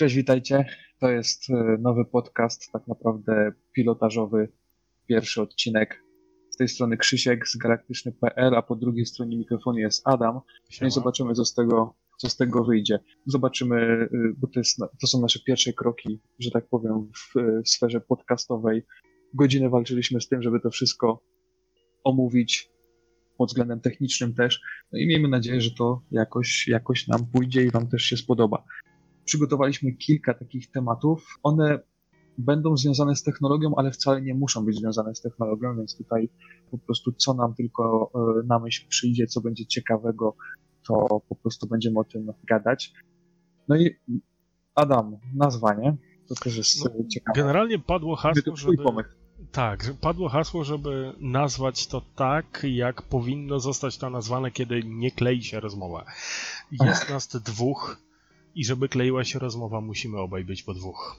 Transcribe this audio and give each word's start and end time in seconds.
Cześć, 0.00 0.14
witajcie. 0.14 0.64
To 1.00 1.10
jest 1.10 1.50
e, 1.50 1.76
nowy 1.80 2.04
podcast, 2.04 2.72
tak 2.72 2.86
naprawdę 2.88 3.52
pilotażowy, 3.72 4.48
pierwszy 5.06 5.42
odcinek. 5.42 6.02
Z 6.50 6.56
tej 6.56 6.68
strony 6.68 6.96
Krzysiek 6.96 7.48
z 7.48 7.56
galaktyczny.pl, 7.56 8.54
a 8.54 8.62
po 8.62 8.76
drugiej 8.76 9.06
stronie 9.06 9.36
mikrofonu 9.36 9.78
jest 9.78 10.08
Adam. 10.08 10.40
No 10.80 10.86
i 10.86 10.90
zobaczymy, 10.90 11.34
co 11.34 11.44
z 11.44 11.54
tego, 11.54 11.94
co 12.18 12.28
z 12.28 12.36
tego 12.36 12.64
wyjdzie. 12.64 12.98
Zobaczymy, 13.26 13.76
e, 13.76 14.08
bo 14.38 14.46
to, 14.46 14.60
jest, 14.60 14.78
to 15.00 15.06
są 15.06 15.20
nasze 15.20 15.40
pierwsze 15.46 15.72
kroki, 15.72 16.20
że 16.38 16.50
tak 16.50 16.68
powiem, 16.68 17.10
w, 17.16 17.34
w 17.64 17.68
sferze 17.68 18.00
podcastowej. 18.00 18.82
Godzinę 19.34 19.68
walczyliśmy 19.68 20.20
z 20.20 20.28
tym, 20.28 20.42
żeby 20.42 20.60
to 20.60 20.70
wszystko 20.70 21.22
omówić, 22.04 22.70
pod 23.38 23.48
względem 23.48 23.80
technicznym 23.80 24.34
też. 24.34 24.60
No 24.92 24.98
i 24.98 25.06
miejmy 25.06 25.28
nadzieję, 25.28 25.60
że 25.60 25.70
to 25.70 26.02
jakoś, 26.10 26.68
jakoś 26.68 27.08
nam 27.08 27.26
pójdzie 27.26 27.64
i 27.64 27.70
Wam 27.70 27.88
też 27.88 28.02
się 28.02 28.16
spodoba 28.16 28.64
przygotowaliśmy 29.30 29.92
kilka 29.92 30.34
takich 30.34 30.70
tematów. 30.70 31.38
One 31.42 31.78
będą 32.38 32.76
związane 32.76 33.16
z 33.16 33.22
technologią, 33.22 33.74
ale 33.76 33.90
wcale 33.90 34.22
nie 34.22 34.34
muszą 34.34 34.64
być 34.64 34.76
związane 34.78 35.14
z 35.14 35.20
technologią, 35.20 35.76
więc 35.76 35.96
tutaj 35.96 36.28
po 36.70 36.78
prostu 36.78 37.12
co 37.12 37.34
nam 37.34 37.54
tylko 37.54 38.10
e, 38.14 38.46
na 38.46 38.58
myśl 38.58 38.88
przyjdzie, 38.88 39.26
co 39.26 39.40
będzie 39.40 39.66
ciekawego, 39.66 40.36
to 40.86 41.20
po 41.28 41.34
prostu 41.34 41.66
będziemy 41.66 41.98
o 42.00 42.04
tym 42.04 42.32
gadać. 42.48 42.92
No 43.68 43.76
i 43.76 43.96
Adam, 44.74 45.16
nazwanie, 45.34 45.96
to 46.28 46.34
też 46.34 46.56
jest 46.56 46.84
no, 46.84 46.90
ciekawe. 47.08 47.40
Generalnie 47.40 47.78
padło 47.78 48.16
hasło, 48.16 48.56
żeby... 48.56 48.76
Tak, 49.52 49.94
padło 50.00 50.28
hasło, 50.28 50.64
żeby 50.64 51.12
nazwać 51.20 51.86
to 51.86 52.02
tak, 52.16 52.66
jak 52.70 53.02
powinno 53.02 53.60
zostać 53.60 53.98
to 53.98 54.10
nazwane, 54.10 54.50
kiedy 54.50 54.82
nie 54.84 55.10
klei 55.10 55.42
się 55.42 55.60
rozmowa. 55.60 56.04
Jest 56.72 57.10
nas 57.10 57.28
dwóch, 57.28 58.09
i 58.54 58.64
żeby 58.64 58.88
kleiła 58.88 59.24
się 59.24 59.38
rozmowa, 59.38 59.80
musimy 59.80 60.18
obaj 60.18 60.44
być 60.44 60.62
po 60.62 60.74
dwóch. 60.74 61.16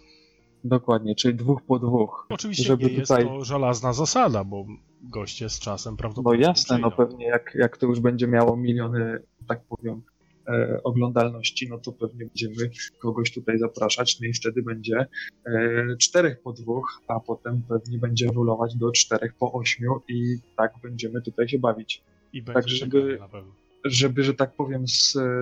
Dokładnie, 0.63 1.15
czyli 1.15 1.35
dwóch 1.35 1.61
po 1.61 1.79
dwóch. 1.79 2.27
Oczywiście 2.29 2.63
żeby 2.63 2.83
nie 2.83 3.01
tutaj... 3.01 3.23
jest 3.23 3.31
to 3.31 3.45
żelazna 3.45 3.93
zasada, 3.93 4.43
bo 4.43 4.65
goście 5.01 5.49
z 5.49 5.59
czasem 5.59 5.97
prawdopodobnie 5.97 6.41
No 6.41 6.47
jasne, 6.47 6.77
no 6.77 6.91
pewnie 6.91 7.25
jak, 7.25 7.55
jak 7.55 7.77
to 7.77 7.85
już 7.85 7.99
będzie 7.99 8.27
miało 8.27 8.57
miliony, 8.57 9.19
tak 9.47 9.61
powiem, 9.63 10.01
e, 10.47 10.79
oglądalności, 10.83 11.69
no 11.69 11.77
to 11.77 11.91
pewnie 11.91 12.25
będziemy 12.25 12.71
kogoś 12.99 13.33
tutaj 13.33 13.57
zapraszać, 13.59 14.19
no 14.19 14.27
i 14.27 14.33
wtedy 14.33 14.63
będzie 14.63 15.05
e, 15.45 15.97
czterech 15.97 16.41
po 16.41 16.53
dwóch, 16.53 17.01
a 17.07 17.19
potem 17.19 17.61
pewnie 17.69 17.97
będzie 17.97 18.27
ewoluować 18.27 18.75
do 18.75 18.91
czterech 18.91 19.33
po 19.33 19.53
ośmiu 19.53 20.01
i 20.07 20.37
tak 20.57 20.73
będziemy 20.83 21.21
tutaj 21.21 21.49
się 21.49 21.59
bawić. 21.59 22.03
I 22.33 22.41
będzie 22.41 22.61
tak, 22.61 22.69
żeby, 22.69 23.17
na 23.19 23.27
pewno 23.27 23.60
żeby, 23.85 24.23
że 24.23 24.33
tak 24.33 24.55
powiem, 24.55 24.85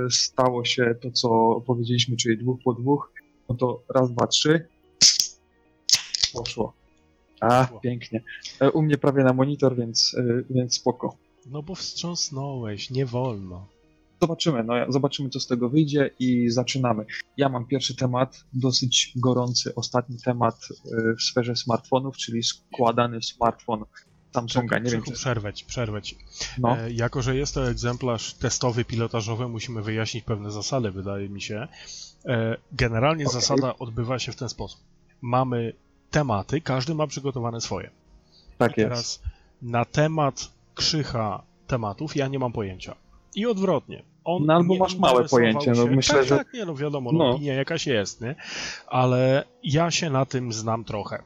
stało 0.09 0.65
się 0.65 0.95
to, 1.01 1.11
co 1.11 1.61
powiedzieliśmy, 1.65 2.17
czyli 2.17 2.37
dwóch 2.37 2.59
po 2.63 2.73
dwóch, 2.73 3.13
no 3.49 3.55
to 3.55 3.83
raz, 3.95 4.13
dwa, 4.13 4.27
trzy. 4.27 4.67
Poszło. 6.33 6.73
A, 7.41 7.67
pięknie. 7.83 8.23
E, 8.59 8.71
u 8.71 8.81
mnie 8.81 8.97
prawie 8.97 9.23
na 9.23 9.33
monitor, 9.33 9.75
więc, 9.75 10.15
e, 10.17 10.43
więc 10.49 10.75
spoko. 10.75 11.17
No 11.45 11.63
bo 11.63 11.75
wstrząsnąłeś, 11.75 12.89
nie 12.89 13.05
wolno. 13.05 13.67
Zobaczymy, 14.21 14.63
no 14.63 14.73
zobaczymy, 14.89 15.29
co 15.29 15.39
z 15.39 15.47
tego 15.47 15.69
wyjdzie 15.69 16.09
i 16.19 16.49
zaczynamy. 16.49 17.05
Ja 17.37 17.49
mam 17.49 17.65
pierwszy 17.65 17.95
temat, 17.95 18.43
dosyć 18.53 19.13
gorący, 19.15 19.75
ostatni 19.75 20.17
temat 20.25 20.55
e, 20.71 21.15
w 21.15 21.23
sferze 21.23 21.55
smartfonów, 21.55 22.17
czyli 22.17 22.43
składany 22.43 23.21
smartfon 23.21 23.85
Samsunga, 24.33 24.79
nie 24.79 24.91
wiem. 24.91 25.03
Czy... 25.03 25.11
Przerwać, 25.11 25.63
przerwać. 25.63 26.15
No. 26.57 26.77
E, 26.77 26.91
jako, 26.91 27.21
że 27.21 27.35
jest 27.35 27.53
to 27.53 27.69
egzemplarz 27.69 28.33
testowy, 28.33 28.85
pilotażowy, 28.85 29.47
musimy 29.47 29.81
wyjaśnić 29.81 30.23
pewne 30.23 30.51
zasady, 30.51 30.91
wydaje 30.91 31.29
mi 31.29 31.41
się. 31.41 31.67
E, 32.25 32.57
generalnie 32.71 33.25
okay. 33.25 33.41
zasada 33.41 33.75
odbywa 33.79 34.19
się 34.19 34.31
w 34.31 34.35
ten 34.35 34.49
sposób. 34.49 34.79
Mamy 35.21 35.73
tematy, 36.11 36.61
każdy 36.61 36.95
ma 36.95 37.07
przygotowane 37.07 37.61
swoje. 37.61 37.89
Tak 38.57 38.71
I 38.71 38.75
teraz 38.75 38.99
jest. 38.99 39.23
na 39.61 39.85
temat 39.85 40.51
krzycha 40.75 41.43
tematów 41.67 42.15
ja 42.15 42.27
nie 42.27 42.39
mam 42.39 42.51
pojęcia. 42.51 42.95
I 43.35 43.45
odwrotnie. 43.45 44.03
On 44.23 44.45
no 44.45 44.53
albo 44.53 44.75
masz 44.75 44.95
małe 44.95 45.27
pojęcie, 45.27 45.71
no 45.71 45.85
myślę, 45.85 46.15
tak, 46.15 46.25
że... 46.25 46.37
Tak, 46.37 46.53
nie 46.53 46.65
no 46.65 46.75
wiadomo, 46.75 47.11
no, 47.11 47.17
no. 47.17 47.29
opinia 47.29 47.53
jakaś 47.53 47.87
jest, 47.87 48.21
nie? 48.21 48.35
Ale 48.87 49.43
ja 49.63 49.91
się 49.91 50.09
na 50.09 50.25
tym 50.25 50.53
znam 50.53 50.83
trochę 50.83 51.23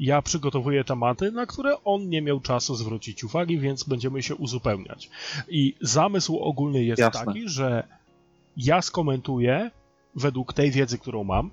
ja 0.00 0.22
przygotowuję 0.22 0.84
tematy, 0.84 1.32
na 1.32 1.46
które 1.46 1.84
on 1.84 2.08
nie 2.08 2.22
miał 2.22 2.40
czasu 2.40 2.74
zwrócić 2.74 3.24
uwagi, 3.24 3.58
więc 3.58 3.84
będziemy 3.84 4.22
się 4.22 4.34
uzupełniać. 4.34 5.10
I 5.48 5.74
zamysł 5.80 6.38
ogólny 6.38 6.84
jest 6.84 7.00
Jasne. 7.00 7.26
taki, 7.26 7.48
że 7.48 7.88
ja 8.56 8.82
skomentuję 8.82 9.70
według 10.14 10.52
tej 10.52 10.70
wiedzy, 10.70 10.98
którą 10.98 11.24
mam, 11.24 11.50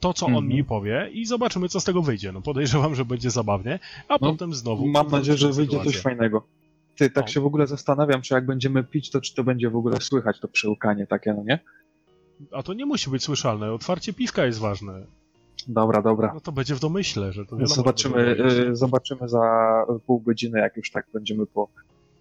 to, 0.00 0.14
co 0.14 0.26
on 0.26 0.32
mm 0.32 0.44
-hmm. 0.44 0.54
mi 0.54 0.64
powie 0.64 1.10
i 1.12 1.26
zobaczymy, 1.26 1.68
co 1.68 1.80
z 1.80 1.84
tego 1.84 2.02
wyjdzie. 2.02 2.32
No 2.32 2.40
podejrzewam, 2.42 2.94
że 2.94 3.04
będzie 3.04 3.30
zabawnie, 3.30 3.78
a 4.08 4.12
no, 4.20 4.32
potem 4.32 4.54
znowu... 4.54 4.88
Mam 4.88 5.10
nadzieję, 5.10 5.38
że 5.38 5.52
wyjdzie 5.52 5.84
coś 5.84 5.96
fajnego. 5.96 6.46
Ty, 6.96 7.10
tak 7.10 7.28
się 7.28 7.40
w 7.40 7.46
ogóle 7.46 7.66
zastanawiam, 7.66 8.22
czy 8.22 8.34
jak 8.34 8.46
będziemy 8.46 8.84
pić, 8.84 9.10
to 9.10 9.20
czy 9.20 9.34
to 9.34 9.44
będzie 9.44 9.70
w 9.70 9.76
ogóle 9.76 10.00
słychać 10.00 10.40
to 10.40 10.48
przełkanie 10.48 11.06
takie, 11.06 11.34
no 11.34 11.44
nie? 11.44 11.58
A 12.52 12.62
to 12.62 12.74
nie 12.74 12.86
musi 12.86 13.10
być 13.10 13.24
słyszalne. 13.24 13.72
Otwarcie 13.72 14.12
piwka 14.12 14.46
jest 14.46 14.58
ważne. 14.58 15.06
Dobra, 15.68 16.02
dobra. 16.02 16.30
No 16.34 16.40
to 16.40 16.52
będzie 16.52 16.74
w 16.74 16.80
domyśle, 16.80 17.32
że 17.32 17.46
to 17.46 17.56
wiadomo, 17.56 17.74
Zobaczymy, 17.74 18.36
y, 18.70 18.76
zobaczymy 18.76 19.28
za 19.28 19.42
pół 20.06 20.20
godziny, 20.20 20.58
jak 20.58 20.76
już 20.76 20.90
tak 20.90 21.06
będziemy 21.12 21.46
po, 21.46 21.68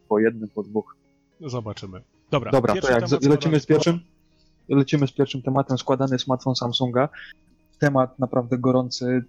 po 0.10 0.20
jednym, 0.20 0.50
po 0.50 0.64
dwóch. 0.64 0.96
No 1.40 1.50
zobaczymy. 1.50 2.02
Dobra, 2.32 2.52
dobra 2.52 2.76
to 2.76 2.92
jak 2.92 3.24
lecimy 3.24 3.60
z 3.60 3.66
pierwszym? 3.66 4.00
Lecimy 4.70 5.08
z 5.08 5.12
pierwszym 5.12 5.42
tematem, 5.42 5.78
składany 5.78 6.20
smartfon 6.20 6.56
Samsunga. 6.56 7.10
Temat 7.80 8.20
naprawdę 8.20 8.58
gorący. 8.58 9.24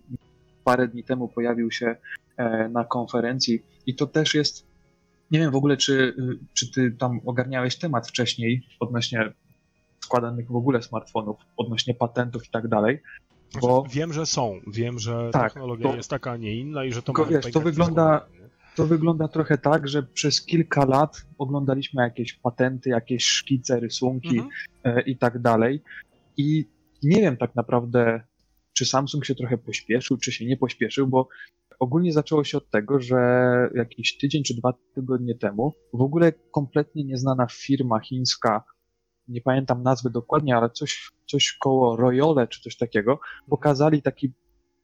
Parę 0.64 0.88
dni 0.88 1.04
temu 1.04 1.28
pojawił 1.28 1.70
się 1.70 1.96
e, 2.36 2.68
na 2.68 2.84
konferencji 2.84 3.62
i 3.86 3.94
to 3.94 4.06
też 4.06 4.34
jest, 4.34 4.66
nie 5.30 5.38
wiem 5.38 5.50
w 5.50 5.56
ogóle, 5.56 5.76
czy, 5.76 5.92
y, 5.92 6.38
czy 6.54 6.72
ty 6.72 6.92
tam 6.98 7.20
ogarniałeś 7.26 7.76
temat 7.76 8.08
wcześniej 8.08 8.66
odnośnie 8.80 9.32
składanych 10.00 10.48
w 10.48 10.56
ogóle 10.56 10.82
smartfonów, 10.82 11.36
odnośnie 11.56 11.94
patentów 11.94 12.46
i 12.46 12.50
tak 12.50 12.68
dalej, 12.68 13.00
bo... 13.60 13.84
Wiem, 13.90 14.12
że 14.12 14.26
są. 14.26 14.60
Wiem, 14.66 14.98
że 14.98 15.30
tak, 15.32 15.52
technologia 15.52 15.90
to... 15.90 15.96
jest 15.96 16.10
taka, 16.10 16.30
a 16.30 16.36
nie 16.36 16.56
inna 16.56 16.84
i 16.84 16.92
że 16.92 17.02
to 17.02 17.12
ma 17.12 17.24
wiesz, 17.24 17.52
to 17.52 17.60
wygląda, 17.60 18.26
to 18.76 18.86
wygląda 18.86 19.28
trochę 19.28 19.58
tak, 19.58 19.88
że 19.88 20.02
przez 20.02 20.42
kilka 20.42 20.84
lat 20.84 21.26
oglądaliśmy 21.38 22.02
jakieś 22.02 22.32
patenty, 22.32 22.90
jakieś 22.90 23.24
szkice, 23.24 23.80
rysunki 23.80 24.38
mhm. 24.38 24.50
e, 24.84 25.00
i 25.00 25.18
tak 25.18 25.38
dalej. 25.38 25.82
I 26.36 26.68
nie 27.02 27.20
wiem 27.20 27.36
tak 27.36 27.54
naprawdę, 27.54 28.20
czy 28.72 28.86
Samsung 28.86 29.24
się 29.24 29.34
trochę 29.34 29.58
pośpieszył, 29.58 30.16
czy 30.16 30.32
się 30.32 30.46
nie 30.46 30.56
pośpieszył, 30.56 31.06
bo 31.06 31.28
ogólnie 31.78 32.12
zaczęło 32.12 32.44
się 32.44 32.58
od 32.58 32.70
tego, 32.70 33.00
że 33.00 33.18
jakiś 33.74 34.18
tydzień 34.18 34.42
czy 34.42 34.54
dwa 34.54 34.74
tygodnie 34.94 35.34
temu 35.34 35.72
w 35.92 36.00
ogóle 36.00 36.32
kompletnie 36.52 37.04
nieznana 37.04 37.46
firma 37.50 38.00
chińska 38.00 38.64
nie 39.28 39.40
pamiętam 39.40 39.82
nazwy 39.82 40.10
dokładnie, 40.10 40.56
ale 40.56 40.70
coś, 40.70 41.10
coś 41.26 41.52
koło 41.52 41.96
Royole 41.96 42.48
czy 42.48 42.60
coś 42.60 42.76
takiego, 42.76 43.20
pokazali 43.48 44.02
taki 44.02 44.32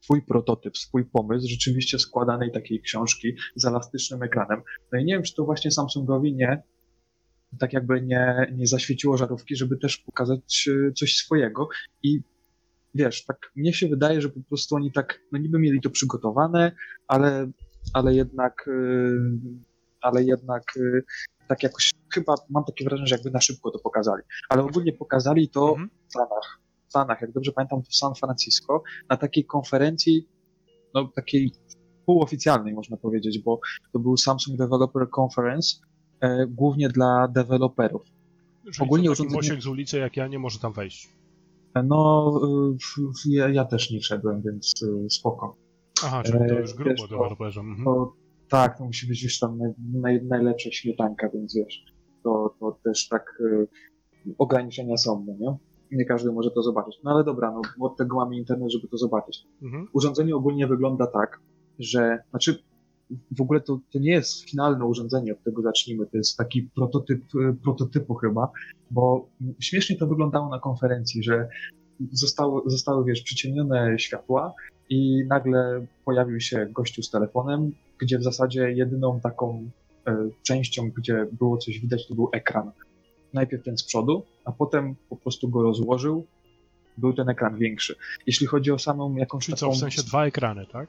swój 0.00 0.22
prototyp, 0.22 0.78
swój 0.78 1.04
pomysł 1.04 1.48
rzeczywiście 1.48 1.98
składanej 1.98 2.52
takiej 2.52 2.80
książki 2.80 3.32
z 3.56 3.64
elastycznym 3.64 4.22
ekranem. 4.22 4.62
No 4.92 4.98
i 4.98 5.04
nie 5.04 5.14
wiem, 5.14 5.22
czy 5.22 5.34
to 5.34 5.44
właśnie 5.44 5.70
Samsungowi 5.70 6.34
nie, 6.34 6.62
tak 7.58 7.72
jakby 7.72 8.02
nie, 8.02 8.52
nie 8.56 8.66
zaświeciło 8.66 9.16
żarówki, 9.16 9.56
żeby 9.56 9.76
też 9.76 9.96
pokazać 9.96 10.68
e, 10.88 10.92
coś 10.92 11.16
swojego 11.16 11.68
i 12.02 12.20
wiesz, 12.94 13.24
tak 13.24 13.52
mnie 13.56 13.72
się 13.72 13.88
wydaje, 13.88 14.20
że 14.20 14.28
po 14.28 14.40
prostu 14.48 14.76
oni 14.76 14.92
tak, 14.92 15.20
no 15.32 15.38
niby 15.38 15.58
mieli 15.58 15.80
to 15.80 15.90
przygotowane, 15.90 16.72
ale, 17.08 17.50
ale 17.92 18.14
jednak, 18.14 18.68
e, 18.68 18.72
ale 20.00 20.24
jednak 20.24 20.62
e, 20.76 21.00
tak 21.50 21.62
jakoś 21.62 21.90
chyba 22.14 22.34
mam 22.50 22.64
takie 22.64 22.84
wrażenie, 22.84 23.06
że 23.06 23.14
jakby 23.14 23.30
na 23.30 23.40
szybko 23.40 23.70
to 23.70 23.78
pokazali. 23.78 24.22
Ale 24.48 24.62
ogólnie 24.62 24.92
pokazali 24.92 25.48
to 25.48 25.68
mhm. 25.68 25.90
w 26.08 26.12
Stanach. 26.12 26.60
W 26.86 26.90
Stanach, 26.90 27.20
jak 27.20 27.32
dobrze 27.32 27.52
pamiętam, 27.52 27.82
w 27.82 27.94
San 27.94 28.14
Francisco, 28.14 28.82
na 29.08 29.16
takiej 29.16 29.44
konferencji, 29.44 30.28
no 30.94 31.08
takiej 31.14 31.52
półoficjalnej 32.06 32.74
można 32.74 32.96
powiedzieć, 32.96 33.38
bo 33.38 33.60
to 33.92 33.98
był 33.98 34.16
Samsung 34.16 34.58
Developer 34.58 35.06
Conference, 35.20 35.76
e, 36.20 36.46
głównie 36.46 36.88
dla 36.88 37.28
deweloperów. 37.28 38.02
Ogólnie 38.80 39.10
urządzenie... 39.10 39.36
Mosiek 39.36 39.62
z 39.62 39.66
ulicy 39.66 39.98
jak 39.98 40.16
ja 40.16 40.26
nie 40.26 40.38
może 40.38 40.58
tam 40.58 40.72
wejść. 40.72 41.08
E, 41.74 41.82
no, 41.82 42.32
ja, 43.28 43.48
ja, 43.48 43.64
też 43.64 43.90
nie 43.90 44.00
wszedłem, 44.00 44.42
więc 44.42 44.74
e, 44.82 45.10
spoko. 45.10 45.56
Aha, 46.04 46.22
czyli 46.22 46.38
to 46.48 46.58
już 46.58 46.74
grubo 46.74 47.08
deweloperzy. 47.08 47.60
Mhm. 47.60 47.84
To, 47.84 48.12
tak, 48.50 48.78
to 48.78 48.84
musi 48.84 49.06
być 49.06 49.22
już 49.22 49.38
tam 49.38 49.58
naj, 49.58 49.72
naj, 49.92 50.22
najlepsza 50.22 50.70
śmietanka, 50.70 51.28
więc 51.28 51.54
wiesz, 51.54 51.84
to, 52.22 52.54
to 52.60 52.78
też 52.84 53.08
tak 53.08 53.40
y, 53.40 53.68
ograniczenia 54.38 54.96
są, 54.96 55.24
no 55.26 55.34
nie? 55.38 55.56
Nie 55.98 56.04
każdy 56.04 56.32
może 56.32 56.50
to 56.50 56.62
zobaczyć. 56.62 57.00
No 57.04 57.10
ale 57.10 57.24
dobra, 57.24 57.50
no 57.50 57.86
od 57.86 57.96
tego 57.96 58.16
mamy 58.16 58.36
internet, 58.36 58.72
żeby 58.72 58.88
to 58.88 58.96
zobaczyć. 58.96 59.46
Mhm. 59.62 59.88
Urządzenie 59.92 60.36
ogólnie 60.36 60.66
wygląda 60.66 61.06
tak, 61.06 61.40
że, 61.78 62.18
znaczy 62.30 62.62
w 63.36 63.40
ogóle 63.40 63.60
to, 63.60 63.80
to 63.92 63.98
nie 63.98 64.10
jest 64.10 64.50
finalne 64.50 64.84
urządzenie, 64.84 65.32
od 65.32 65.42
tego 65.42 65.62
zacznijmy, 65.62 66.06
to 66.06 66.16
jest 66.16 66.36
taki 66.36 66.62
prototyp, 66.62 67.22
y, 67.34 67.56
prototypu 67.62 68.14
chyba, 68.14 68.50
bo 68.90 69.28
śmiesznie 69.60 69.96
to 69.96 70.06
wyglądało 70.06 70.48
na 70.48 70.58
konferencji, 70.58 71.22
że 71.22 71.48
zostały, 72.12 72.62
zostały, 72.66 73.04
wiesz, 73.04 73.22
przyciemnione 73.22 73.98
światła 73.98 74.54
i 74.90 75.24
nagle 75.28 75.86
pojawił 76.04 76.40
się 76.40 76.66
gościu 76.70 77.02
z 77.02 77.10
telefonem, 77.10 77.72
gdzie 77.98 78.18
w 78.18 78.22
zasadzie 78.22 78.72
jedyną 78.72 79.20
taką 79.20 79.70
e, 80.06 80.28
częścią, 80.42 80.90
gdzie 80.90 81.26
było 81.32 81.56
coś 81.58 81.78
widać, 81.78 82.06
to 82.08 82.14
był 82.14 82.28
ekran. 82.32 82.70
Najpierw 83.34 83.62
ten 83.64 83.78
z 83.78 83.84
przodu, 83.84 84.22
a 84.44 84.52
potem 84.52 84.94
po 85.08 85.16
prostu 85.16 85.48
go 85.48 85.62
rozłożył, 85.62 86.26
był 86.98 87.12
ten 87.12 87.28
ekran 87.28 87.58
większy. 87.58 87.94
Jeśli 88.26 88.46
chodzi 88.46 88.70
o 88.72 88.78
samą 88.78 89.16
jakąś 89.16 89.44
Czyli 89.44 89.58
taką... 89.58 89.72
w 89.72 89.76
sensie 89.76 90.02
dwa 90.02 90.26
ekrany, 90.26 90.66
tak? 90.66 90.88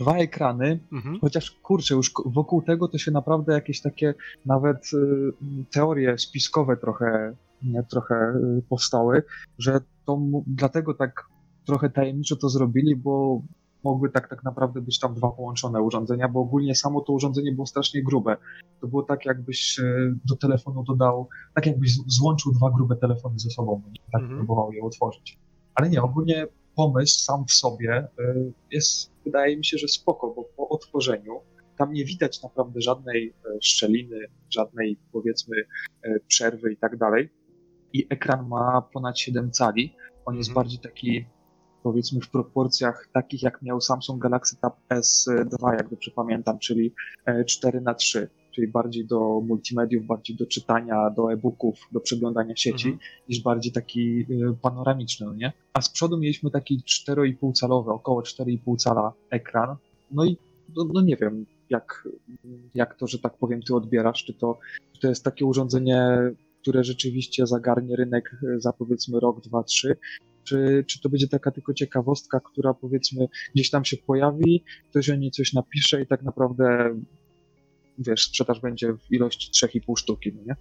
Dwa 0.00 0.16
ekrany, 0.16 0.78
Mhm. 0.92 1.18
chociaż 1.20 1.50
kurczę, 1.50 1.94
już 1.94 2.12
wokół 2.26 2.62
tego 2.62 2.88
to 2.88 2.98
się 2.98 3.10
naprawdę 3.10 3.52
jakieś 3.52 3.80
takie 3.80 4.14
nawet 4.46 4.90
y, 4.94 5.32
teorie 5.70 6.18
spiskowe 6.18 6.76
trochę, 6.76 7.34
nie, 7.62 7.82
trochę 7.82 8.14
y, 8.58 8.62
powstały, 8.68 9.22
że 9.58 9.80
to 10.06 10.18
dlatego 10.46 10.94
tak 10.94 11.26
trochę 11.68 11.90
tajemniczo 11.90 12.36
to 12.36 12.48
zrobili, 12.48 12.96
bo 12.96 13.42
mogły 13.84 14.10
tak 14.10 14.28
tak 14.28 14.44
naprawdę 14.44 14.80
być 14.80 14.98
tam 14.98 15.14
dwa 15.14 15.30
połączone 15.30 15.82
urządzenia, 15.82 16.28
bo 16.28 16.40
ogólnie 16.40 16.74
samo 16.74 17.00
to 17.00 17.12
urządzenie 17.12 17.52
było 17.52 17.66
strasznie 17.66 18.02
grube. 18.02 18.36
To 18.80 18.86
było 18.86 19.02
tak 19.02 19.26
jakbyś 19.26 19.78
y, 19.78 20.14
do 20.24 20.36
telefonu 20.36 20.82
dodał, 20.84 21.28
tak 21.54 21.66
jakbyś 21.66 21.90
złączył 22.06 22.52
dwa 22.52 22.70
grube 22.70 22.96
telefony 22.96 23.38
ze 23.38 23.50
sobą, 23.50 23.82
tak 24.12 24.20
Mhm. 24.22 24.38
próbował 24.38 24.72
je 24.72 24.82
otworzyć. 24.82 25.38
Ale 25.74 25.90
nie, 25.90 26.02
ogólnie 26.02 26.46
pomysł 26.76 27.18
sam 27.24 27.44
w 27.46 27.52
sobie 27.52 28.08
y, 28.20 28.52
jest, 28.70 29.10
wydaje 29.24 29.56
mi 29.56 29.64
się, 29.64 29.78
że 29.78 29.88
spoko, 29.88 30.32
bo 30.36 30.44
po 30.56 30.68
otworzeniu 30.68 31.40
tam 31.76 31.92
nie 31.92 32.04
widać 32.04 32.42
naprawdę 32.42 32.80
żadnej 32.80 33.28
e, 33.28 33.58
szczeliny, 33.62 34.18
żadnej 34.50 34.98
powiedzmy 35.12 35.56
e, 36.02 36.20
przerwy 36.20 36.72
i 36.72 36.76
tak 36.76 36.96
dalej. 36.96 37.28
I 37.92 38.06
ekran 38.10 38.48
ma 38.48 38.82
ponad 38.92 39.18
7 39.18 39.50
cali. 39.50 39.94
On 40.24 40.36
jest 40.36 40.50
Mhm. 40.50 40.54
bardziej 40.64 40.78
taki, 40.78 41.24
powiedzmy, 41.82 42.20
w 42.20 42.30
proporcjach 42.30 43.08
takich, 43.12 43.42
jak 43.42 43.62
miał 43.62 43.80
Samsung 43.80 44.22
Galaxy 44.22 44.56
Tab 44.60 44.76
S2, 44.90 45.72
jak 45.72 45.88
dobrze 45.88 46.10
pamiętam, 46.10 46.58
czyli 46.58 46.92
e, 47.26 47.44
4 47.44 47.80
na 47.80 47.94
3 47.94 48.28
czyli 48.58 48.68
bardziej 48.68 49.06
do 49.06 49.40
multimediów, 49.40 50.06
bardziej 50.06 50.36
do 50.36 50.46
czytania, 50.46 51.10
do 51.10 51.32
e-booków, 51.32 51.80
do 51.92 52.00
przeglądania 52.00 52.56
sieci, 52.56 52.88
Mhm. 52.88 52.98
niż 53.28 53.42
bardziej 53.42 53.72
taki 53.72 54.20
y, 54.20 54.26
panoramiczny, 54.62 55.26
no 55.26 55.34
nie? 55.34 55.52
A 55.72 55.82
z 55.82 55.90
przodu 55.90 56.18
mieliśmy 56.18 56.50
taki 56.50 56.82
4,5 56.86 57.52
calowy, 57.52 57.90
około 57.90 58.22
4,5 58.22 58.76
cala 58.76 59.12
ekran. 59.30 59.76
No 60.10 60.24
i 60.24 60.36
no, 60.76 60.84
no 60.94 61.00
nie 61.00 61.16
wiem, 61.16 61.46
jak, 61.70 62.08
jak 62.74 62.94
to, 62.94 63.06
że 63.06 63.18
tak 63.18 63.36
powiem, 63.36 63.62
ty 63.62 63.74
odbierasz, 63.74 64.24
czy 64.24 64.34
to, 64.34 64.58
czy 64.92 65.00
to 65.00 65.08
jest 65.08 65.24
takie 65.24 65.46
urządzenie, 65.46 66.18
które 66.62 66.84
rzeczywiście 66.84 67.46
zagarnie 67.46 67.96
rynek 67.96 68.36
za 68.56 68.72
powiedzmy 68.72 69.20
rok, 69.20 69.40
dwa, 69.40 69.62
trzy, 69.62 69.96
czy, 70.48 70.84
czy 70.86 71.00
to 71.00 71.08
będzie 71.08 71.28
taka 71.28 71.50
tylko 71.50 71.74
ciekawostka, 71.74 72.40
która 72.40 72.74
powiedzmy 72.74 73.28
gdzieś 73.54 73.70
tam 73.70 73.84
się 73.84 73.96
pojawi, 73.96 74.64
ktoś 74.90 75.10
o 75.10 75.14
niej 75.14 75.30
coś 75.30 75.52
napisze 75.52 76.02
i 76.02 76.06
tak 76.06 76.22
naprawdę 76.22 76.94
wiesz, 77.98 78.22
sprzedaż 78.24 78.60
będzie 78.60 78.92
w 78.92 79.12
ilości 79.12 79.50
3,5 79.66 79.98
sztuki, 79.98 80.32
no 80.34 80.42
nie? 80.46 80.56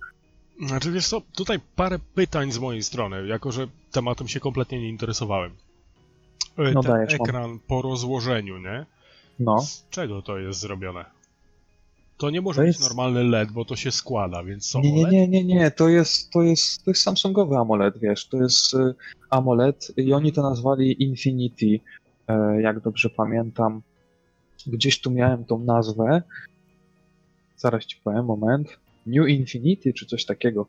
Znaczy 0.67 0.91
wiesz 0.91 1.07
co, 1.07 1.21
tutaj 1.35 1.59
parę 1.75 1.99
pytań 2.15 2.51
z 2.51 2.59
mojej 2.59 2.83
strony, 2.83 3.27
jako 3.27 3.51
że 3.51 3.67
tematem 3.91 4.27
się 4.27 4.39
kompletnie 4.39 4.81
nie 4.81 4.89
interesowałem. 4.89 5.51
No 6.57 6.83
Ten 6.83 6.91
dajesz, 6.91 7.19
mam. 7.19 7.29
ekran 7.29 7.59
po 7.67 7.81
rozłożeniu, 7.81 8.57
nie? 8.57 8.85
No. 9.39 9.61
Z 9.61 9.87
czego 9.89 10.21
to 10.21 10.37
jest 10.37 10.59
zrobione? 10.59 11.05
To 12.17 12.29
nie 12.29 12.41
może 12.41 12.61
To 12.61 12.65
być 12.67 12.77
jest- 12.77 12.89
normalny 12.89 13.23
LED, 13.23 13.51
bo 13.51 13.65
to 13.65 13.75
się 13.75 13.91
składa, 13.91 14.43
więc 14.43 14.69
co? 14.69 14.79
Nie, 14.81 14.91
nie, 14.91 15.03
nie, 15.05 15.27
nie, 15.27 15.43
nie, 15.43 15.71
to 15.71 15.89
jest, 15.89 16.31
to 16.31 16.41
jest, 16.41 16.83
to 16.83 16.91
jest 16.91 17.01
Samsungowy 17.01 17.55
AMOLED, 17.57 17.97
wiesz, 17.97 18.27
to 18.27 18.37
jest 18.37 18.73
y, 18.73 18.95
AMOLED 19.29 19.91
i 19.97 20.13
oni 20.13 20.31
to 20.31 20.41
nazwali 20.41 21.03
Infinity, 21.03 21.79
e, 22.27 22.61
jak 22.61 22.79
dobrze 22.79 23.09
pamiętam. 23.09 23.81
Gdzieś 24.67 25.01
tu 25.01 25.11
miałem 25.11 25.45
tą 25.45 25.59
nazwę. 25.59 26.21
Zaraz 27.57 27.85
ci 27.85 27.97
powiem, 28.03 28.25
moment. 28.25 28.77
New 29.05 29.27
Infinity, 29.29 29.93
czy 29.93 30.05
coś 30.05 30.25
takiego. 30.25 30.67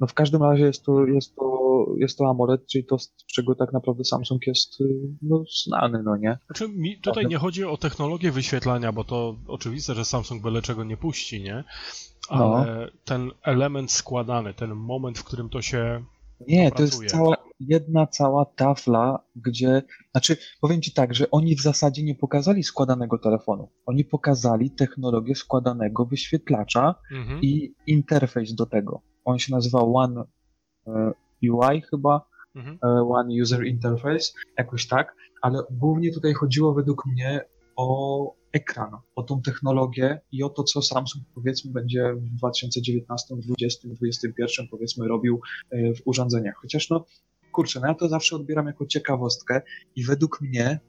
No 0.00 0.06
w 0.06 0.14
każdym 0.14 0.42
razie 0.42 0.64
jest 0.64 0.84
to, 0.84 1.06
jest 1.06 1.36
to, 1.36 1.53
jest 1.98 2.18
to 2.18 2.28
AMOLED, 2.30 2.66
czyli 2.66 2.84
to, 2.84 2.98
z 2.98 3.14
czego 3.34 3.54
tak 3.54 3.72
naprawdę 3.72 4.04
Samsung 4.04 4.46
jest 4.46 4.80
y, 4.80 4.84
no, 5.22 5.44
znany, 5.64 6.02
no 6.02 6.16
nie? 6.16 6.38
Znaczy, 6.46 6.68
mi 6.68 7.00
tutaj 7.00 7.26
nie 7.26 7.38
chodzi 7.38 7.64
o 7.64 7.76
technologię 7.76 8.32
wyświetlania, 8.32 8.92
bo 8.92 9.04
to 9.04 9.36
oczywiste, 9.46 9.94
że 9.94 10.04
Samsung 10.04 10.42
byle 10.42 10.62
czego 10.62 10.84
nie 10.84 10.96
puści, 10.96 11.42
nie? 11.42 11.64
No. 12.30 12.56
Ale 12.56 12.90
ten 13.04 13.30
element 13.42 13.92
składany, 13.92 14.54
ten 14.54 14.70
moment, 14.70 15.18
w 15.18 15.24
którym 15.24 15.48
to 15.48 15.62
się. 15.62 16.04
Nie, 16.48 16.70
to 16.70 16.82
jest 16.82 17.06
cała, 17.06 17.36
jedna 17.60 18.06
cała 18.06 18.44
tafla, 18.44 19.24
gdzie, 19.36 19.82
znaczy, 20.10 20.36
powiem 20.60 20.82
Ci 20.82 20.92
tak, 20.92 21.14
że 21.14 21.30
oni 21.30 21.56
w 21.56 21.62
zasadzie 21.62 22.02
nie 22.02 22.14
pokazali 22.14 22.62
składanego 22.62 23.18
telefonu. 23.18 23.68
Oni 23.86 24.04
pokazali 24.04 24.70
technologię 24.70 25.34
składanego 25.34 26.04
wyświetlacza 26.04 26.94
Mhm. 27.12 27.40
i 27.42 27.74
interfejs 27.86 28.54
do 28.54 28.66
tego. 28.66 29.02
On 29.24 29.38
się 29.38 29.52
nazywa 29.52 29.80
One 29.80 30.24
e, 30.86 31.12
UI 31.50 31.82
chyba, 31.90 32.26
Mhm. 32.54 32.78
e, 32.84 32.86
One 33.08 33.42
User 33.42 33.66
Interface, 33.66 34.32
jakoś 34.58 34.88
tak, 34.88 35.14
ale 35.42 35.62
głównie 35.70 36.12
tutaj 36.12 36.32
chodziło 36.32 36.74
według 36.74 37.06
mnie 37.06 37.40
o 37.76 38.34
ekran, 38.52 38.90
o 39.16 39.22
tą 39.22 39.42
technologię 39.42 40.20
i 40.32 40.42
o 40.42 40.48
to, 40.48 40.62
co 40.64 40.82
Samsung 40.82 41.24
powiedzmy 41.34 41.72
będzie 41.72 42.14
w 42.14 42.28
2019, 42.30 43.26
2020, 43.34 43.88
2021 43.88 44.68
powiedzmy 44.70 45.08
robił 45.08 45.40
e, 45.70 45.94
w 45.94 45.98
urządzeniach. 46.04 46.54
Chociaż 46.62 46.90
no, 46.90 47.04
kurczę, 47.52 47.80
no 47.80 47.86
ja 47.86 47.94
to 47.94 48.08
zawsze 48.08 48.36
odbieram 48.36 48.66
jako 48.66 48.86
ciekawostkę 48.86 49.62
i 49.96 50.04
według 50.04 50.40
mnie 50.40 50.80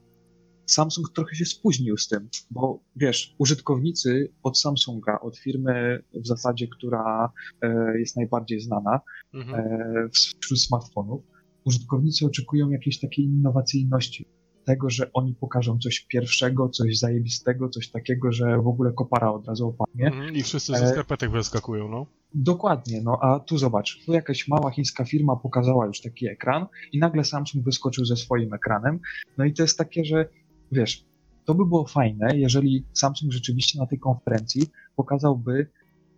Samsung 0.66 1.12
trochę 1.14 1.34
się 1.34 1.44
spóźnił 1.44 1.96
z 1.96 2.08
tym, 2.08 2.28
bo 2.50 2.80
wiesz, 2.96 3.34
użytkownicy 3.38 4.32
od 4.42 4.58
Samsunga, 4.60 5.20
od 5.20 5.38
firmy 5.38 6.02
w 6.14 6.26
zasadzie, 6.26 6.68
która 6.68 7.32
e, 7.62 7.98
jest 7.98 8.16
najbardziej 8.16 8.60
znana, 8.60 9.00
Mhm. 9.34 9.60
e, 9.60 10.08
wśród 10.12 10.60
smartfonów, 10.60 11.22
użytkownicy 11.64 12.26
oczekują 12.26 12.70
jakiejś 12.70 13.00
takiej 13.00 13.24
innowacyjności. 13.24 14.26
Tego, 14.64 14.90
że 14.90 15.12
oni 15.12 15.34
pokażą 15.34 15.78
coś 15.78 16.00
pierwszego, 16.00 16.68
coś 16.68 16.98
zajebistego, 16.98 17.68
coś 17.68 17.90
takiego, 17.90 18.32
że 18.32 18.58
w 18.58 18.66
ogóle 18.66 18.92
kopara 18.92 19.32
od 19.32 19.48
razu 19.48 19.68
opadnie. 19.68 20.06
Mhm. 20.06 20.34
I 20.34 20.42
wszyscy 20.42 20.72
ze 20.72 20.84
E, 20.84 20.88
skarpetek 20.88 21.30
wyskakują, 21.30 21.88
no. 21.88 22.06
Dokładnie, 22.34 23.02
no 23.02 23.18
a 23.22 23.40
tu 23.40 23.58
zobacz, 23.58 24.04
tu 24.06 24.12
jakaś 24.12 24.48
mała 24.48 24.70
chińska 24.70 25.04
firma 25.04 25.36
pokazała 25.36 25.86
już 25.86 26.00
taki 26.00 26.26
ekran 26.28 26.66
i 26.92 26.98
nagle 26.98 27.24
Samsung 27.24 27.64
wyskoczył 27.64 28.04
ze 28.04 28.16
swoim 28.16 28.54
ekranem. 28.54 29.00
No 29.38 29.44
i 29.44 29.52
to 29.52 29.62
jest 29.62 29.78
takie, 29.78 30.04
że 30.04 30.28
wiesz, 30.72 31.04
to 31.44 31.54
by 31.54 31.66
było 31.66 31.86
fajne, 31.86 32.38
jeżeli 32.38 32.84
Samsung 32.92 33.32
rzeczywiście 33.32 33.78
na 33.78 33.86
tej 33.86 33.98
konferencji 33.98 34.62
pokazałby 34.96 35.66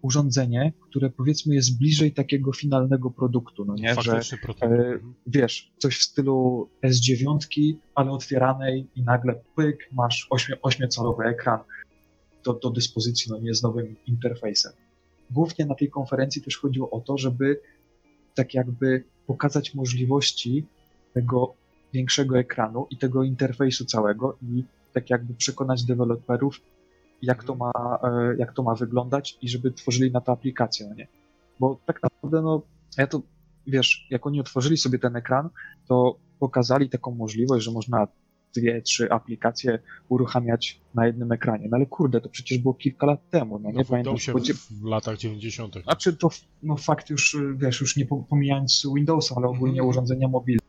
urządzenie, 0.03 0.73
które 0.81 1.11
powiedzmy 1.11 1.55
jest 1.55 1.79
bliżej 1.79 2.13
takiego 2.13 2.53
finalnego 2.53 3.11
produktu, 3.11 3.65
no 3.65 3.75
nie, 3.75 3.95
że 3.95 4.13
Faktyczny 4.13 4.39
e, 4.63 4.99
wiesz, 5.27 5.73
coś 5.79 5.99
w 5.99 6.03
stylu 6.03 6.69
S9, 6.85 7.39
ale 7.95 8.11
otwieranej 8.11 8.87
i 8.95 9.03
nagle 9.03 9.41
pyk, 9.57 9.89
masz 9.93 10.27
8, 10.31 10.57
8-calowy 10.63 11.27
ekran 11.27 11.61
do, 12.45 12.55
do 12.55 12.71
dyspozycji, 12.71 13.31
no 13.33 13.39
nie 13.39 13.55
z 13.55 13.63
nowym 13.63 13.97
interfejsem. 14.07 14.73
Głównie 15.31 15.67
na 15.67 15.75
tej 15.75 15.91
konferencji 15.91 16.43
też 16.43 16.59
chodziło 16.59 16.91
o 16.91 17.01
to, 17.01 17.19
żeby 17.19 17.61
tak 18.35 18.55
jakby 18.55 19.05
pokazać 19.27 19.75
możliwości 19.75 20.67
tego 21.15 21.55
większego 21.93 22.39
ekranu 22.39 22.87
i 22.91 22.97
tego 22.97 23.23
interfejsu 23.25 23.85
całego 23.85 24.39
i 24.43 24.65
tak 24.93 25.11
jakby 25.11 25.35
przekonać 25.35 25.85
deweloperów, 25.85 26.61
jak 27.23 27.45
to 27.45 27.55
ma, 27.55 27.73
e, 28.03 28.37
jak 28.39 28.53
to 28.53 28.63
ma 28.63 28.75
wyglądać 28.75 29.39
i 29.43 29.49
żeby 29.49 29.73
tworzyli 29.73 30.11
na 30.13 30.21
to 30.21 30.33
aplikację, 30.33 30.87
no 30.89 30.95
nie? 30.95 31.09
Bo 31.61 31.81
tak 31.87 32.03
naprawdę, 32.03 32.43
no, 32.43 32.63
ja 32.99 33.07
to, 33.07 33.23
wiesz, 33.67 34.07
jak 34.11 34.27
oni 34.27 34.41
otworzyli 34.41 34.77
sobie 34.77 34.99
ten 34.99 35.17
ekran, 35.17 35.49
to 35.89 36.19
pokazali 36.39 36.89
taką 36.91 37.15
możliwość, 37.15 37.65
że 37.65 37.71
można 37.73 38.09
dwie, 38.55 38.83
trzy 38.83 39.11
aplikacje 39.11 39.79
uruchamiać 40.09 40.81
na 40.95 41.07
jednym 41.07 41.33
ekranie. 41.33 41.69
No 41.71 41.77
ale 41.77 41.87
kurde, 41.87 42.21
to 42.21 42.29
przecież 42.29 42.59
było 42.59 42.75
kilka 42.75 43.07
lat 43.07 43.31
temu, 43.31 43.59
no 43.59 43.69
nie 43.71 43.79
No, 43.79 43.85
pamiętam. 43.85 43.97
Windowsie 44.15 44.33
spodzie- 44.33 44.55
w 44.55 44.85
latach 44.85 45.19
90. 45.19 45.75
Znaczy 45.83 46.17
to, 46.17 46.29
no 46.63 46.77
fakt 46.77 47.11
już, 47.11 47.37
wiesz, 47.57 47.81
już 47.81 47.97
nie 47.97 48.07
po- 48.07 48.23
pomijając 48.29 48.87
Windowsa, 48.95 49.35
ale 49.37 49.47
ogólnie 49.47 49.73
Mhm. 49.81 49.89
urządzenia 49.89 50.29
mobilne. 50.29 50.68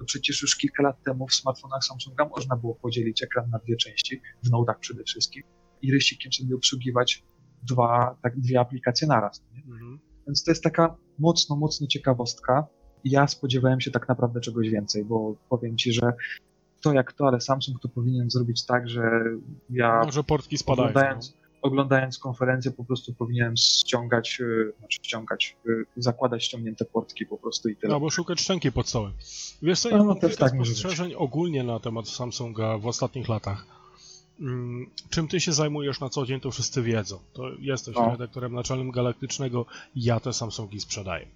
To 0.00 0.04
przecież 0.04 0.42
już 0.42 0.56
kilka 0.56 0.82
lat 0.82 1.02
temu 1.02 1.28
w 1.28 1.34
smartfonach 1.34 1.84
Samsunga 1.84 2.28
można 2.28 2.56
było 2.56 2.74
podzielić 2.74 3.22
ekran 3.22 3.50
na 3.50 3.58
dwie 3.58 3.76
części, 3.76 4.20
w 4.42 4.50
nodach 4.50 4.78
przede 4.78 5.04
wszystkim, 5.04 5.42
i 5.82 5.92
rysikiem 5.92 6.32
sobie 6.32 6.54
obsługiwać 6.54 7.24
dwa, 7.62 8.16
tak, 8.22 8.40
dwie 8.40 8.60
aplikacje 8.60 9.08
naraz. 9.08 9.44
Mhm. 9.66 9.98
Więc 10.26 10.44
to 10.44 10.50
jest 10.50 10.62
taka 10.62 10.96
mocno, 11.18 11.56
mocno 11.56 11.86
ciekawostka. 11.86 12.66
Ja 13.04 13.26
spodziewałem 13.26 13.80
się 13.80 13.90
tak 13.90 14.08
naprawdę 14.08 14.40
czegoś 14.40 14.68
więcej, 14.70 15.04
bo 15.04 15.36
powiem 15.48 15.76
ci, 15.76 15.92
że 15.92 16.12
to 16.82 16.92
jak 16.92 17.12
to, 17.12 17.26
ale 17.26 17.40
Samsung 17.40 17.80
to 17.80 17.88
powinien 17.88 18.30
zrobić 18.30 18.66
tak, 18.66 18.88
że 18.88 19.02
ja 19.70 20.02
No, 20.04 20.12
że 20.12 20.24
portki 20.24 20.58
spadają. 20.58 20.88
oglądając, 20.88 21.36
oglądając 21.62 22.18
konferencję 22.18 22.70
po 22.70 22.84
prostu 22.84 23.14
powinienem 23.14 23.56
ściągać, 23.56 24.40
y, 24.40 24.72
znaczy 24.78 24.98
ściągać, 25.02 25.56
y, 25.66 25.84
zakładać 25.96 26.44
ściągnięte 26.44 26.84
portki 26.84 27.26
po 27.26 27.38
prostu 27.38 27.68
i 27.68 27.76
tyle. 27.76 27.92
No, 27.92 28.00
bo 28.00 28.10
szukać 28.10 28.40
szczęki 28.40 28.72
pod 28.72 28.88
stołem. 28.88 29.12
Wiesz 29.62 29.80
co, 29.80 29.90
ja 29.90 29.96
No, 29.96 30.04
mam 30.04 30.18
też 30.20 30.36
tak 30.36 30.52
spostrzeżeń 30.54 31.14
ogólnie 31.14 31.62
na 31.62 31.80
temat 31.80 32.08
Samsunga 32.08 32.78
w 32.78 32.86
ostatnich 32.86 33.28
latach. 33.28 33.66
Mm, 34.40 34.90
Czym 35.10 35.28
ty 35.28 35.40
się 35.40 35.52
zajmujesz 35.52 36.00
na 36.00 36.08
co 36.08 36.26
dzień, 36.26 36.40
to 36.40 36.50
wszyscy 36.50 36.82
wiedzą. 36.82 37.18
To 37.32 37.42
jesteś 37.58 37.94
No. 37.96 38.10
redaktorem 38.10 38.52
naczelnym 38.52 38.90
Galaktycznego, 38.90 39.66
ja 39.96 40.20
te 40.20 40.32
Samsungi 40.32 40.80
sprzedaję. 40.80 41.26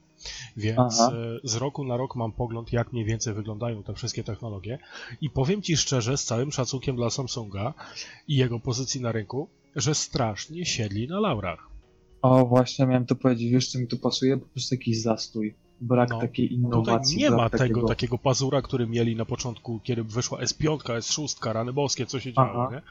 Więc 0.56 1.00
Aha. 1.00 1.12
e, 1.44 1.48
z 1.48 1.54
roku 1.56 1.84
na 1.84 1.96
rok 1.96 2.16
mam 2.16 2.32
pogląd, 2.32 2.72
jak 2.72 2.92
mniej 2.92 3.04
więcej 3.04 3.34
wyglądają 3.34 3.82
te 3.82 3.94
wszystkie 3.94 4.24
technologie. 4.24 4.78
I 5.20 5.30
powiem 5.30 5.62
ci 5.62 5.76
szczerze, 5.76 6.16
z 6.16 6.24
całym 6.24 6.52
szacunkiem 6.52 6.96
dla 6.96 7.10
Samsunga 7.10 7.74
i 8.28 8.36
jego 8.36 8.60
pozycji 8.60 9.00
na 9.00 9.12
rynku, 9.12 9.48
że 9.76 9.94
strasznie 9.94 10.66
siedli 10.66 11.08
na 11.08 11.20
laurach. 11.20 11.68
O, 12.22 12.46
właśnie 12.46 12.86
miałem 12.86 13.06
to 13.06 13.14
powiedzieć, 13.14 13.52
wiesz 13.52 13.68
co 13.68 13.78
mi 13.78 13.86
tu 13.86 13.98
pasuje? 13.98 14.36
Po 14.36 14.46
prostu 14.46 14.74
jakiś 14.74 15.02
zastój, 15.02 15.54
brak 15.80 16.10
No. 16.10 16.20
takiej 16.20 16.48
Tutaj 16.48 16.58
innowacji. 16.64 17.16
nie 17.18 17.30
ma 17.30 17.50
tego 17.50 17.58
takiego... 17.58 17.88
takiego 17.88 18.18
pazura, 18.18 18.62
który 18.62 18.86
mieli 18.86 19.16
na 19.16 19.24
początku, 19.24 19.80
kiedy 19.82 20.04
wyszła 20.04 20.38
S5, 20.40 20.78
S6, 20.78 21.52
rany 21.52 21.72
boskie, 21.72 22.06
co 22.06 22.20
się 22.20 22.32
działo, 22.32 22.70
nie? 22.72 22.82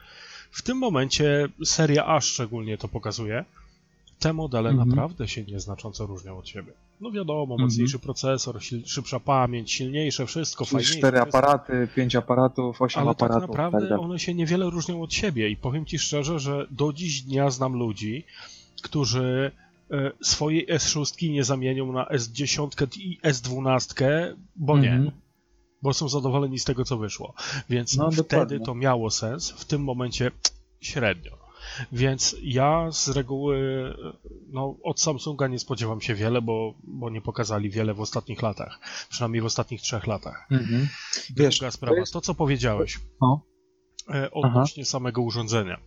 W 0.50 0.62
tym 0.62 0.78
momencie 0.78 1.48
seria 1.64 2.06
A 2.06 2.20
szczególnie 2.20 2.78
to 2.78 2.88
pokazuje. 2.88 3.44
Te 4.18 4.32
modele 4.32 4.70
Mhm. 4.70 4.88
naprawdę 4.88 5.28
się 5.28 5.44
nieznacząco 5.44 6.06
różnią 6.06 6.38
od 6.38 6.48
siebie. 6.48 6.72
No 7.00 7.10
wiadomo, 7.10 7.54
Mhm. 7.54 7.60
mocniejszy 7.60 7.98
procesor, 7.98 8.58
szybsza 8.86 9.20
pamięć, 9.20 9.72
silniejsze, 9.72 10.26
wszystko 10.26 10.64
Czyli 10.64 10.72
fajniejsze. 10.72 10.98
cztery 10.98 11.20
aparaty, 11.20 11.88
pięć 11.96 12.16
aparatów, 12.16 12.82
osiem 12.82 13.02
Ale 13.02 13.14
tak 13.14 13.30
aparatów. 13.30 13.48
naprawdę 13.50 13.78
tak 13.80 13.88
dalej. 13.88 14.04
one 14.04 14.18
się 14.18 14.34
niewiele 14.34 14.70
różnią 14.70 15.02
od 15.02 15.12
siebie 15.14 15.48
i 15.50 15.56
powiem 15.56 15.86
ci 15.86 15.98
szczerze, 15.98 16.38
że 16.38 16.66
do 16.70 16.92
dziś 16.92 17.22
dnia 17.22 17.50
znam 17.50 17.72
ludzi, 17.72 18.24
którzy 18.82 19.50
e, 19.90 20.10
swojej 20.22 20.66
S6 20.68 21.30
nie 21.30 21.44
zamienią 21.44 21.92
na 21.92 22.04
S10 22.04 22.98
i 23.00 23.18
S12, 23.22 24.04
bo 24.56 24.78
nie. 24.78 24.92
Mhm. 24.92 25.10
Bo 25.82 25.94
są 25.94 26.08
zadowoleni 26.08 26.58
z 26.58 26.64
tego, 26.64 26.84
co 26.84 26.96
wyszło. 26.98 27.34
Więc 27.70 27.96
No, 27.96 28.10
wtedy 28.10 28.22
dokładnie. 28.22 28.60
to 28.60 28.74
miało 28.74 29.10
sens, 29.10 29.50
w 29.50 29.64
tym 29.64 29.84
momencie 29.84 30.30
średnio. 30.80 31.43
Więc 31.92 32.36
ja 32.42 32.88
z 32.92 33.08
reguły 33.08 33.58
no, 34.52 34.76
od 34.82 35.00
Samsunga 35.00 35.48
nie 35.48 35.58
spodziewam 35.58 36.00
się 36.00 36.14
wiele, 36.14 36.42
bo, 36.42 36.74
bo 36.84 37.10
nie 37.10 37.20
pokazali 37.20 37.70
wiele 37.70 37.94
w 37.94 38.00
ostatnich 38.00 38.42
latach. 38.42 38.78
Przynajmniej 39.08 39.42
w 39.42 39.44
ostatnich 39.44 39.80
trzech 39.80 40.06
latach. 40.06 40.46
Mhm. 40.50 40.88
Wiesz, 41.36 41.58
Druga 41.58 41.70
sprawa, 41.70 42.02
to, 42.12 42.20
co 42.20 42.34
powiedziałeś 42.34 43.00
No. 43.20 43.46
e, 44.14 44.30
odnośnie 44.30 44.84
samego 44.84 45.22
urządzenia. 45.22 45.80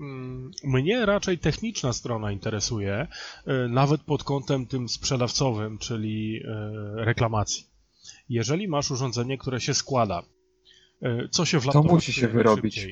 Mm, 0.00 0.50
Mnie 0.64 1.06
raczej 1.06 1.38
techniczna 1.38 1.92
strona 1.92 2.32
interesuje, 2.32 3.06
e, 3.46 3.68
nawet 3.68 4.00
pod 4.00 4.24
kątem 4.24 4.66
tym 4.66 4.88
sprzedawcowym, 4.88 5.78
czyli 5.78 6.40
e, 6.44 7.04
reklamacji. 7.04 7.66
Jeżeli 8.28 8.68
masz 8.68 8.90
urządzenie, 8.90 9.38
które 9.38 9.60
się 9.60 9.74
składa, 9.74 10.22
co 11.30 11.44
się 11.44 11.60
w 11.60 11.64
laptopie 11.64 11.88
musi 11.88 12.12
się 12.12 12.28
wyrobić. 12.28 12.86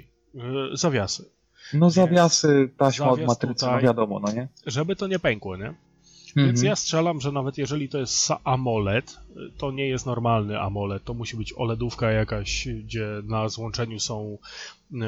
Zawiasy. 0.73 1.31
No 1.75 1.91
zawiasy, 1.91 2.71
taśma 2.77 3.11
od 3.11 3.21
matrycy, 3.21 3.65
no 3.65 3.71
tutaj. 3.71 3.83
wiadomo, 3.85 4.21
no 4.21 4.33
nie? 4.33 4.49
Żeby 4.67 4.97
to 4.97 5.07
nie 5.07 5.19
pękło, 5.19 5.57
nie? 5.57 5.75
Mhm. 6.37 6.47
Więc 6.47 6.63
ja 6.63 6.77
strzelam, 6.77 7.21
że 7.21 7.33
nawet 7.33 7.59
jeżeli 7.59 7.89
to 7.89 7.99
jest 7.99 8.29
AMOLED, 8.45 9.19
to 9.59 9.71
nie 9.71 9.89
jest 9.89 10.07
normalny 10.07 10.61
AMOLED, 10.61 11.05
to 11.05 11.15
musi 11.15 11.37
być 11.37 11.55
OLEDówka 11.57 12.11
jakaś, 12.11 12.69
gdzie 12.85 13.07
na 13.25 13.49
złączeniu 13.49 14.01
są, 14.01 14.39
e, 15.01 15.07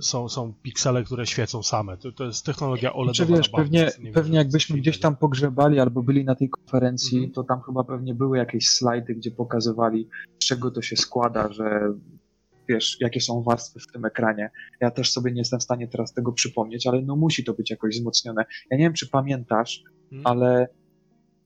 są, 0.00 0.28
są 0.28 0.52
piksele, 0.62 1.04
które 1.04 1.26
świecą 1.26 1.62
same. 1.62 1.96
To, 1.96 2.12
to 2.12 2.24
jest 2.24 2.46
technologia 2.46 2.92
OLEDowa. 2.92 3.12
Czy 3.14 3.26
wiesz, 3.26 3.48
pewnie, 3.48 3.90
pewnie 4.14 4.38
jakbyśmy 4.38 4.78
gdzieś 4.78 5.00
tam 5.00 5.16
pogrzebali 5.16 5.80
albo 5.80 6.02
byli 6.02 6.24
na 6.24 6.34
tej 6.34 6.50
konferencji, 6.50 7.18
Mhm. 7.18 7.32
to 7.32 7.44
tam 7.44 7.60
chyba 7.60 7.84
pewnie 7.84 8.14
były 8.14 8.38
jakieś 8.38 8.68
slajdy, 8.68 9.14
gdzie 9.14 9.30
pokazywali, 9.30 10.08
z 10.38 10.46
czego 10.46 10.70
to 10.70 10.82
się 10.82 10.96
składa, 10.96 11.52
że 11.52 11.92
wiesz, 12.68 12.96
jakie 13.00 13.20
są 13.20 13.42
warstwy 13.42 13.80
w 13.80 13.92
tym 13.92 14.04
ekranie. 14.04 14.50
Ja 14.80 14.90
też 14.90 15.12
sobie 15.12 15.32
nie 15.32 15.40
jestem 15.40 15.60
w 15.60 15.62
stanie 15.62 15.88
teraz 15.88 16.12
tego 16.14 16.32
przypomnieć, 16.32 16.86
ale 16.86 17.02
no 17.02 17.16
musi 17.16 17.44
to 17.44 17.54
być 17.54 17.70
jakoś 17.70 17.94
wzmocnione. 17.98 18.44
Ja 18.70 18.76
nie 18.76 18.84
wiem, 18.84 18.92
czy 18.92 19.08
pamiętasz, 19.10 19.82
Mhm. 20.12 20.22
ale 20.26 20.68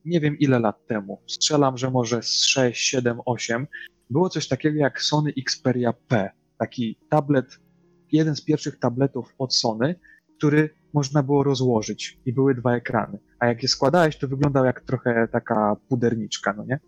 nie 0.05 0.21
wiem 0.21 0.39
ile 0.39 0.59
lat 0.59 0.87
temu, 0.87 1.21
strzelam, 1.27 1.79
że 1.79 1.91
może 1.91 2.23
z 2.23 2.45
6, 2.45 2.83
7, 2.89 3.19
8, 3.27 3.67
było 4.11 4.29
coś 4.29 4.49
takiego 4.49 4.79
jak 4.79 5.03
Sony 5.03 5.33
Xperia 5.39 5.93
P. 6.09 6.31
Taki 6.59 6.99
tablet, 7.09 7.61
jeden 8.13 8.37
z 8.37 8.45
pierwszych 8.45 8.79
tabletów 8.79 9.35
od 9.39 9.55
Sony, 9.55 9.95
który 10.39 10.71
można 10.93 11.23
było 11.23 11.43
rozłożyć 11.45 12.19
i 12.27 12.33
były 12.33 12.55
dwa 12.55 12.75
ekrany. 12.77 13.19
A 13.39 13.47
jak 13.47 13.63
je 13.63 13.69
składałeś, 13.69 14.17
to 14.17 14.29
wyglądał 14.29 14.65
jak 14.65 14.81
trochę 14.81 15.29
taka 15.33 15.77
puderniczka, 15.89 16.53
no 16.57 16.65
nie? 16.65 16.81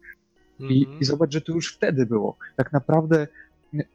I, 0.59 0.83
Mhm. 0.85 1.01
I 1.01 1.05
zobacz, 1.05 1.33
że 1.33 1.41
to 1.41 1.53
już 1.53 1.75
wtedy 1.75 2.07
było. 2.07 2.37
Tak 2.57 2.73
naprawdę, 2.73 3.29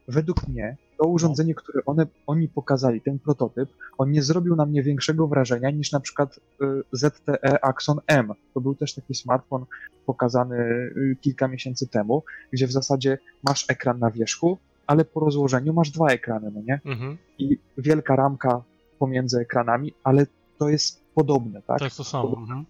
według 0.08 0.48
mnie, 0.48 0.76
to 0.98 1.08
urządzenie, 1.08 1.54
które 1.54 1.84
one, 1.86 2.06
oni 2.26 2.48
pokazali, 2.48 3.00
ten 3.00 3.18
prototyp, 3.18 3.68
on 3.98 4.10
nie 4.10 4.22
zrobił 4.22 4.56
na 4.56 4.66
mnie 4.66 4.82
większego 4.82 5.28
wrażenia 5.28 5.70
niż 5.70 5.92
na 5.92 6.00
przykład 6.00 6.40
y, 6.62 6.82
ZTE 6.92 7.64
Axon 7.64 7.98
M. 8.06 8.32
To 8.54 8.60
był 8.60 8.74
też 8.74 8.94
taki 8.94 9.14
smartfon 9.14 9.64
pokazany 10.06 10.56
y, 10.56 11.16
kilka 11.20 11.48
miesięcy 11.48 11.88
temu, 11.88 12.22
gdzie 12.52 12.66
w 12.66 12.72
zasadzie 12.72 13.18
masz 13.42 13.64
ekran 13.68 13.98
na 13.98 14.10
wierzchu, 14.10 14.58
ale 14.86 15.04
po 15.04 15.20
rozłożeniu 15.20 15.72
masz 15.72 15.90
dwa 15.90 16.06
ekrany, 16.06 16.50
no 16.54 16.60
nie? 16.62 16.80
Mhm. 16.84 17.18
I 17.38 17.58
wielka 17.78 18.16
ramka 18.16 18.62
pomiędzy 18.98 19.38
ekranami, 19.40 19.94
ale 20.04 20.26
to 20.58 20.68
jest 20.68 21.02
podobne, 21.14 21.62
tak? 21.62 21.78
To 21.78 21.84
jest 21.84 21.96
to 21.96 22.04
samo. 22.04 22.36
Mhm. 22.38 22.64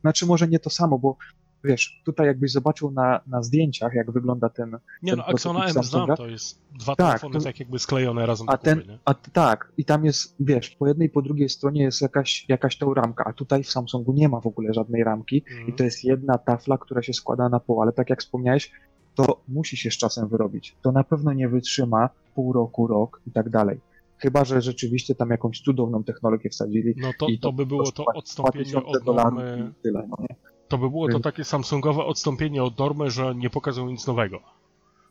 Znaczy 0.00 0.26
może 0.26 0.48
nie 0.48 0.58
to 0.58 0.70
samo, 0.70 0.98
bo 0.98 1.16
wiesz, 1.64 2.02
tutaj 2.04 2.26
jakbyś 2.26 2.52
zobaczył 2.52 2.90
na, 2.90 3.20
na 3.26 3.42
zdjęciach, 3.42 3.94
jak 3.94 4.10
wygląda 4.10 4.48
ten, 4.48 4.78
Nie 5.02 5.12
ten 5.12 5.18
no, 5.18 5.26
Axona 5.26 5.64
M 5.64 5.72
znam, 5.82 6.16
to 6.16 6.26
jest 6.26 6.58
dwa 6.78 6.96
Tak, 6.96 7.06
telefony 7.08 7.38
to- 7.38 7.44
tak 7.44 7.60
jakby 7.60 7.78
sklejone 7.78 8.26
razem 8.26 8.48
A 8.48 8.52
kupy, 8.56 8.64
ten- 8.64 8.78
nie? 8.88 8.98
a 9.04 9.14
tak, 9.14 9.72
i 9.76 9.84
tam 9.84 10.04
jest, 10.04 10.36
wiesz, 10.40 10.70
po 10.70 10.88
jednej 10.88 11.08
i 11.08 11.10
po 11.10 11.22
drugiej 11.22 11.48
stronie 11.48 11.82
jest 11.82 12.02
jakaś, 12.02 12.44
jakaś 12.48 12.78
tą 12.78 12.94
ramka, 12.94 13.24
a 13.24 13.32
tutaj 13.32 13.62
w 13.64 13.70
Samsungu 13.70 14.12
nie 14.12 14.28
ma 14.28 14.40
w 14.40 14.46
ogóle 14.46 14.74
żadnej 14.74 15.04
ramki 15.04 15.44
Mhm. 15.50 15.68
i 15.68 15.72
to 15.72 15.84
jest 15.84 16.04
jedna 16.04 16.38
tafla, 16.38 16.78
która 16.78 17.02
się 17.02 17.12
składa 17.12 17.48
na 17.48 17.60
pół, 17.60 17.82
ale 17.82 17.92
tak 17.92 18.10
jak 18.10 18.20
wspomniałeś, 18.20 18.72
to 19.14 19.40
musi 19.48 19.76
się 19.76 19.90
z 19.90 19.96
czasem 19.96 20.28
wyrobić. 20.28 20.76
To 20.82 20.92
na 20.92 21.04
pewno 21.04 21.32
nie 21.32 21.48
wytrzyma 21.48 22.08
pół 22.34 22.52
roku, 22.52 22.86
rok 22.86 23.20
i 23.26 23.30
tak 23.30 23.50
dalej. 23.50 23.80
Chyba, 24.18 24.44
że 24.44 24.60
rzeczywiście 24.62 25.14
tam 25.14 25.30
jakąś 25.30 25.60
cudowną 25.60 26.04
technologię 26.04 26.50
wsadzili. 26.50 26.94
No 26.96 27.10
to, 27.18 27.26
i 27.26 27.38
to 27.38 27.52
by 27.52 27.66
było 27.66 27.92
to 27.92 28.04
odstąpienie 28.14 28.64
2000 28.64 28.98
od 29.10 29.16
normy. 29.16 29.72
tyle, 29.82 30.08
no 30.10 30.16
nie? 30.20 30.36
To 30.72 30.78
by 30.78 30.90
było 30.90 31.08
to 31.08 31.20
takie 31.20 31.44
Samsungowe 31.44 32.04
odstąpienie 32.04 32.62
od 32.62 32.78
normy, 32.78 33.10
że 33.10 33.34
nie 33.34 33.50
pokazują 33.50 33.90
nic 33.90 34.06
nowego. 34.06 34.40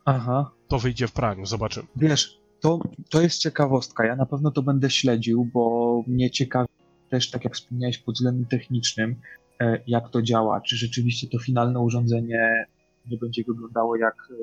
Aha, 0.04 0.50
To 0.68 0.78
wyjdzie 0.78 1.08
w 1.08 1.12
praniu, 1.12 1.46
zobaczymy. 1.46 1.86
Wiesz, 1.96 2.38
to, 2.60 2.78
to 3.10 3.20
jest 3.22 3.38
ciekawostka. 3.38 4.06
Ja 4.06 4.16
na 4.16 4.26
pewno 4.26 4.50
to 4.50 4.62
będę 4.62 4.90
śledził, 4.90 5.44
bo 5.54 6.04
mnie 6.06 6.30
ciekawi 6.30 6.68
też, 7.10 7.30
tak 7.30 7.44
jak 7.44 7.54
wspomniałeś, 7.54 7.98
pod 7.98 8.14
względem 8.14 8.46
technicznym, 8.46 9.16
e, 9.60 9.82
jak 9.86 10.08
to 10.08 10.22
działa. 10.22 10.60
Czy 10.60 10.76
rzeczywiście 10.76 11.28
to 11.28 11.38
finalne 11.38 11.80
urządzenie 11.80 12.66
nie 13.10 13.18
będzie 13.18 13.44
wyglądało 13.48 13.96
jak 13.96 14.14
e, 14.30 14.34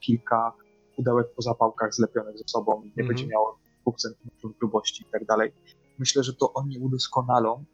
kilka 0.00 0.52
pudełek 0.96 1.26
po 1.36 1.42
zapałkach 1.42 1.94
zlepionych 1.94 2.38
ze 2.38 2.44
sobą, 2.46 2.82
nie 2.84 2.88
Mhm. 2.90 3.08
będzie 3.08 3.26
miało 3.26 3.58
2 3.86 3.92
cm 3.96 4.52
grubości 4.60 5.02
i 5.02 5.06
tak 5.12 5.24
dalej. 5.24 5.52
Myślę, 5.98 6.22
że 6.22 6.34
to 6.34 6.52
oni 6.52 6.78
udoskonalą 6.78 7.64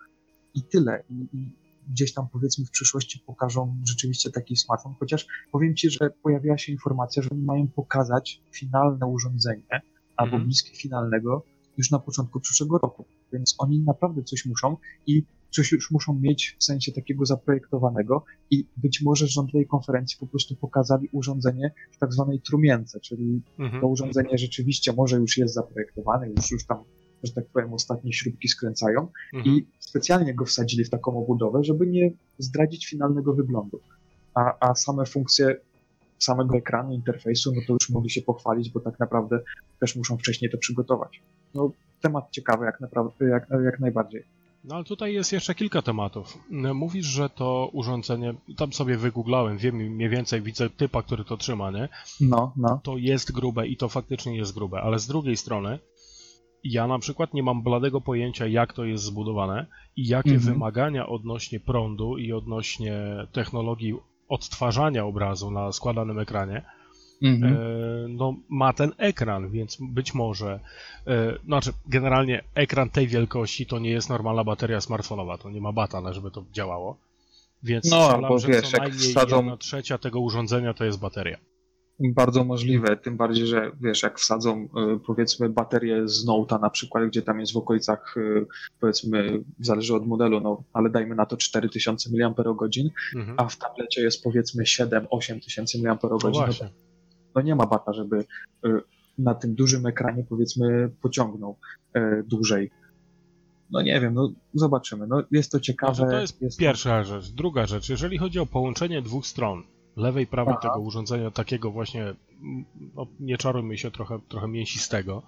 i 0.54 0.62
tyle. 0.62 1.02
I, 1.10 1.36
i 1.36 1.61
gdzieś 1.88 2.14
tam 2.14 2.26
powiedzmy 2.32 2.64
w 2.64 2.70
przyszłości 2.70 3.22
pokażą 3.26 3.76
rzeczywiście 3.84 4.30
taki 4.30 4.56
smartfon, 4.56 4.94
chociaż 5.00 5.26
powiem 5.52 5.76
Ci, 5.76 5.90
że 5.90 6.10
pojawiła 6.22 6.58
się 6.58 6.72
informacja, 6.72 7.22
że 7.22 7.28
oni 7.32 7.42
mają 7.42 7.68
pokazać 7.68 8.42
finalne 8.52 9.06
urządzenie 9.06 9.82
albo 10.16 10.32
Mhm. 10.32 10.44
bliskie 10.44 10.76
finalnego 10.76 11.44
już 11.76 11.90
na 11.90 11.98
początku 11.98 12.40
przyszłego 12.40 12.78
roku. 12.78 13.04
Więc 13.32 13.54
oni 13.58 13.80
naprawdę 13.80 14.22
coś 14.22 14.46
muszą 14.46 14.76
i 15.06 15.22
coś 15.50 15.72
już 15.72 15.90
muszą 15.90 16.14
mieć 16.20 16.56
w 16.58 16.64
sensie 16.64 16.92
takiego 16.92 17.26
zaprojektowanego 17.26 18.24
i 18.50 18.66
być 18.76 19.02
może 19.02 19.26
rząd 19.26 19.52
tej 19.52 19.66
konferencji 19.66 20.16
po 20.20 20.26
prostu 20.26 20.56
pokazali 20.56 21.08
urządzenie 21.12 21.70
w 21.92 21.98
tak 21.98 22.12
zwanej 22.12 22.40
trumience, 22.40 23.00
czyli 23.00 23.42
to 23.56 23.62
Mhm. 23.62 23.84
urządzenie 23.84 24.38
rzeczywiście 24.38 24.92
może 24.92 25.16
już 25.16 25.36
jest 25.38 25.54
zaprojektowane, 25.54 26.28
już, 26.30 26.50
już 26.50 26.66
tam, 26.66 26.84
że 27.22 27.32
tak 27.32 27.46
powiem, 27.46 27.74
ostatnie 27.74 28.12
śrubki 28.12 28.48
skręcają 28.48 29.08
Mhm. 29.34 29.56
i 29.56 29.66
specjalnie 29.80 30.34
go 30.34 30.44
wsadzili 30.44 30.84
w 30.84 30.90
taką 30.90 31.18
obudowę, 31.18 31.64
żeby 31.64 31.86
nie 31.86 32.10
zdradzić 32.38 32.86
finalnego 32.86 33.32
wyglądu. 33.32 33.80
A, 34.34 34.68
a 34.70 34.74
same 34.74 35.06
funkcje 35.06 35.56
samego 36.18 36.56
ekranu, 36.56 36.92
interfejsu, 36.92 37.52
no 37.54 37.60
to 37.66 37.72
już 37.72 37.90
mogli 37.90 38.10
się 38.10 38.22
pochwalić, 38.22 38.70
bo 38.70 38.80
tak 38.80 39.00
naprawdę 39.00 39.40
też 39.80 39.96
muszą 39.96 40.16
wcześniej 40.16 40.50
to 40.50 40.58
przygotować. 40.58 41.22
No, 41.54 41.70
temat 42.00 42.30
ciekawy 42.30 42.64
jak, 42.64 42.80
naprawdę, 42.80 43.24
jak, 43.24 43.46
jak 43.64 43.80
najbardziej. 43.80 44.24
No 44.64 44.74
ale 44.74 44.84
tutaj 44.84 45.14
jest 45.14 45.32
jeszcze 45.32 45.54
kilka 45.54 45.82
tematów. 45.82 46.38
Mówisz, 46.74 47.06
że 47.06 47.30
to 47.30 47.70
urządzenie, 47.72 48.34
tam 48.56 48.72
sobie 48.72 48.96
wygooglałem, 48.96 49.58
wiem 49.58 49.76
mniej 49.76 50.08
więcej, 50.08 50.42
widzę 50.42 50.70
typa, 50.70 51.02
który 51.02 51.24
to 51.24 51.36
trzyma, 51.36 51.70
nie? 51.70 51.88
No, 52.20 52.52
no. 52.56 52.80
To 52.82 52.96
jest 52.96 53.32
grube 53.32 53.66
i 53.66 53.76
to 53.76 53.88
faktycznie 53.88 54.36
jest 54.36 54.54
grube, 54.54 54.80
ale 54.80 54.98
z 54.98 55.06
drugiej 55.06 55.36
strony 55.36 55.78
Ja 56.64 56.86
na 56.86 56.98
przykład 56.98 57.34
nie 57.34 57.42
mam 57.42 57.62
bladego 57.62 58.00
pojęcia, 58.00 58.46
jak 58.46 58.72
to 58.72 58.84
jest 58.84 59.04
zbudowane 59.04 59.66
i 59.96 60.06
jakie 60.06 60.34
mhm. 60.34 60.52
wymagania 60.52 61.08
odnośnie 61.08 61.60
prądu 61.60 62.18
i 62.18 62.32
odnośnie 62.32 62.96
technologii 63.32 63.94
odtwarzania 64.28 65.04
obrazu 65.04 65.50
na 65.50 65.72
składanym 65.72 66.18
ekranie 66.18 66.62
mhm. 67.22 67.56
e, 67.56 67.58
no, 68.08 68.34
ma 68.48 68.72
ten 68.72 68.92
ekran, 68.98 69.50
więc 69.50 69.78
być 69.80 70.14
może, 70.14 70.60
e, 71.06 71.38
znaczy 71.44 71.72
generalnie 71.86 72.44
ekran 72.54 72.90
tej 72.90 73.08
wielkości 73.08 73.66
to 73.66 73.78
nie 73.78 73.90
jest 73.90 74.08
normalna 74.08 74.44
bateria 74.44 74.80
smartfonowa, 74.80 75.38
to 75.38 75.50
nie 75.50 75.60
ma 75.60 75.72
batana, 75.72 76.12
żeby 76.12 76.30
to 76.30 76.44
działało. 76.52 76.96
Więc 77.62 77.90
no, 77.90 78.04
strzelam, 78.04 78.38
że 78.38 78.48
wiesz, 78.48 78.70
co 78.70 78.78
najmniej 78.78 79.10
wsadzą... 79.10 79.36
jedna 79.36 79.56
trzecia 79.56 79.98
tego 79.98 80.20
urządzenia 80.20 80.74
to 80.74 80.84
jest 80.84 81.00
bateria. 81.00 81.38
Bardzo 82.02 82.44
możliwe, 82.44 82.96
tym 82.96 83.16
bardziej, 83.16 83.46
że 83.46 83.70
wiesz, 83.80 84.02
jak 84.02 84.18
wsadzą 84.18 84.64
y, 84.64 84.68
powiedzmy 85.06 85.48
baterię 85.48 86.08
z 86.08 86.26
Note'a 86.26 86.60
na 86.60 86.70
przykład, 86.70 87.04
gdzie 87.04 87.22
tam 87.22 87.40
jest 87.40 87.52
w 87.52 87.56
okolicach 87.56 88.16
y, 88.16 88.46
powiedzmy, 88.80 89.44
zależy 89.60 89.94
od 89.94 90.06
modelu, 90.06 90.40
no 90.40 90.62
ale 90.72 90.90
dajmy 90.90 91.14
na 91.14 91.26
to 91.26 91.36
4000 91.36 92.10
mAh, 92.12 92.34
mhm. 93.16 93.36
a 93.36 93.48
w 93.48 93.56
tablecie 93.56 94.02
jest 94.02 94.22
powiedzmy 94.22 94.64
7-8 94.64 95.44
tysięcy 95.44 95.82
mAh, 95.82 95.98
no, 96.02 96.18
no, 97.34 97.42
nie 97.42 97.54
ma 97.54 97.66
bata, 97.66 97.92
żeby 97.92 98.24
y, 98.66 98.80
na 99.18 99.34
tym 99.34 99.54
dużym 99.54 99.86
ekranie 99.86 100.24
powiedzmy 100.28 100.90
pociągnął 101.02 101.56
dłużej. 102.24 102.70
No 103.70 103.82
nie 103.82 104.00
wiem, 104.00 104.14
no 104.14 104.32
zobaczymy. 104.54 105.06
No 105.06 105.22
jest 105.30 105.52
to 105.52 105.60
ciekawe. 105.60 106.04
No 106.04 106.10
to 106.10 106.20
jest, 106.20 106.42
jest 106.42 106.58
pierwsza 106.58 107.04
rzecz. 107.04 107.30
Druga 107.30 107.66
rzecz, 107.66 107.88
jeżeli 107.88 108.18
chodzi 108.18 108.38
o 108.38 108.46
połączenie 108.46 109.02
dwóch 109.02 109.26
stron, 109.26 109.62
lewej, 109.96 110.26
prawej 110.26 110.54
Aha. 110.58 110.68
tego 110.68 110.80
urządzenia, 110.80 111.30
takiego 111.30 111.70
właśnie, 111.70 112.14
no, 112.96 113.06
nie 113.20 113.38
czarujmy 113.38 113.78
się, 113.78 113.90
trochę, 113.90 114.18
trochę 114.28 114.48
mięsistego, 114.48 115.22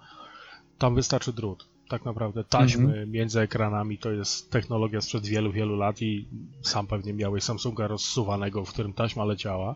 tam 0.77 0.95
wystarczy 0.95 1.33
drut. 1.33 1.67
Tak 1.89 2.05
naprawdę 2.05 2.43
taśmy 2.43 2.83
mhm. 2.83 3.11
między 3.11 3.39
ekranami 3.39 3.97
to 3.97 4.11
jest 4.11 4.51
technologia 4.51 5.01
sprzed 5.01 5.25
wielu, 5.25 5.51
wielu 5.51 5.75
lat 5.75 6.01
i 6.01 6.25
sam 6.61 6.87
pewnie 6.87 7.13
miałeś 7.13 7.43
Samsunga 7.43 7.87
rozsuwanego, 7.87 8.65
w 8.65 8.69
którym 8.69 8.93
taśma 8.93 9.25
leciała. 9.25 9.75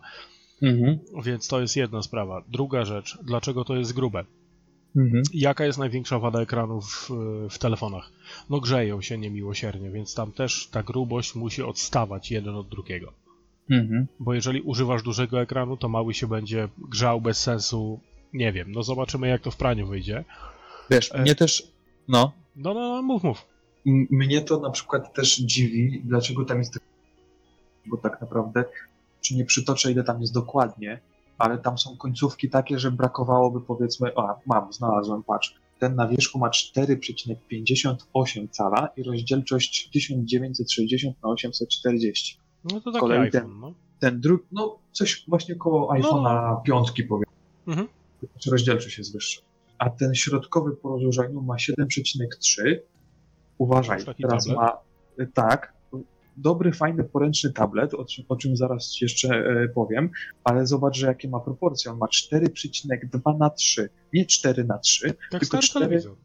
Mhm. 0.62 1.00
Więc 1.24 1.48
to 1.48 1.62
jest 1.62 1.76
jedna 1.76 2.02
sprawa. 2.02 2.44
Druga 2.48 2.86
rzecz, 2.86 3.18
dlaczego 3.24 3.66
to 3.66 3.76
jest 3.76 3.94
grube? 3.94 4.26
Mhm. 4.96 5.24
Jaka 5.34 5.66
jest 5.66 5.80
największa 5.80 6.20
wada 6.20 6.42
ekranów 6.42 6.86
w, 6.86 7.10
w, 7.50 7.58
telefonach? 7.58 8.12
No 8.50 8.60
grzeją 8.60 9.02
się 9.02 9.18
niemiłosiernie, 9.18 9.90
więc 9.90 10.16
tam 10.16 10.32
też 10.32 10.68
ta 10.68 10.84
grubość 10.84 11.36
musi 11.36 11.64
odstawać 11.64 12.32
jeden 12.32 12.56
od 12.56 12.70
drugiego. 12.70 13.14
Mhm. 13.70 14.08
Bo 14.20 14.34
jeżeli 14.34 14.62
używasz 14.62 15.04
dużego 15.04 15.42
ekranu, 15.42 15.78
to 15.78 15.90
mały 15.90 16.14
się 16.14 16.28
będzie 16.28 16.70
grzał 16.78 17.22
bez 17.22 17.42
sensu. 17.42 18.00
Nie 18.34 18.52
wiem, 18.54 18.72
no 18.72 18.84
zobaczymy 18.84 19.28
jak 19.28 19.42
to 19.42 19.52
w 19.52 19.58
praniu 19.58 19.88
wyjdzie. 19.88 20.24
Wiesz, 20.90 21.12
e... 21.14 21.22
mnie 21.22 21.36
też. 21.36 21.72
No. 22.08 22.32
No, 22.56 22.74
no, 22.74 22.80
no, 22.80 23.02
mów, 23.02 23.24
mów. 23.24 23.46
M 23.88 24.08
mnie 24.10 24.42
to 24.42 24.60
na 24.60 24.70
przykład 24.70 25.14
też 25.14 25.38
dziwi, 25.38 26.02
dlaczego 26.06 26.46
tam 26.46 26.58
jest. 26.58 26.80
Bo 27.86 27.98
tak 27.98 28.22
naprawdę, 28.22 28.66
czy 29.22 29.36
nie 29.36 29.46
przytoczę, 29.46 29.92
ile 29.92 30.04
tam 30.04 30.22
jest 30.22 30.34
dokładnie, 30.34 31.00
ale 31.38 31.58
tam 31.58 31.78
są 31.78 31.98
końcówki 31.98 32.50
takie, 32.50 32.80
że 32.80 32.92
brakowałoby 32.92 33.62
powiedzmy. 33.62 34.12
A, 34.16 34.36
mam, 34.46 34.74
znalazłem, 34.74 35.24
patrz. 35.24 35.56
Ten 35.80 35.96
na 35.96 36.08
wierzchu 36.08 36.40
ma 36.40 36.50
4,58 36.50 38.48
cala 38.52 38.90
i 38.98 39.04
rozdzielczość 39.04 39.90
1960 39.90 41.24
na 41.24 41.30
840. 41.30 42.38
No 42.74 42.82
to 42.82 42.92
taki 42.92 43.00
kolei 43.00 43.20
iPhone, 43.20 43.42
ten, 43.42 43.60
no. 43.60 43.74
Ten 44.00 44.22
drugi, 44.22 44.44
no 44.52 44.80
coś 44.92 45.24
właśnie 45.28 45.56
koło 45.56 45.94
iPhone'a 45.94 46.50
no. 46.50 46.62
piątki 46.66 47.04
powiem. 47.04 47.26
Mhm. 47.68 47.88
Rozdzielczość 48.52 48.98
jest 48.98 49.14
wyższa. 49.14 49.42
A 49.78 49.90
ten 49.90 50.16
środkowy 50.16 50.76
po 50.76 50.90
rozłożeniu 50.90 51.42
ma 51.42 51.56
7,3. 51.56 52.76
Uważaj, 53.58 54.06
teraz 54.22 54.46
tablet. 54.46 54.58
ma 54.58 54.78
tak, 55.34 55.74
dobry, 56.38 56.72
fajny, 56.74 57.04
poręczny 57.04 57.54
tablet, 57.54 57.94
o 57.94 58.06
czym, 58.06 58.26
o 58.30 58.36
czym 58.36 58.58
zaraz 58.58 59.02
jeszcze 59.02 59.30
e, 59.30 59.68
powiem, 59.68 60.10
ale 60.44 60.68
zobacz, 60.68 60.98
że 60.98 61.08
jakie 61.08 61.30
ma 61.30 61.40
proporcje. 61.40 61.92
On 61.92 61.98
ma 61.98 62.06
4,2 62.06 63.38
na 63.38 63.50
3, 63.50 63.90
nie 64.14 64.26
4 64.26 64.64
na 64.64 64.78
3, 64.78 65.14
tak 65.32 65.42
tylko 65.42 65.58
4, 65.58 65.86
telewizor. 65.86 66.16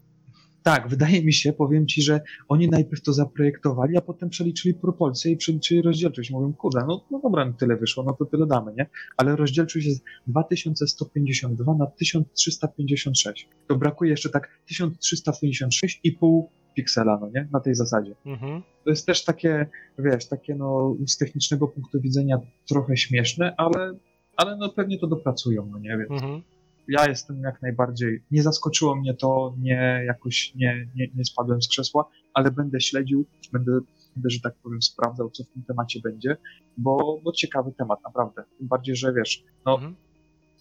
Tak, 0.64 0.88
wydaje 0.88 1.24
mi 1.24 1.32
się, 1.32 1.52
powiem 1.52 1.86
ci, 1.86 2.02
że 2.02 2.20
oni 2.48 2.68
najpierw 2.68 3.02
to 3.02 3.12
zaprojektowali, 3.12 3.96
a 3.96 4.00
potem 4.00 4.28
przeliczyli 4.28 4.74
proporcje 4.74 5.32
i 5.32 5.36
przeliczyli 5.36 5.82
rozdzielczość. 5.82 6.30
Mówią, 6.30 6.52
kurde, 6.52 6.84
no, 6.88 7.04
no 7.10 7.20
dobra, 7.22 7.44
no 7.44 7.52
tyle 7.52 7.76
wyszło, 7.76 8.04
no 8.04 8.12
to 8.12 8.24
tyle 8.24 8.46
damy, 8.46 8.74
nie? 8.78 8.86
Ale 9.16 9.36
rozdzielczość 9.36 9.86
jest 9.86 10.04
2152 10.26 11.74
na 11.74 11.86
1356. 11.86 13.48
To 13.66 13.76
brakuje 13.76 14.10
jeszcze 14.10 14.30
tak 14.30 14.48
1356,5 14.70 16.42
piksela, 16.76 17.18
no 17.20 17.30
nie? 17.34 17.48
Na 17.52 17.60
tej 17.60 17.74
zasadzie. 17.74 18.14
Mhm. 18.26 18.62
To 18.84 18.90
jest 18.90 19.06
też 19.06 19.24
takie, 19.24 19.66
wiesz, 19.98 20.28
takie 20.28 20.54
no 20.54 20.96
z 21.06 21.16
technicznego 21.16 21.68
punktu 21.68 22.00
widzenia 22.00 22.38
trochę 22.68 22.96
śmieszne, 22.96 23.54
ale, 23.56 23.94
ale 24.36 24.56
no 24.56 24.68
pewnie 24.68 24.98
to 24.98 25.06
dopracują, 25.06 25.66
no 25.72 25.78
nie? 25.78 25.98
Więc... 25.98 26.22
Mhm 26.22 26.42
ja 26.88 27.08
jestem 27.08 27.42
jak 27.42 27.62
najbardziej, 27.62 28.22
nie 28.30 28.42
zaskoczyło 28.42 28.96
mnie 28.96 29.14
to, 29.14 29.54
nie 29.58 30.04
jakoś 30.06 30.54
nie, 30.54 30.88
nie, 30.94 31.08
nie 31.14 31.24
spadłem 31.24 31.62
z 31.62 31.68
krzesła, 31.68 32.08
ale 32.34 32.50
będę 32.50 32.80
śledził, 32.80 33.26
będę, 33.52 33.72
będę, 34.16 34.30
że 34.30 34.40
tak 34.40 34.54
powiem, 34.62 34.82
sprawdzał, 34.82 35.30
co 35.30 35.44
w 35.44 35.48
tym 35.48 35.62
temacie 35.62 36.00
będzie, 36.00 36.36
bo, 36.76 37.20
bo 37.24 37.32
ciekawy 37.32 37.72
temat, 37.78 37.98
naprawdę. 38.04 38.44
Tym 38.58 38.68
bardziej, 38.68 38.96
że 38.96 39.12
wiesz, 39.12 39.44
no, 39.66 39.74
mhm. 39.74 39.94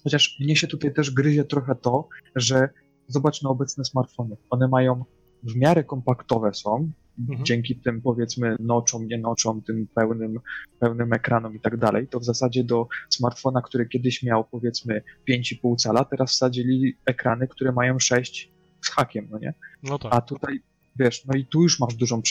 chociaż 0.03 0.37
mnie 0.39 0.55
się 0.55 0.67
tutaj 0.67 0.93
też 0.93 1.11
gryzie 1.11 1.43
trochę 1.43 1.75
to, 1.75 2.07
że 2.35 2.69
zobacz 3.07 3.41
na 3.41 3.49
obecne 3.49 3.85
smartfony. 3.85 4.37
One 4.49 4.67
mają 4.67 5.05
w 5.43 5.55
miarę 5.55 5.83
kompaktowe 5.83 6.53
są, 6.53 6.91
mhm. 7.19 7.45
dzięki 7.45 7.75
tym 7.75 8.01
powiedzmy 8.01 8.55
noczom, 8.59 9.07
nie 9.07 9.17
noczom, 9.17 9.61
tym 9.61 9.87
pełnym, 9.95 10.39
pełnym 10.79 11.13
ekranom 11.13 11.55
i 11.55 11.59
tak 11.59 11.77
dalej, 11.77 12.07
to 12.07 12.19
w 12.19 12.25
zasadzie 12.25 12.63
do 12.63 12.87
smartfona, 13.09 13.61
który 13.61 13.85
kiedyś 13.85 14.23
miał 14.23 14.43
powiedzmy 14.43 15.01
5,5 15.29 15.75
cala, 15.75 16.05
teraz 16.05 16.31
wsadzili 16.31 16.97
ekrany, 17.05 17.47
które 17.47 17.71
mają 17.71 17.99
6 17.99 18.51
z 18.81 18.89
hakiem, 18.89 19.27
no 19.31 19.39
nie? 19.39 19.53
No 19.83 19.99
tak. 19.99 20.13
A 20.15 20.21
tutaj 20.21 20.61
wiesz, 20.99 21.25
no 21.25 21.33
i 21.33 21.45
tu 21.45 21.63
już 21.63 21.79
masz 21.79 21.95
dużą 21.95 22.21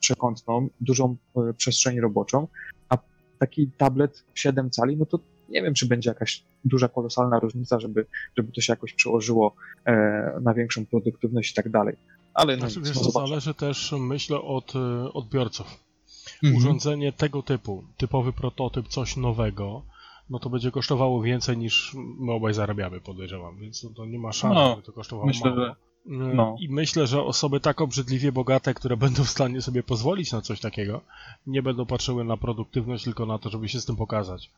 przekątną, 0.00 0.68
dużą 0.80 1.16
e, 1.36 1.54
przestrzeń 1.54 2.00
roboczą, 2.00 2.48
a 2.88 2.98
taki 3.38 3.70
tablet 3.78 4.24
7 4.34 4.70
cali, 4.70 4.96
no 4.96 5.06
to 5.06 5.18
nie 5.48 5.62
wiem, 5.62 5.74
czy 5.74 5.86
będzie 5.86 6.10
jakaś 6.10 6.44
duża, 6.64 6.88
kolosalna 6.88 7.38
różnica, 7.38 7.80
żeby, 7.80 8.06
żeby 8.36 8.52
to 8.52 8.60
się 8.60 8.72
jakoś 8.72 8.94
przełożyło 8.94 9.54
e, 9.84 9.92
na 10.42 10.54
większą 10.54 10.86
produktywność 10.86 11.50
i 11.50 11.54
tak 11.54 11.70
dalej. 11.70 11.96
Ale 12.34 12.56
no, 12.56 12.60
znaczy, 12.70 12.88
wiesz, 12.88 12.98
to 12.98 13.10
zależy 13.10 13.54
też, 13.54 13.94
myślę, 13.98 14.40
od 14.40 14.76
e, 14.76 15.12
odbiorców. 15.12 15.66
Mhm. 16.42 16.56
Urządzenie 16.56 17.12
tego 17.12 17.42
typu, 17.42 17.84
typowy 17.96 18.32
prototyp, 18.32 18.88
coś 18.88 19.16
nowego, 19.16 19.82
no 20.30 20.38
to 20.38 20.50
będzie 20.50 20.70
kosztowało 20.70 21.22
więcej 21.22 21.58
niż 21.58 21.94
my 21.94 22.32
obaj 22.32 22.54
zarabiamy, 22.54 23.00
podejrzewam, 23.00 23.58
więc 23.58 23.86
to 23.96 24.06
nie 24.06 24.18
ma 24.18 24.32
szans, 24.32 24.54
no, 24.54 24.70
żeby 24.70 24.82
to 24.82 24.92
kosztowało 24.92 25.26
myślę, 25.26 25.50
mało. 25.50 25.62
Że... 25.62 25.70
E, 26.06 26.34
no. 26.34 26.56
I 26.60 26.68
myślę, 26.68 27.06
że 27.06 27.22
osoby 27.22 27.60
tak 27.60 27.80
obrzydliwie 27.80 28.32
bogate, 28.32 28.74
które 28.74 28.96
będą 29.06 29.24
w 29.24 29.30
stanie 29.30 29.62
sobie 29.62 29.82
pozwolić 29.82 30.32
na 30.32 30.40
coś 30.40 30.60
takiego, 30.60 31.00
nie 31.46 31.62
będą 31.62 31.86
patrzyły 31.86 32.24
na 32.24 32.36
produktywność, 32.36 33.04
tylko 33.04 33.26
na 33.26 33.38
to, 33.38 33.50
żeby 33.50 33.68
się 33.68 33.80
z 33.80 33.84
tym 33.86 33.96
pokazać. 33.96 34.50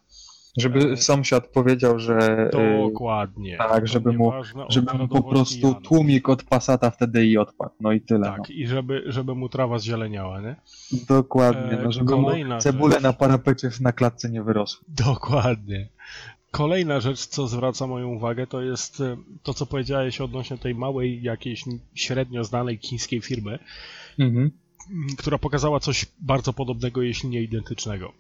Żeby 0.56 0.92
e, 0.92 0.96
sąsiad 0.96 1.48
powiedział, 1.48 1.98
że. 1.98 2.18
E, 2.18 2.50
Dokładnie. 2.82 3.56
Tak, 3.56 3.88
żeby 3.88 4.12
mu, 4.12 4.32
żeby 4.68 4.98
mu 4.98 5.08
po 5.08 5.22
prostu 5.22 5.74
tłumik 5.74 6.28
od 6.28 6.42
pasata 6.42 6.90
wtedy 6.90 7.26
i 7.26 7.38
odpadł. 7.38 7.74
No 7.80 7.92
i 7.92 8.00
tyle. 8.00 8.26
Tak, 8.26 8.38
no. 8.38 8.54
i 8.54 8.66
żeby, 8.66 9.02
żeby 9.06 9.34
mu 9.34 9.48
trawa 9.48 9.78
zzieleniała, 9.78 10.40
nie? 10.40 10.56
Dokładnie, 11.08 11.78
no, 11.84 11.92
żeby 11.92 12.16
mu 12.16 12.30
cebulę 12.58 13.00
na 13.00 13.12
parapecie 13.12 13.70
na 13.80 13.92
klatce 13.92 14.30
nie 14.30 14.42
wyrosły. 14.42 14.84
Dokładnie. 14.88 15.88
Kolejna 16.50 17.00
rzecz, 17.00 17.26
co 17.26 17.46
zwraca 17.46 17.86
moją 17.86 18.08
uwagę, 18.08 18.46
to 18.46 18.62
jest 18.62 19.00
e, 19.00 19.16
to, 19.42 19.54
co 19.54 19.66
powiedziałeś 19.66 20.20
odnośnie 20.20 20.58
tej 20.58 20.74
małej, 20.74 21.22
jakiejś 21.22 21.64
średnio 21.94 22.44
znanej 22.44 22.78
chińskiej 22.82 23.20
firmy, 23.20 23.58
mhm. 24.18 24.50
która 25.18 25.38
pokazała 25.38 25.80
coś 25.80 26.06
bardzo 26.20 26.52
podobnego, 26.52 27.02
jeśli 27.02 27.28
nie 27.28 27.42
identycznego. 27.42 28.12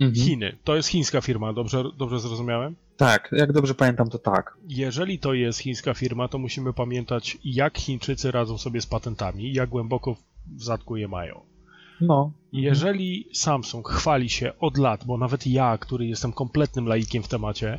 Mhm. 0.00 0.26
Chiny. 0.26 0.56
To 0.64 0.76
jest 0.76 0.88
chińska 0.88 1.20
firma, 1.20 1.52
dobrze, 1.52 1.84
dobrze 1.98 2.20
zrozumiałem? 2.20 2.76
Tak, 2.96 3.28
jak 3.32 3.52
dobrze 3.52 3.74
pamiętam, 3.74 4.10
to 4.10 4.18
tak. 4.18 4.56
Jeżeli 4.68 5.18
to 5.18 5.34
jest 5.34 5.58
chińska 5.58 5.94
firma, 5.94 6.28
to 6.28 6.38
musimy 6.38 6.72
pamiętać, 6.72 7.38
jak 7.44 7.78
Chińczycy 7.78 8.30
radzą 8.30 8.58
sobie 8.58 8.80
z 8.80 8.86
patentami, 8.86 9.52
jak 9.52 9.68
głęboko 9.68 10.16
w 10.56 10.62
zadku 10.62 10.96
je 10.96 11.08
mają. 11.08 11.40
No. 12.00 12.32
Jeżeli 12.52 13.28
Samsung 13.32 13.88
chwali 13.88 14.30
się 14.30 14.52
od 14.60 14.78
lat, 14.78 15.04
bo 15.04 15.18
nawet 15.18 15.46
ja, 15.46 15.78
który 15.78 16.06
jestem 16.06 16.32
kompletnym 16.32 16.86
laikiem 16.86 17.22
w 17.22 17.28
temacie, 17.28 17.78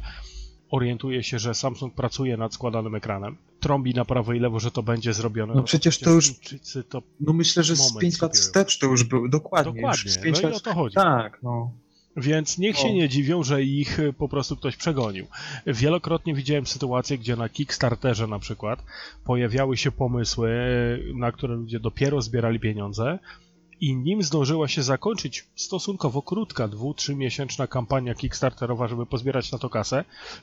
orientuję 0.72 1.24
się, 1.24 1.40
że 1.40 1.56
Samsung 1.56 1.94
pracuje 1.94 2.38
nad 2.38 2.54
składanym 2.54 2.96
ekranem, 2.96 3.38
trąbi 3.60 3.94
na 3.94 4.06
prawo 4.06 4.34
i 4.34 4.40
lewo, 4.40 4.60
że 4.60 4.72
to 4.72 4.84
będzie 4.84 5.14
zrobione. 5.14 5.54
No, 5.54 5.60
no 5.60 5.64
przecież 5.64 6.00
to 6.00 6.10
już. 6.10 6.34
To 6.90 7.02
no 7.20 7.34
myślę, 7.34 7.64
że 7.64 7.76
z 7.76 7.98
5 7.98 8.22
lat 8.22 8.38
wstecz 8.38 8.80
to 8.80 8.88
już 8.88 9.04
był. 9.04 9.30
Dokładnie. 9.30 9.74
Dokładnie. 9.74 10.04
Już 10.06 10.14
z 10.14 10.18
5 10.18 10.42
no 10.42 10.50
lat... 10.50 10.54
i 10.54 10.58
o 10.58 10.60
to 10.60 10.74
chodzi. 10.74 10.96
Tak, 10.96 11.40
no. 11.44 11.72
Więc 12.18 12.58
niech 12.58 12.78
się 12.78 12.94
nie 12.94 13.10
dziwią, 13.10 13.44
że 13.44 13.64
ich 13.64 14.00
y, 14.00 14.14
po 14.14 14.30
prostu 14.30 14.56
ktoś 14.56 14.76
przegonił. 14.76 15.26
Wielokrotnie 15.68 16.34
widziałem 16.34 16.66
sytuacje, 16.66 17.18
gdzie 17.18 17.36
na 17.36 17.50
Kickstarterze 17.50 18.28
na 18.28 18.40
przykład 18.40 18.84
pojawiały 19.24 19.78
się 19.78 19.92
pomysły, 19.92 20.50
y, 20.50 21.14
na 21.16 21.32
które 21.32 21.56
ludzie 21.56 21.80
dopiero 21.80 22.22
zbierali 22.22 22.60
pieniądze 22.60 23.20
i 23.82 23.96
nim 23.96 24.24
zdążyła 24.24 24.68
się 24.68 24.84
zakończyć 24.84 25.48
stosunkowo 25.56 26.22
krótka, 26.22 26.68
dwu, 26.68 26.94
trzy 26.94 27.16
miesięczna 27.16 27.68
kampania 27.68 28.16
Kickstarterowa, 28.16 28.88
żeby 28.88 29.06
pozbierać 29.06 29.52
na 29.52 29.58
to 29.58 29.70
kasę, 29.70 29.98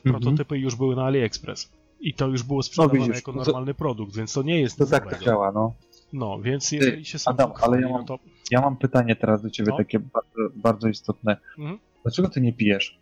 Mhm. 0.05 0.21
prototypy 0.23 0.57
już 0.59 0.75
były 0.75 0.95
na 0.95 1.05
AliExpress. 1.05 1.69
I 1.99 2.13
to 2.13 2.27
już 2.27 2.43
było 2.43 2.63
sprzedawane 2.63 2.99
widzisz, 2.99 3.15
jako 3.15 3.31
no 3.31 3.43
to- 3.43 3.45
normalny 3.51 3.73
produkt, 3.73 4.15
więc 4.15 4.33
to 4.33 4.43
nie 4.43 4.61
jest 4.61 4.77
To 4.77 4.85
tak 4.85 5.17
to 5.17 5.25
działa, 5.25 5.51
no. 5.51 5.73
No, 6.13 6.39
więc 6.41 6.71
jeżeli 6.71 7.05
się 7.05 7.19
sam 7.19 7.33
Adam, 7.33 7.51
ale 7.61 7.81
ja 7.81 7.87
no 7.87 7.93
mam- 7.93 8.05
to 8.05 8.19
Ja 8.51 8.61
mam 8.61 8.77
pytanie 8.77 9.15
teraz 9.15 9.41
do 9.41 9.49
ciebie, 9.49 9.71
No. 9.71 9.77
takie 9.77 9.99
bardzo, 9.99 10.29
bardzo 10.55 10.87
istotne. 10.87 11.37
Mhm. 11.57 11.79
Dlaczego 12.03 12.29
ty 12.29 12.41
nie 12.41 12.53
pijesz? 12.53 12.97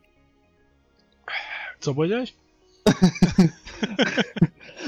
co 1.80 1.94
powiedziałeś? 1.94 2.34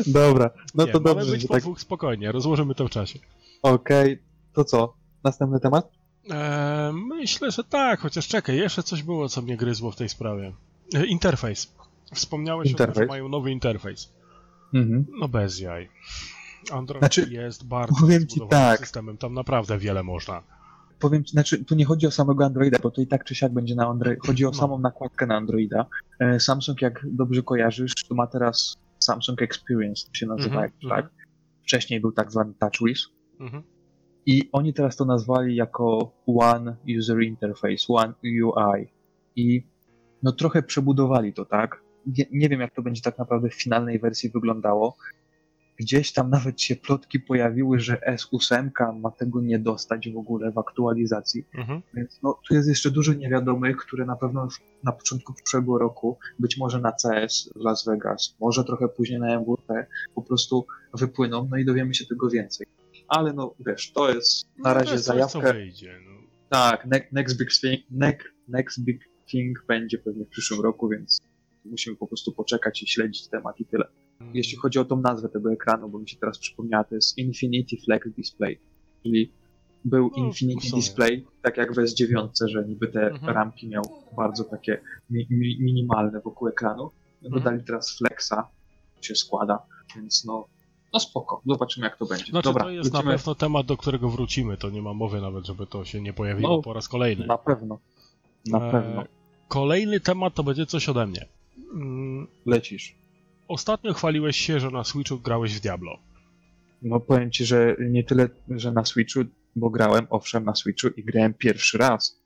Dobra, 0.07 0.49
no 0.75 0.85
nie, 0.85 0.91
to 0.91 0.99
mamy 0.99 1.15
dobrze, 1.15 1.31
być 1.31 1.41
że 1.41 1.47
po 1.47 1.53
tak. 1.53 1.63
dwóch 1.63 1.81
spokojnie, 1.81 2.31
rozłożymy 2.31 2.75
to 2.75 2.87
w 2.87 2.89
czasie. 2.89 3.19
Okej, 3.61 4.19
to 4.53 4.63
co? 4.63 4.93
Następny 5.23 5.59
temat? 5.59 5.91
Eee, 6.29 6.93
myślę, 6.93 7.51
że 7.51 7.63
tak, 7.63 7.99
chociaż 7.99 8.27
czekaj, 8.27 8.57
jeszcze 8.57 8.83
coś 8.83 9.03
było, 9.03 9.29
co 9.29 9.41
mnie 9.41 9.57
gryzło 9.57 9.91
w 9.91 9.95
tej 9.95 10.09
sprawie. 10.09 10.53
E, 10.95 11.05
interfejs. 11.05 11.73
Wspomniałeś 12.13 12.67
o 12.73 12.77
tym, 12.77 12.77
że 12.77 12.83
Interfejs? 12.83 13.09
mają 13.09 13.29
nowy 13.29 13.51
interfejs. 13.51 14.13
Mhm. 14.73 15.05
No 15.19 15.27
bez 15.27 15.59
jaj. 15.59 15.89
Android 16.71 17.01
Znaczy, 17.01 17.27
jest 17.31 17.67
bardzo 17.67 17.95
powiem 17.99 18.27
ci 18.27 18.41
tak. 18.49 18.79
systemem, 18.79 19.17
tam 19.17 19.33
naprawdę 19.33 19.77
wiele 19.77 20.03
można. 20.03 20.43
Powiem 20.99 21.23
ci, 21.23 21.31
znaczy 21.31 21.65
tu 21.65 21.75
nie 21.75 21.85
chodzi 21.85 22.07
o 22.07 22.11
samego 22.11 22.45
Androida, 22.45 22.77
bo 22.83 22.91
to 22.91 23.01
i 23.01 23.07
tak 23.07 23.23
czy 23.23 23.35
siak 23.35 23.53
będzie 23.53 23.75
na 23.75 23.87
Android. 23.87 24.19
Chodzi 24.25 24.45
o 24.45 24.49
No. 24.49 24.53
samą 24.53 24.79
nakładkę 24.79 25.25
na 25.27 25.35
Androida. 25.35 25.85
E, 26.19 26.39
Samsung, 26.39 26.81
jak 26.81 27.05
dobrze 27.11 27.43
kojarzysz, 27.43 27.93
to 28.09 28.15
ma 28.15 28.27
teraz 28.27 28.77
Samsung 28.99 29.41
Experience, 29.41 30.07
to 30.07 30.13
się 30.13 30.25
nazywa, 30.25 30.55
Mhm, 30.55 30.71
jak, 30.81 30.89
tak? 30.91 31.09
Wcześniej 31.63 32.01
był 32.01 32.11
tak 32.11 32.31
zwany 32.31 32.53
TouchWiz. 32.53 33.07
Mhm. 33.39 33.63
I 34.29 34.49
oni 34.51 34.73
teraz 34.73 34.95
to 34.95 35.05
nazwali 35.05 35.55
jako 35.55 36.11
One 36.27 36.75
User 36.99 37.21
Interface, 37.21 37.85
One 37.89 38.13
UI. 38.23 38.87
I 39.35 39.63
no 40.23 40.31
trochę 40.31 40.63
przebudowali 40.63 41.33
to, 41.33 41.45
tak? 41.45 41.81
Nie, 42.17 42.25
nie 42.31 42.49
wiem, 42.49 42.61
jak 42.61 42.73
to 42.75 42.81
będzie 42.81 43.01
tak 43.01 43.17
naprawdę 43.17 43.49
w 43.49 43.53
finalnej 43.63 43.99
wersji 43.99 44.29
wyglądało. 44.29 44.97
Gdzieś 45.79 46.13
tam 46.13 46.29
nawet 46.29 46.61
się 46.61 46.75
plotki 46.75 47.19
pojawiły, 47.19 47.79
że 47.79 48.01
S8 48.09 48.69
ma 48.99 49.11
tego 49.11 49.41
nie 49.41 49.59
dostać 49.59 50.09
w 50.09 50.17
ogóle 50.17 50.51
w 50.51 50.57
aktualizacji. 50.57 51.45
Mhm. 51.55 51.81
Więc 51.93 52.19
no, 52.23 52.39
tu 52.47 52.53
jest 52.53 52.69
jeszcze 52.69 52.91
dużo 52.91 53.13
niewiadomych, 53.13 53.77
które 53.77 54.05
na 54.05 54.15
pewno 54.15 54.47
w- 54.49 54.83
na 54.83 54.91
początku 54.91 55.33
przyszłego 55.33 55.77
roku, 55.77 56.17
być 56.39 56.57
może 56.57 56.79
na 56.81 56.91
CS 56.91 57.49
w 57.55 57.59
Las 57.63 57.85
Vegas, 57.85 58.35
może 58.39 58.63
trochę 58.63 58.87
później 58.87 59.19
na 59.19 59.27
MWP, 59.39 59.85
po 60.15 60.21
prostu 60.21 60.65
wypłyną, 60.93 61.47
no 61.51 61.57
i 61.57 61.65
dowiemy 61.65 61.93
się 61.93 62.05
tego 62.05 62.29
więcej. 62.29 62.67
Ale 63.07 63.33
no 63.33 63.55
wiesz, 63.67 63.91
to 63.91 64.13
jest 64.13 64.45
na 64.45 64.51
No, 64.57 64.63
to 64.63 64.73
razie 64.79 64.91
jest 64.91 65.05
coś, 65.05 65.15
co 65.21 65.27
zajawka. 65.29 65.53
wyjdzie. 65.53 65.99
No. 66.05 66.11
Tak, 66.49 66.85
ne- 66.85 67.07
next 67.11 67.37
big 67.37 67.49
thing, 67.61 67.81
next, 67.91 68.27
next 68.47 68.83
big 68.83 69.01
thing 69.31 69.65
będzie 69.67 69.97
pewnie 69.97 70.25
w 70.25 70.29
przyszłym 70.29 70.61
roku, 70.61 70.89
więc 70.89 71.21
musimy 71.65 71.95
po 71.95 72.07
prostu 72.07 72.31
poczekać 72.31 72.83
i 72.83 72.87
śledzić 72.87 73.27
temat 73.27 73.59
i 73.59 73.65
tyle. 73.65 73.87
Jeśli 74.33 74.57
chodzi 74.57 74.79
o 74.79 74.85
tą 74.85 75.01
nazwę 75.01 75.29
tego 75.29 75.51
ekranu, 75.53 75.89
bo 75.89 75.99
mi 75.99 76.09
się 76.09 76.17
teraz 76.17 76.39
przypomniała, 76.39 76.83
to 76.83 76.95
jest 76.95 77.17
Infinity 77.17 77.77
Flex 77.85 78.09
Display, 78.09 78.59
czyli 79.03 79.31
był 79.85 80.11
No, 80.17 80.25
Infinity. 80.25 80.67
Display, 80.75 81.25
tak 81.41 81.57
jak 81.57 81.73
w 81.73 81.75
S9, 81.77 82.29
że 82.47 82.65
niby 82.65 82.87
te 82.87 83.01
Mhm. 83.11 83.33
ramki 83.35 83.67
miał 83.67 83.83
bardzo 84.17 84.43
takie 84.43 84.81
mi, 85.09 85.27
mi, 85.29 85.57
minimalne 85.61 86.21
wokół 86.21 86.47
ekranu. 86.47 86.91
Mhm. 87.23 87.33
Dodali 87.43 87.63
teraz 87.63 87.97
Flexa, 87.97 88.33
się 89.01 89.15
składa, 89.15 89.59
więc 89.95 90.25
no, 90.25 90.47
no 90.93 90.99
spoko, 90.99 91.41
zobaczymy 91.45 91.85
jak 91.87 91.97
to 91.97 92.05
będzie. 92.05 92.25
Znaczy, 92.25 92.43
Dobra, 92.49 92.63
to 92.63 92.69
jest 92.69 92.93
na 92.93 93.03
pewno 93.03 93.35
temat, 93.35 93.65
do 93.65 93.77
którego 93.77 94.09
wrócimy. 94.09 94.57
To 94.57 94.69
nie 94.69 94.81
ma 94.81 94.93
mowy 94.93 95.21
nawet, 95.21 95.45
żeby 95.45 95.67
to 95.67 95.85
się 95.85 96.01
nie 96.01 96.13
pojawiło 96.13 96.49
No, 96.55 96.61
po 96.61 96.73
raz 96.73 96.87
kolejny. 96.87 97.25
Na 97.25 97.37
pewno, 97.37 97.79
na 98.45 98.67
E, 98.67 98.71
pewno. 98.71 99.03
Kolejny 99.47 99.99
temat 99.99 100.33
to 100.33 100.43
będzie 100.43 100.65
coś 100.65 100.89
ode 100.89 101.07
mnie. 101.07 101.25
Mm, 101.73 102.27
Lecisz. 102.45 102.95
Ostatnio 103.47 103.93
chwaliłeś 103.93 104.37
się, 104.37 104.59
że 104.59 104.69
na 104.71 104.83
Switchu 104.83 105.19
grałeś 105.19 105.55
w 105.55 105.59
Diablo. 105.59 105.97
No 106.81 106.99
powiem 106.99 107.31
ci, 107.31 107.45
że 107.45 107.75
nie 107.79 108.03
tyle, 108.03 108.29
że 108.49 108.71
na 108.71 108.85
Switchu, 108.85 109.19
bo 109.55 109.69
grałem 109.69 110.07
owszem 110.09 110.45
na 110.45 110.55
Switchu 110.55 110.87
i 110.87 111.03
grałem 111.03 111.33
pierwszy 111.33 111.77
raz. 111.77 112.19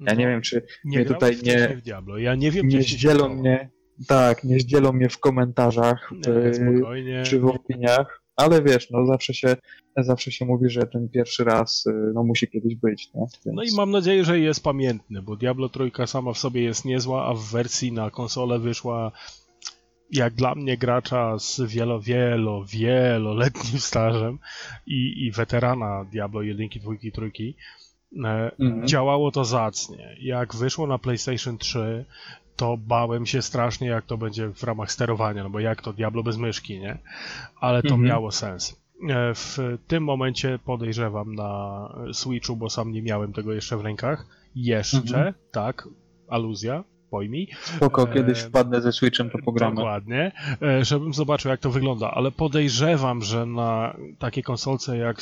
Ja 0.00 0.12
No, 0.12 0.18
nie 0.20 0.26
wiem, 0.26 0.42
czy 0.42 0.66
nie 0.84 0.98
mnie 0.98 1.06
tutaj 1.08 1.36
nie, 1.42 1.68
w 1.68 1.82
Diablo. 1.82 2.18
Ja 2.18 2.34
nie 2.34 2.50
wiem, 2.50 2.68
nie 2.68 2.82
zdzielą 2.82 3.28
mnie, 3.28 3.70
tak, 4.06 4.44
nie 4.44 4.60
zdzielą 4.60 4.92
mnie 4.92 5.08
w 5.08 5.18
komentarzach 5.18 6.12
Nie, 6.12 6.54
spokojnie. 6.54 7.22
czy 7.22 7.40
w 7.40 7.46
opiniach, 7.46 8.22
ale 8.36 8.62
wiesz, 8.62 8.90
no 8.90 9.06
zawsze 9.06 9.34
się, 9.34 9.56
zawsze 9.96 10.32
się 10.32 10.44
mówi, 10.44 10.70
że 10.70 10.82
ten 10.86 11.08
pierwszy 11.08 11.44
raz 11.44 11.84
yy, 11.86 12.12
no 12.14 12.24
musi 12.24 12.48
kiedyś 12.48 12.74
być, 12.74 13.10
nie? 13.14 13.20
Więc... 13.20 13.56
No 13.56 13.62
i 13.62 13.76
mam 13.76 13.90
nadzieję, 13.90 14.24
że 14.24 14.38
jest 14.40 14.62
pamiętny, 14.64 15.22
bo 15.22 15.36
Diablo 15.36 15.68
trójka 15.68 16.06
sama 16.06 16.32
w 16.32 16.38
sobie 16.38 16.62
jest 16.62 16.84
niezła, 16.84 17.26
a 17.26 17.34
w 17.34 17.40
wersji 17.44 17.92
na 17.92 18.10
konsolę 18.10 18.58
wyszła 18.58 19.12
jak 20.10 20.34
dla 20.34 20.54
mnie 20.54 20.76
gracza 20.76 21.38
z 21.38 21.60
wielo, 21.60 22.00
wielo, 22.00 22.64
wieloletnim 22.64 23.80
stażem 23.80 24.38
i, 24.86 25.24
i 25.26 25.30
weterana 25.30 26.04
Diablo 26.12 26.42
1, 26.42 26.68
2, 26.80 26.92
3, 27.12 27.30
e, 28.24 28.50
Mhm. 28.60 28.86
działało 28.88 29.30
to 29.30 29.44
zacnie. 29.44 30.16
Jak 30.20 30.54
wyszło 30.54 30.86
na 30.86 30.98
PlayStation 30.98 31.58
3, 31.58 32.04
to 32.56 32.76
bałem 32.76 33.26
się 33.26 33.42
strasznie, 33.42 33.88
jak 33.88 34.04
to 34.06 34.16
będzie 34.16 34.48
w 34.48 34.62
ramach 34.62 34.92
sterowania, 34.92 35.42
no 35.42 35.50
bo 35.50 35.60
jak 35.60 35.82
to 35.82 35.92
Diablo 35.92 36.22
bez 36.22 36.36
myszki, 36.36 36.80
nie? 36.80 36.98
Ale 37.60 37.82
to 37.82 37.88
Mhm. 37.88 38.02
miało 38.02 38.30
sens. 38.30 38.80
E, 39.10 39.34
W 39.34 39.58
tym 39.86 40.04
momencie 40.04 40.58
podejrzewam 40.64 41.34
na 41.34 41.88
Switchu, 42.12 42.56
bo 42.56 42.70
sam 42.70 42.92
nie 42.92 43.02
miałem 43.02 43.32
tego 43.32 43.52
jeszcze 43.52 43.76
w 43.76 43.80
rękach. 43.80 44.26
Jeszcze, 44.56 44.98
Mhm. 44.98 45.34
tak, 45.52 45.88
aluzja, 46.28 46.84
pojmij. 47.10 47.48
Spoko, 47.62 48.02
e, 48.10 48.14
kiedyś 48.14 48.38
wpadnę 48.40 48.80
ze 48.80 48.92
Switchem, 48.92 49.30
to 49.30 49.38
pogramy. 49.38 49.76
Dokładnie, 49.76 50.32
e, 50.62 50.84
żebym 50.84 51.14
zobaczył, 51.14 51.50
jak 51.50 51.60
to 51.60 51.70
wygląda, 51.70 52.10
ale 52.10 52.30
podejrzewam, 52.30 53.22
że 53.22 53.46
na 53.46 53.96
takie 54.18 54.42
konsolce 54.42 54.96
jak, 54.98 55.16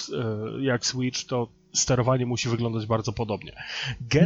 jak 0.60 0.86
Switch, 0.86 1.24
to 1.26 1.48
sterowanie 1.72 2.26
musi 2.26 2.48
wyglądać 2.48 2.86
bardzo 2.86 3.12
podobnie. 3.12 3.52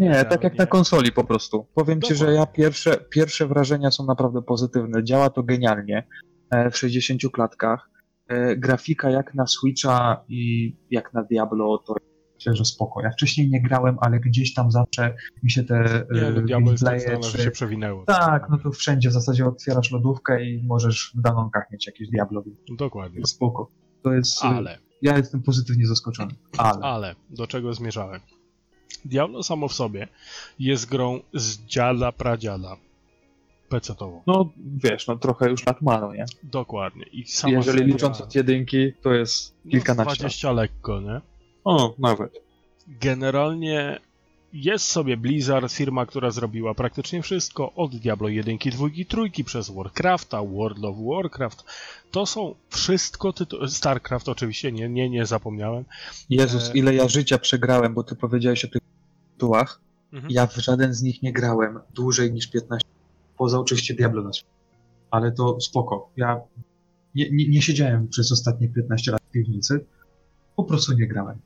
Nie, 0.01 0.25
tak 0.25 0.45
jak 0.45 0.59
na 0.59 0.67
konsoli 0.67 1.13
po 1.13 1.25
prostu. 1.25 1.67
Powiem 1.75 2.03
ci, 2.03 2.15
że 2.15 2.33
ja 2.33 2.47
pierwsze, 2.47 2.97
pierwsze 3.11 3.47
wrażenia 3.47 3.91
są 3.91 4.07
naprawdę 4.07 4.43
pozytywne. 4.43 5.05
Działa 5.05 5.31
to 5.31 5.43
genialnie 5.43 6.07
e, 6.51 6.71
w 6.71 6.79
60 6.79 7.21
klatkach. 7.33 7.91
E, 8.29 8.57
Grafika 8.57 9.11
jak 9.11 9.35
na 9.35 9.47
Switcha 9.47 10.25
i 10.29 10.73
jak 10.91 11.15
na 11.15 11.23
Diablo 11.23 11.79
to 11.87 11.95
myślę, 12.35 12.55
że 12.55 12.65
spoko. 12.65 13.03
Ja 13.03 13.11
wcześniej 13.11 13.51
nie 13.51 13.63
grałem, 13.63 13.97
ale 14.01 14.21
gdzieś 14.21 14.55
tam 14.55 14.71
zawsze 14.71 15.15
mi 15.43 15.51
się 15.51 15.65
te 15.65 16.07
Nie, 16.13 16.21
no, 16.21 16.29
e, 16.29 16.35
tak 16.35 16.47
gameplaye 16.47 17.01
znane, 17.01 17.23
że 17.23 17.39
czy- 17.39 17.45
się 17.45 17.51
przewinęło. 17.51 18.05
Tak, 18.05 18.47
no 18.51 18.59
to 18.59 18.71
wszędzie 18.71 19.09
w 19.09 19.13
zasadzie 19.13 19.47
otwierasz 19.47 19.91
lodówkę 19.91 20.45
i 20.45 20.63
możesz 20.67 21.13
w 21.19 21.21
danonkach 21.21 21.65
mieć 21.73 21.87
jakieś 21.87 22.09
Diablo. 22.09 22.43
Dokładnie. 22.79 23.27
Spoko. 23.27 23.71
To 24.03 24.13
jest... 24.13 24.45
Ale, 24.45 24.79
Ja 25.03 25.17
jestem 25.17 25.43
pozytywnie 25.43 25.87
zaskoczony. 25.87 26.35
Ale. 26.59 26.81
ale, 26.83 27.15
do 27.31 27.47
czego 27.47 27.75
zmierzałem? 27.75 28.21
Diablo 29.05 29.43
samo 29.43 29.69
w 29.69 29.73
sobie 29.73 30.09
jest 30.59 30.87
grą 30.87 31.21
z 31.35 31.59
dziada 31.59 32.13
pradziada 32.13 32.77
PC-tową. 33.69 34.21
No 34.27 34.53
wiesz, 34.57 35.07
no 35.07 35.17
trochę 35.17 35.51
już 35.51 35.67
lat 35.67 35.83
ma, 35.83 36.01
no 36.01 36.15
nie? 36.15 36.25
Dokładnie. 36.43 37.05
I 37.13 37.27
sama 37.27 37.53
Jeżeli 37.53 37.79
seria, 37.79 37.95
licząc 37.95 38.21
od 38.21 38.35
jedynki, 38.35 38.93
to 39.03 39.15
jest 39.15 39.55
no, 39.65 39.71
kilkanaście 39.71 40.11
lat. 40.11 40.19
20 40.19 40.53
lekko, 40.53 41.01
nie? 41.01 41.21
O, 41.65 41.95
nawet. 41.99 42.43
Generalnie 42.89 44.01
jest 44.65 44.87
sobie 44.87 45.17
Blizzard, 45.17 45.73
firma, 45.73 46.07
która 46.07 46.31
zrobiła 46.31 46.75
praktycznie 46.75 47.23
wszystko 47.23 47.73
od 47.73 47.97
Diablo 47.97 48.29
1, 48.29 48.59
2, 48.59 48.87
3 49.09 49.45
przez 49.45 49.71
Warcrafta, 49.71 50.43
World 50.43 50.85
of 50.85 50.97
Warcraft. 51.07 51.65
To 52.11 52.27
są 52.27 52.55
wszystko 52.69 53.33
tytuły. 53.33 53.69
StarCraft 53.69 54.29
oczywiście, 54.29 54.73
nie, 54.73 54.89
nie, 54.89 55.11
nie 55.11 55.27
zapomniałem. 55.27 55.85
Jezus, 56.31 56.69
E, 56.69 56.73
ile 56.73 56.95
ja 56.95 57.09
życia 57.09 57.39
przegrałem, 57.39 57.95
bo 57.95 58.03
ty 58.03 58.17
powiedziałeś 58.17 58.65
o 58.65 58.69
tych 58.69 58.83
tytułach. 59.33 59.81
Mhm. 60.13 60.33
Ja 60.33 60.47
w 60.47 60.57
żaden 60.57 60.95
z 60.95 61.03
nich 61.03 61.23
nie 61.23 61.33
grałem 61.33 61.79
dłużej 61.95 62.33
niż 62.33 62.47
15. 62.47 62.89
Poza 63.39 63.59
oczywiście 63.59 63.95
Diablo 63.95 64.23
na. 64.23 64.31
Ale 65.11 65.33
to 65.33 65.61
spoko. 65.61 66.11
Ja 66.17 66.41
nie, 67.15 67.31
nie, 67.31 67.49
nie 67.49 67.63
siedziałem 67.63 68.09
przez 68.09 68.33
ostatnie 68.33 68.69
15 68.69 69.13
lat 69.13 69.23
w 69.29 69.31
piwnicy. 69.31 69.85
Po 70.57 70.65
prostu 70.65 70.93
nie 70.93 71.07
grałem. 71.07 71.39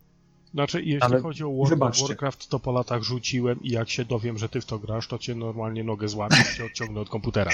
Znaczy, 0.54 0.82
jeśli 0.82 1.02
Ale 1.02 1.20
chodzi 1.20 1.44
o 1.44 1.48
of 1.48 1.70
Warcraft, 2.08 2.48
to 2.48 2.60
po 2.60 2.72
latach 2.72 3.02
rzuciłem 3.02 3.62
i 3.62 3.70
jak 3.70 3.90
się 3.90 4.04
dowiem, 4.04 4.38
że 4.38 4.48
ty 4.48 4.60
w 4.60 4.64
to 4.64 4.78
grasz, 4.78 5.06
to 5.08 5.18
cię 5.18 5.34
normalnie 5.34 5.84
nogę 5.84 6.08
złamię 6.08 6.36
i 6.52 6.56
cię 6.56 6.64
odciągnę 6.64 7.00
od 7.00 7.08
komputera. 7.08 7.50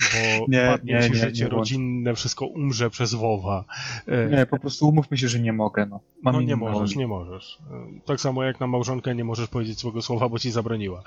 Bo 0.00 0.46
nie, 0.48 0.66
padnie 0.66 0.94
nie, 0.94 1.02
ci 1.02 1.10
nie, 1.10 1.16
życie 1.16 1.44
nie 1.44 1.50
rodzinne, 1.50 2.14
wszystko 2.14 2.46
umrze 2.46 2.90
przez 2.90 3.14
WoWa. 3.14 3.64
E, 4.06 4.28
nie, 4.36 4.46
po 4.46 4.58
prostu 4.58 4.88
umówmy 4.88 5.18
się, 5.18 5.28
że 5.28 5.40
nie 5.40 5.52
mogę. 5.52 5.86
No, 5.86 6.00
Mam 6.22 6.34
no 6.34 6.40
nie 6.40 6.56
możesz, 6.56 6.96
nie 6.96 7.06
możesz. 7.06 7.58
E, 7.70 8.00
tak 8.06 8.20
samo 8.20 8.44
jak 8.44 8.60
na 8.60 8.66
małżonkę 8.66 9.14
nie 9.14 9.24
możesz 9.24 9.48
powiedzieć 9.48 9.78
swojego 9.78 10.02
słowa, 10.02 10.28
bo 10.28 10.38
ci 10.38 10.50
zabroniła. 10.50 11.02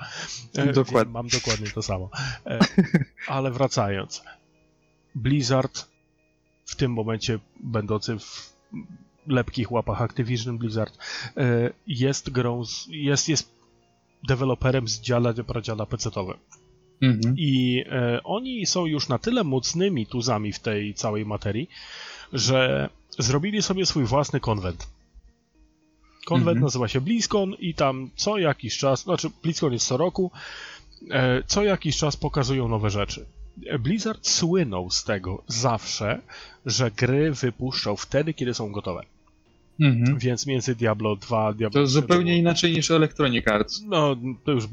E, 0.56 0.72
dokładnie. 0.72 1.12
Mam 1.12 1.28
dokładnie 1.28 1.66
to 1.70 1.82
samo. 1.82 2.10
Ale 3.28 3.50
wracając. 3.50 4.24
Blizzard 5.14 5.88
w 6.64 6.76
tym 6.76 6.92
momencie 6.92 7.38
będący 7.60 8.18
w 8.18 8.54
lepkich 9.26 9.72
łapach 9.72 10.02
Activision 10.02 10.58
Blizzard, 10.58 10.98
e, 11.36 11.70
jest 11.86 12.30
grą, 12.30 12.62
jest, 12.88 13.28
jest 13.28 13.54
deweloperem 14.28 14.88
z 14.88 15.00
dziala 15.00 15.32
pradziala 15.32 15.86
PC-owym. 15.86 16.38
Mhm. 17.02 17.34
I 17.38 17.84
e, 17.90 18.22
oni 18.22 18.66
są 18.66 18.86
już 18.86 19.08
na 19.08 19.18
tyle 19.18 19.44
mocnymi 19.44 20.06
tuzami 20.06 20.52
w 20.52 20.58
tej 20.58 20.94
całej 20.94 21.26
materii, 21.26 21.68
że 22.32 22.88
zrobili 23.18 23.62
sobie 23.62 23.86
swój 23.86 24.04
własny 24.04 24.40
konwent. 24.40 24.86
Konwent 26.26 26.56
mhm. 26.56 26.64
nazywa 26.64 26.88
się 26.88 27.00
BlizzCon 27.00 27.54
i 27.58 27.74
tam 27.74 28.10
co 28.16 28.38
jakiś 28.38 28.78
czas, 28.78 29.02
znaczy 29.02 29.30
BlizzCon 29.42 29.72
jest 29.72 29.86
co 29.86 29.96
roku, 29.96 30.30
e, 31.10 31.42
co 31.46 31.64
jakiś 31.64 31.96
czas 31.96 32.16
pokazują 32.16 32.68
nowe 32.68 32.90
rzeczy. 32.90 33.26
Blizzard 33.78 34.26
słynął 34.26 34.90
z 34.90 35.04
tego 35.04 35.42
zawsze, 35.46 36.20
że 36.66 36.90
gry 36.90 37.32
wypuszczał 37.32 37.96
wtedy, 37.96 38.34
kiedy 38.34 38.54
są 38.54 38.72
gotowe. 38.72 39.02
Mhm. 39.80 40.18
Więc 40.18 40.46
między 40.46 40.74
Diablo 40.74 41.16
2 41.16 41.46
a 41.46 41.52
Diablo 41.52 41.80
To 41.80 41.86
zupełnie 41.86 42.38
inaczej 42.38 42.72
niż 42.72 42.90
Electronic 42.90 43.48
Arts. 43.48 43.82
No, 43.86 44.16
to 44.44 44.52
już 44.52 44.64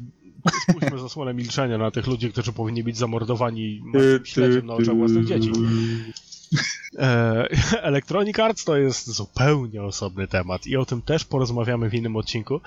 spójrzmy 0.68 0.98
zasłonę 0.98 1.34
milczenia 1.34 1.78
na 1.78 1.90
tych 1.90 2.06
ludzi, 2.06 2.30
którzy 2.32 2.52
powinni 2.52 2.84
być 2.84 2.96
zamordowani 2.96 3.82
śledziem 4.24 4.66
na 4.66 4.74
oczach 4.74 4.96
własnych 4.96 5.26
dzieci. 5.26 5.50
E, 6.98 7.48
Electronic 7.82 8.38
Arts 8.38 8.64
to 8.64 8.76
jest 8.76 9.10
zupełnie 9.10 9.82
osobny 9.82 10.28
temat 10.28 10.66
i 10.66 10.76
o 10.76 10.84
tym 10.84 11.02
też 11.02 11.24
porozmawiamy 11.24 11.90
w 11.90 11.94
innym 11.94 12.16
odcinku, 12.16 12.60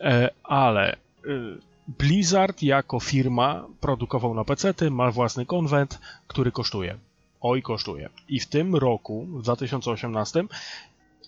e, 0.00 0.30
ale 0.44 0.92
e, 0.92 0.98
Blizzard 1.98 2.62
jako 2.62 3.00
firma 3.00 3.66
produkował 3.80 4.34
na 4.34 4.44
PC, 4.44 4.74
ma 4.90 5.10
własny 5.10 5.46
konwent, 5.46 5.98
który 6.26 6.52
kosztuje. 6.52 6.98
Oj, 7.40 7.62
kosztuje. 7.62 8.08
I 8.28 8.40
w 8.40 8.46
tym 8.46 8.76
roku, 8.76 9.26
w 9.26 9.42
2018, 9.42 10.44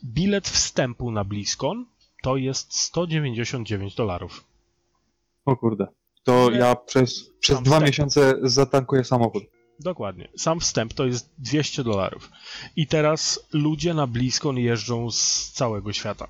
bilet 0.04 0.48
wstępu 0.48 1.10
na 1.10 1.24
BlizzCon 1.24 1.86
to 2.22 2.36
jest 2.36 2.74
199 2.76 3.94
dolarów. 3.94 4.44
O 5.44 5.56
kurde. 5.56 5.86
To 6.24 6.50
ja 6.50 6.76
przez, 6.76 7.30
przez 7.40 7.62
dwa 7.62 7.62
wstęp. 7.62 7.86
miesiące 7.86 8.34
zatankuję 8.42 9.04
samochód. 9.04 9.44
Dokładnie. 9.80 10.28
Sam 10.36 10.60
wstęp 10.60 10.94
to 10.94 11.06
jest 11.06 11.30
200 11.38 11.84
dolarów. 11.84 12.30
I 12.76 12.86
teraz 12.86 13.46
ludzie 13.52 13.94
na 13.94 14.06
BlizzCon 14.06 14.58
jeżdżą 14.58 15.10
z 15.10 15.50
całego 15.52 15.92
świata. 15.92 16.28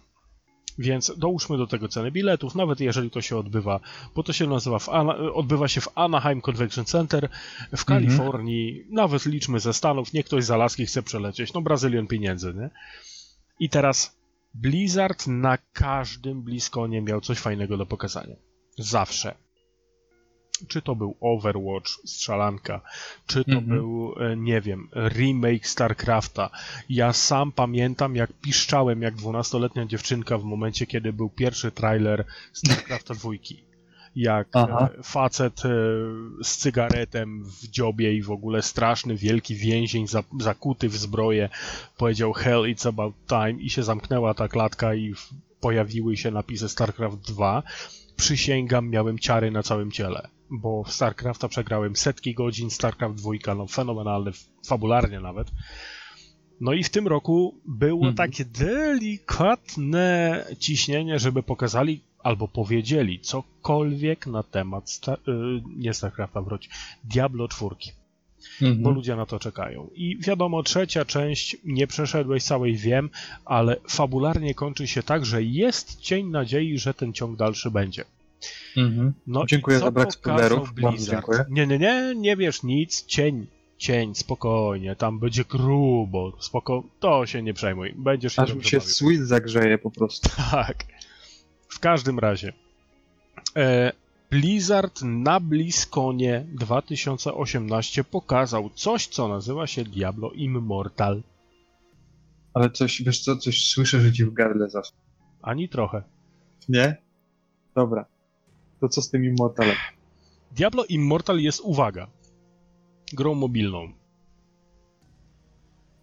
Więc 0.78 1.12
dołóżmy 1.18 1.58
do 1.58 1.66
tego 1.66 1.88
ceny 1.88 2.10
biletów, 2.10 2.54
nawet 2.54 2.80
jeżeli 2.80 3.10
to 3.10 3.20
się 3.22 3.36
odbywa, 3.36 3.80
bo 4.14 4.22
to 4.22 4.32
się 4.32 4.46
nazywa 4.46 4.78
w 4.78 4.88
odbywa 5.34 5.68
się 5.68 5.80
w 5.80 5.88
Anaheim 5.94 6.40
Convention 6.40 6.84
Center 6.84 7.28
w 7.62 7.80
mhm. 7.80 7.84
Kalifornii, 7.86 8.70
mhm. 8.70 8.94
nawet 8.94 9.26
liczmy 9.26 9.60
ze 9.60 9.72
Stanów, 9.72 10.12
nie 10.12 10.24
ktoś 10.24 10.44
z 10.44 10.50
Alaski 10.50 10.86
chce 10.86 11.02
przelecieć, 11.02 11.52
no 11.52 11.60
Brazylion 11.60 12.06
pieniędzy, 12.06 12.54
nie? 12.54 12.70
I 13.60 13.68
teraz 13.68 14.16
Blizzard 14.54 15.26
na 15.26 15.58
każdym 15.72 16.42
BlizzConie 16.42 17.02
miał 17.02 17.20
coś 17.20 17.38
fajnego 17.38 17.76
do 17.76 17.86
pokazania. 17.86 18.36
Zawsze. 18.78 19.34
Czy 20.68 20.82
to 20.82 20.94
był 20.94 21.16
Overwatch, 21.20 21.88
strzelanka, 22.04 22.80
czy 23.26 23.44
to 23.44 23.50
mm 23.50 23.64
-hmm. 23.64 23.68
był, 23.68 24.14
e, 24.20 24.36
nie 24.36 24.60
wiem, 24.60 24.88
remake 25.08 25.66
StarCrafta. 25.66 26.50
Ja 26.88 27.12
sam 27.12 27.52
pamiętam, 27.52 28.16
jak 28.16 28.32
piszczałem 28.32 29.02
jak 29.02 29.14
dwunastoletnia 29.14 29.86
dziewczynka 29.86 30.38
w 30.38 30.44
momencie, 30.44 30.86
kiedy 30.86 31.12
był 31.12 31.30
pierwszy 31.30 31.70
trailer 31.70 32.24
StarCrafta 32.52 33.14
dwójki 33.14 33.73
jak 34.16 34.48
Aha. 34.52 34.88
E, 34.98 35.02
facet 35.02 35.62
e, 35.64 35.68
z 36.42 36.56
cygaretem 36.56 37.44
w 37.44 37.68
dziobie 37.68 38.14
i 38.14 38.22
w 38.22 38.30
ogóle 38.30 38.62
straszny, 38.62 39.16
wielki 39.16 39.54
więzień 39.54 40.06
zakuty 40.40 40.88
w 40.88 40.96
zbroję 40.96 41.48
powiedział 41.96 42.32
Hell, 42.32 42.62
it's 42.62 42.88
about 42.88 43.14
time 43.28 43.62
i 43.62 43.70
się 43.70 43.82
zamknęła 43.82 44.34
ta 44.34 44.48
klatka 44.48 44.94
i 44.94 45.14
pojawiły 45.60 46.16
się 46.16 46.30
napisy 46.30 46.68
StarCraft 46.68 47.16
2. 47.16 47.62
Przysięgam, 48.16 48.90
miałem 48.90 49.18
ciary 49.18 49.50
na 49.50 49.62
całym 49.62 49.90
ciele, 49.90 50.28
bo 50.50 50.84
w 50.84 50.92
StarCrafta 50.92 51.48
przegrałem 51.48 51.96
setki 51.96 52.34
godzin, 52.34 52.70
StarCraft 52.70 53.16
2, 53.16 53.54
no 53.54 53.66
fenomenalny, 53.66 54.30
fabularnie 54.66 55.20
nawet. 55.20 55.50
No 56.60 56.72
i 56.72 56.84
w 56.84 56.90
tym 56.90 57.08
roku 57.08 57.60
było 57.66 58.06
mhm. 58.06 58.14
takie 58.14 58.44
delikatne 58.44 60.44
ciśnienie, 60.58 61.18
żeby 61.18 61.42
pokazali 61.42 62.00
albo 62.24 62.48
powiedzieli 62.48 63.20
cokolwiek 63.20 64.26
na 64.26 64.42
temat 64.42 64.90
sta- 64.90 65.16
yy, 65.26 65.62
nie 65.76 65.94
StarCrafta 65.94 66.42
wróć, 66.42 66.70
Diablo 67.04 67.48
4. 67.48 67.76
Mhm. 68.62 68.82
Bo 68.82 68.90
ludzie 68.90 69.16
na 69.16 69.26
to 69.26 69.38
czekają. 69.38 69.88
I 69.94 70.16
wiadomo, 70.20 70.62
trzecia 70.62 71.04
część, 71.04 71.56
nie 71.64 71.86
przeszedłeś 71.86 72.44
całej, 72.44 72.76
wiem, 72.76 73.10
ale 73.44 73.76
fabularnie 73.88 74.54
kończy 74.54 74.86
się 74.86 75.02
tak, 75.02 75.26
że 75.26 75.42
jest 75.42 76.00
cień 76.00 76.26
nadziei, 76.26 76.78
że 76.78 76.94
ten 76.94 77.12
ciąg 77.12 77.36
dalszy 77.38 77.70
będzie. 77.70 78.04
Mhm. 78.76 79.12
No 79.26 79.44
dziękuję 79.46 79.78
za 79.78 79.90
brak 79.90 80.12
spoilerów. 80.12 80.74
Nie, 81.50 81.66
nie, 81.66 81.78
nie, 81.78 82.14
nie 82.16 82.36
wiesz 82.36 82.62
nic, 82.62 83.04
cień, 83.06 83.46
cień, 83.78 84.14
spokojnie, 84.14 84.96
tam 84.96 85.18
będzie 85.18 85.44
grubo, 85.44 86.32
spoko, 86.40 86.82
to 87.00 87.26
się 87.26 87.42
nie 87.42 87.54
przejmuj, 87.54 87.94
będziesz 87.96 88.32
się 88.36 88.42
Aż 88.42 88.54
mi 88.54 88.64
się 88.64 88.76
bawił. 88.78 88.92
sweet 88.92 89.20
zagrzeje 89.20 89.78
po 89.78 89.90
prostu. 89.90 90.28
Tak. 90.50 90.84
W 91.74 91.80
każdym 91.80 92.18
razie, 92.18 92.52
e, 93.56 93.92
Blizzard 94.30 95.02
na 95.02 95.40
BlizzConie 95.40 96.46
2018 96.48 98.04
pokazał 98.04 98.70
coś, 98.70 99.06
co 99.06 99.28
nazywa 99.28 99.66
się 99.66 99.84
Diablo 99.84 100.30
Immortal. 100.30 101.22
Ale 102.54 102.70
coś, 102.70 103.02
wiesz 103.02 103.20
co, 103.20 103.36
coś 103.36 103.66
słyszę, 103.66 104.00
że 104.00 104.12
ci 104.12 104.24
w 104.24 104.32
gardle 104.32 104.70
zasło. 104.70 104.96
Ani 105.42 105.68
trochę. 105.68 106.02
Nie? 106.68 106.96
Dobra. 107.74 108.04
To 108.80 108.88
co 108.88 109.02
z 109.02 109.10
tym 109.10 109.24
Immortalem? 109.24 109.76
Diablo 110.52 110.84
Immortal 110.84 111.40
jest, 111.40 111.60
uwaga, 111.60 112.06
grą 113.12 113.34
mobilną. 113.34 113.92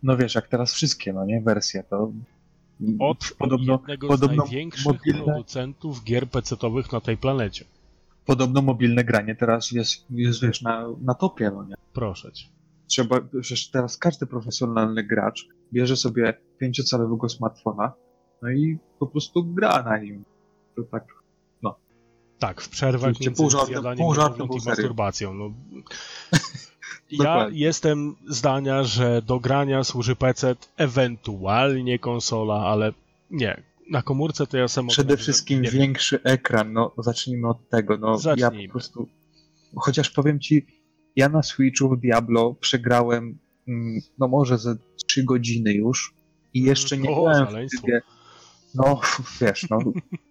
No 0.03 0.17
wiesz, 0.17 0.35
jak 0.35 0.47
teraz 0.47 0.73
wszystkie, 0.73 1.13
no 1.13 1.25
nie, 1.25 1.41
wersje, 1.41 1.83
to 1.83 2.11
od 2.99 3.35
podobno, 3.37 3.73
jednego 3.73 4.07
podobno 4.07 4.35
z 4.35 4.37
największych 4.37 4.85
mobilne... 4.85 5.23
producentów 5.23 6.03
gier 6.03 6.29
PC-owych 6.29 6.91
na 6.91 7.01
tej 7.01 7.17
planecie. 7.17 7.65
Podobno 8.25 8.61
mobilne 8.61 9.03
granie 9.03 9.35
teraz 9.35 9.71
jest, 9.71 10.05
jest 10.09 10.41
wiesz, 10.41 10.61
na, 10.61 10.87
na 11.01 11.13
topie, 11.13 11.51
no 11.55 11.63
nie? 11.63 11.75
Proszę 11.93 12.31
cię. 12.31 12.45
Trzeba, 12.87 13.21
przecież 13.41 13.69
teraz 13.69 13.97
każdy 13.97 14.25
profesjonalny 14.25 15.03
gracz 15.03 15.47
bierze 15.73 15.97
sobie 15.97 16.33
pięciocalowego 16.57 17.29
smartfona, 17.29 17.93
no 18.41 18.49
i 18.49 18.77
po 18.99 19.07
prostu 19.07 19.43
gra 19.45 19.83
na 19.83 19.97
nim. 19.97 20.23
To 20.75 20.83
tak, 20.83 21.07
no. 21.61 21.75
Tak, 22.39 22.61
w 22.61 22.69
przerwach 22.69 23.19
między 23.19 23.31
pół 23.31 23.49
żartem, 23.49 23.73
zjadaniem 23.73 23.97
pół 23.97 24.13
żartem, 24.13 24.47
i 24.47 24.65
masturbacją. 24.65 25.33
No. 25.33 25.53
Ja 27.11 27.47
jestem 27.51 28.15
zdania, 28.27 28.83
że 28.83 29.21
do 29.21 29.39
grania 29.39 29.83
służy 29.83 30.15
PC, 30.15 30.55
ewentualnie 30.77 31.99
konsola, 31.99 32.53
ale 32.53 32.93
nie. 33.31 33.63
Na 33.89 34.01
komórce 34.01 34.47
to 34.47 34.57
ja 34.57 34.67
sam. 34.67 34.87
Przede 34.87 35.17
wszystkim 35.17 35.61
większy 35.61 36.23
ekran, 36.23 36.73
no 36.73 36.91
zacznijmy 36.97 37.49
od 37.49 37.69
tego. 37.69 37.97
No, 37.97 38.17
zacznijmy. 38.17 38.61
ja 38.61 38.67
po 38.67 38.71
prostu. 38.71 39.07
Chociaż 39.75 40.09
powiem 40.09 40.39
ci, 40.39 40.65
ja 41.15 41.29
na 41.29 41.43
Switchu 41.43 41.97
Diablo 41.97 42.55
przegrałem, 42.59 43.37
mm, 43.67 44.01
no 44.19 44.27
może 44.27 44.57
ze 44.57 44.75
3 45.07 45.23
godziny 45.23 45.73
już 45.73 46.13
i 46.53 46.59
mm, 46.59 46.69
jeszcze 46.69 46.97
nie 46.97 47.09
o, 47.09 47.23
grałem 47.23 47.67
w 47.67 47.71
trybie. 47.71 48.01
No, 48.75 49.01
wiesz, 49.41 49.69
no, 49.69 49.79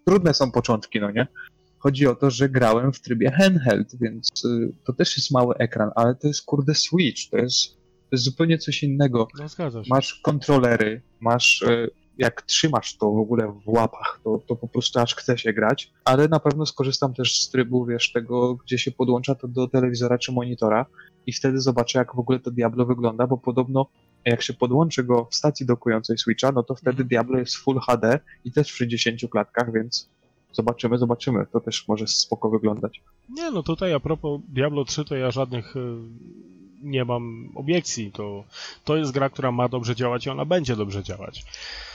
trudne 0.07 0.35
są 0.35 0.51
początki, 0.51 1.01
no 1.01 1.11
nie? 1.11 1.27
Chodzi 1.81 2.07
o 2.07 2.15
to, 2.15 2.31
że 2.31 2.49
grałem 2.49 2.93
w 2.93 3.01
trybie 3.01 3.31
handheld, 3.31 3.97
więc 4.01 4.45
y, 4.45 4.73
to 4.85 4.93
też 4.93 5.17
jest 5.17 5.31
mały 5.31 5.55
ekran, 5.55 5.91
ale 5.95 6.15
to 6.15 6.29
jest 6.29 6.45
kurde 6.45 6.75
Switch, 6.75 7.31
to 7.31 7.37
jest, 7.37 7.77
to 7.77 8.09
jest 8.13 8.25
zupełnie 8.25 8.59
coś 8.59 8.83
innego. 8.83 9.29
No, 9.39 9.49
zgadza 9.49 9.85
się. 9.85 9.91
Masz 9.91 10.15
kontrolery, 10.15 11.03
masz 11.21 11.63
y, 11.63 11.91
jak 12.19 12.43
trzymasz 12.43 12.97
to 12.97 13.11
w 13.11 13.19
ogóle 13.19 13.53
w 13.65 13.69
łapach, 13.69 14.21
to, 14.25 14.41
to 14.49 14.57
po 14.57 14.69
prostu 14.69 15.01
aż 15.01 15.15
chce 15.15 15.39
się 15.39 15.53
grać, 15.53 15.93
ale 16.05 16.29
na 16.29 16.41
pewno 16.41 16.67
skorzystam 16.67 17.15
też 17.15 17.41
z 17.41 17.51
trybu, 17.51 17.87
wiesz, 17.87 18.13
tego, 18.13 18.55
gdzie 18.55 18.79
się 18.79 18.91
podłącza 18.91 19.35
to 19.35 19.49
do 19.49 19.69
telewizora 19.69 20.19
czy 20.19 20.33
monitora 20.33 20.87
i 21.27 21.33
wtedy 21.33 21.61
zobaczę, 21.61 21.99
jak 21.99 22.15
w 22.15 22.19
ogóle 22.19 22.39
to 22.39 22.51
Diablo 22.51 22.87
wygląda, 22.87 23.27
bo 23.27 23.39
podobno 23.39 23.87
Jak 24.25 24.43
się 24.43 24.53
podłączy 24.53 25.05
go 25.05 25.25
w 25.31 25.35
stacji 25.35 25.67
dokującej 25.67 26.19
Switcha, 26.19 26.53
no 26.53 26.63
to 26.63 26.75
wtedy 26.75 26.91
Mhm. 26.91 27.09
Diablo 27.09 27.39
jest 27.39 27.57
Full 27.57 27.81
HD 27.81 28.21
i 28.45 28.53
też 28.53 28.73
w 28.73 28.77
60 28.77 29.21
klatkach, 29.31 29.73
więc 29.73 30.11
zobaczymy, 30.53 30.99
zobaczymy. 30.99 31.47
To 31.53 31.61
też 31.61 31.89
może 31.89 32.07
spoko 32.07 32.51
wyglądać. 32.51 33.01
Nie, 33.29 33.51
no 33.51 33.63
tutaj 33.63 33.95
a 33.95 34.01
propos 34.01 34.41
Diablo 34.49 34.85
3 34.85 35.05
to 35.05 35.17
ja 35.17 35.31
żadnych 35.31 35.77
y, 35.77 35.81
nie 36.83 37.05
mam 37.05 37.49
obiekcji. 37.55 38.13
To, 38.13 38.45
to 38.85 38.97
jest 38.97 39.13
gra, 39.13 39.31
która 39.31 39.53
ma 39.53 39.69
dobrze 39.69 39.95
działać 39.97 40.27
i 40.27 40.31
ona 40.31 40.45
będzie 40.45 40.77
dobrze 40.77 41.03
działać. 41.03 41.45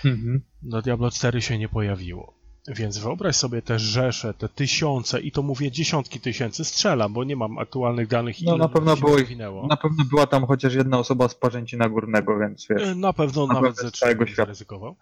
Mhm. 0.05 0.41
No 0.63 0.81
Diablo 0.81 1.11
4 1.11 1.41
się 1.41 1.57
nie 1.57 1.69
pojawiło. 1.69 2.33
Więc 2.67 2.97
wyobraź 2.97 3.35
sobie 3.35 3.61
te 3.61 3.79
rzesze, 3.79 4.33
te 4.33 4.49
tysiące 4.49 5.21
i 5.21 5.31
to 5.31 5.41
mówię 5.41 5.71
dziesiątki 5.71 6.19
tysięcy, 6.19 6.65
strzelam, 6.65 7.13
bo 7.13 7.23
nie 7.23 7.35
mam 7.35 7.57
aktualnych 7.57 8.07
danych 8.07 8.35
No, 8.41 8.57
na 8.57 8.69
pewno 8.69 8.95
się 8.95 9.01
było 9.01 9.17
ich-. 9.19 9.37
Na 9.69 9.77
pewno 9.77 10.03
była 10.09 10.27
tam 10.27 10.45
chociaż 10.45 10.73
jedna 10.73 10.99
osoba 10.99 11.27
z 11.27 11.35
Parzęcina 11.35 11.89
Górnego, 11.89 12.39
więc 12.39 12.67
wiesz, 12.69 12.81
E, 12.81 12.95
Na 12.95 13.13
pewno 13.13 13.47
Na 13.47 13.53
nawet 13.53 13.75
pewno 13.75 13.89
ze 13.89 13.97
całego 13.97 14.25
trzech 14.25 14.33
świata. 14.33 14.45
zaryzykował. 14.47 14.95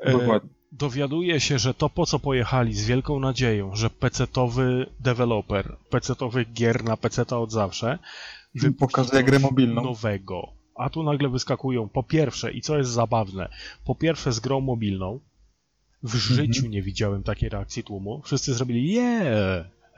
E, 0.00 0.12
dokładnie. 0.12 0.50
Dowiaduje 0.72 1.40
się, 1.40 1.58
że 1.58 1.74
to 1.74 1.90
po 1.90 2.06
co 2.06 2.18
pojechali 2.18 2.74
z 2.74 2.86
wielką 2.86 3.20
nadzieją, 3.20 3.76
że 3.76 3.90
PC-towy 3.90 4.86
deweloper, 5.00 5.76
PC-towych 5.90 6.52
gier 6.52 6.84
na 6.84 6.96
PC 6.96 7.26
od 7.36 7.52
zawsze 7.52 7.98
Pokazuje 8.78 9.24
grę 9.24 9.38
mobilną. 9.38 9.82
nowego. 9.84 10.48
A 10.74 10.90
tu 10.90 11.02
nagle 11.02 11.28
wyskakują 11.28 11.88
po 11.88 12.02
pierwsze, 12.02 12.52
i 12.52 12.60
co 12.60 12.78
jest 12.78 12.90
zabawne, 12.90 13.48
po 13.84 13.94
pierwsze 13.94 14.32
z 14.32 14.40
grą 14.40 14.60
mobilną. 14.60 15.20
W 16.02 16.14
Mhm. 16.14 16.34
życiu 16.34 16.66
nie 16.68 16.82
widziałem 16.82 17.22
takiej 17.22 17.48
reakcji 17.48 17.84
tłumu. 17.84 18.22
Wszyscy 18.24 18.54
zrobili 18.54 18.88
je, 18.92 19.10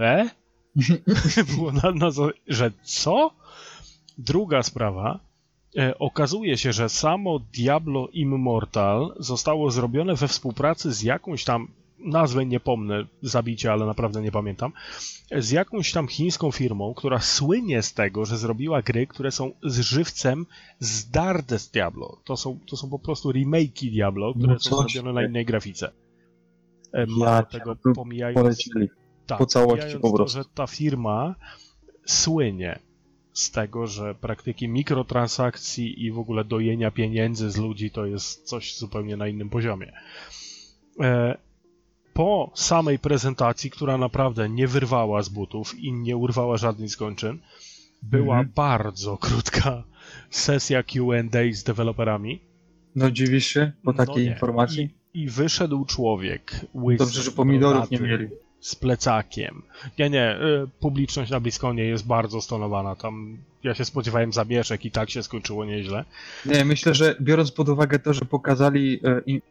e? 0.01 0.31
Było 1.57 1.73
na, 1.73 1.91
na, 1.93 2.09
że 2.49 2.71
co? 2.83 3.31
Druga 4.19 4.63
sprawa. 4.63 5.21
E, 5.79 5.99
okazuje 5.99 6.59
się, 6.59 6.73
że 6.73 6.89
samo 6.89 7.39
Diablo 7.39 8.09
Immortal 8.13 9.15
zostało 9.19 9.71
zrobione 9.71 10.15
we 10.15 10.29
współpracy 10.29 10.93
z 10.93 11.03
jakąś 11.03 11.45
tam, 11.45 11.69
nazwę 11.99 12.47
nie 12.47 12.61
pomnę, 12.61 13.05
zabicie, 13.23 13.73
ale 13.73 13.87
naprawdę 13.87 14.23
nie 14.23 14.33
pamiętam, 14.33 14.73
e, 15.31 15.43
z 15.43 15.51
jakąś 15.51 15.93
tam 15.93 16.09
chińską 16.09 16.51
firmą, 16.51 16.95
która 16.95 17.19
słynie 17.21 17.83
z 17.83 17.95
tego, 17.95 18.25
że 18.25 18.37
zrobiła 18.39 18.83
gry, 18.83 19.07
które 19.07 19.31
są 19.31 19.53
z 19.63 19.81
żywcem 19.81 20.47
zdarte 20.79 21.59
z 21.59 21.71
Diablo. 21.71 22.17
To 22.25 22.37
są, 22.37 22.59
to 22.67 22.77
są 22.77 22.91
po 22.91 22.99
prostu 22.99 23.31
remake'i 23.31 23.91
Diablo, 23.91 24.35
które 24.35 24.53
No 24.53 24.61
są 24.61 24.77
zrobione 24.77 25.13
na 25.13 25.21
ty. 25.21 25.27
innej 25.27 25.45
grafice. 25.45 25.93
E, 26.93 27.01
Ja 27.01 27.07
Mało 27.09 27.43
cię, 27.43 27.59
tego, 27.59 27.77
pomijając 27.95 28.41
Polecieli. 28.41 28.89
tak, 29.27 29.39
po 29.39 29.47
całości 29.47 29.99
po 29.99 30.13
prostu. 30.13 30.37
To, 30.37 30.43
że 30.43 30.49
ta 30.55 30.67
firma 30.67 31.35
słynie 32.07 32.79
z 33.41 33.51
tego, 33.51 33.87
że 33.87 34.15
praktyki 34.15 34.69
mikrotransakcji 34.69 36.05
i 36.05 36.13
w 36.13 36.19
ogóle 36.19 36.45
dojenia 36.45 36.91
pieniędzy 36.91 37.51
z 37.51 37.57
ludzi 37.57 37.91
to 37.91 38.07
jest 38.07 38.45
coś 38.45 38.77
zupełnie 38.77 39.17
na 39.17 39.29
innym 39.29 39.51
poziomie. 39.51 39.93
E, 41.01 41.37
po 42.13 42.51
samej 42.55 42.99
prezentacji, 42.99 43.71
która 43.71 43.99
naprawdę 43.99 44.49
nie 44.49 44.67
wyrwała 44.67 45.23
z 45.23 45.29
butów 45.29 45.79
i 45.79 45.93
nie 45.93 46.17
urwała 46.17 46.57
żadnych 46.57 46.91
skończyn, 46.91 47.39
była 48.03 48.35
Mhm. 48.39 48.53
bardzo 48.55 49.17
krótka 49.17 49.83
sesja 50.31 50.83
Q&A 50.83 51.53
z 51.53 51.63
deweloperami. 51.65 52.41
No 52.97 53.11
dziwisz 53.11 53.47
się 53.47 53.73
po 53.85 53.93
No 53.93 54.07
takiej 54.07 54.25
nie. 54.25 54.31
informacji? 54.31 54.91
I, 55.15 55.21
I 55.23 55.29
wyszedł 55.29 55.85
człowiek 55.85 56.67
Dobrze, 56.99 57.23
że 57.23 57.31
pomidorów 57.31 57.91
nie 57.91 57.99
mieli. 57.99 58.29
Z 58.61 58.75
plecakiem. 58.75 59.63
Nie, 59.99 60.11
nie, 60.11 60.37
y, 60.37 60.69
publiczność 60.81 61.31
na 61.31 61.41
Bliskonie 61.41 61.85
jest 61.85 62.07
bardzo 62.07 62.41
stonowana. 62.41 62.97
Tam 62.97 63.39
ja 63.65 63.75
się 63.75 63.85
spodziewałem 63.85 64.33
zabieszek 64.33 64.85
i 64.85 64.91
tak 64.91 65.11
się 65.11 65.23
skończyło 65.23 65.65
nieźle. 65.65 66.05
Nie, 66.47 66.65
myślę, 66.65 66.95
że 66.95 67.17
biorąc 67.21 67.53
pod 67.53 67.69
uwagę 67.69 67.99
to, 67.99 68.15
że 68.15 68.25
pokazali 68.25 69.01
e, 69.05 69.21
i 69.27 69.43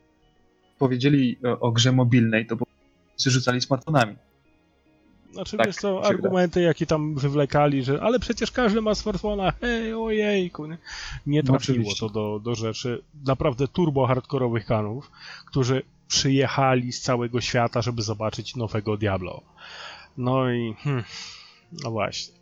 powiedzieli 0.80 1.38
e, 1.43 1.60
o 1.60 1.72
grze 1.72 1.91
mobilnej, 1.91 2.45
to 2.45 2.56
rzucali 3.26 3.62
smartfonami. 3.62 4.15
Znaczy, 5.34 5.58
Tak, 5.58 5.67
wiesz 5.67 5.76
co, 5.76 6.06
argumenty, 6.06 6.62
jakie 6.62 6.86
tam 6.86 7.15
wywlekali, 7.15 7.84
że 7.84 8.02
ale 8.02 8.19
przecież 8.19 8.52
każdy 8.52 8.82
ma 8.82 8.95
smartfona, 8.95 9.54
hej, 9.62 9.93
ojejku. 9.93 10.65
Nie, 10.65 10.78
nie 11.28 11.41
No 11.41 11.48
trafiło 11.48 11.78
oczywiście. 11.78 12.00
to 12.00 12.10
do, 12.10 12.39
do 12.39 12.56
rzeczy 12.56 13.04
naprawdę 13.26 13.67
turbo 13.67 14.08
hardkorowych 14.08 14.65
kanów, 14.65 15.12
którzy 15.45 15.82
przyjechali 16.10 16.91
z 16.91 17.02
całego 17.02 17.41
świata, 17.41 17.82
żeby 17.82 18.02
zobaczyć 18.02 18.56
nowego 18.56 18.98
Diablo. 18.98 19.41
No 20.17 20.52
i 20.52 20.76
hmm, 20.84 21.04
no 21.84 21.91
właśnie. 21.91 22.34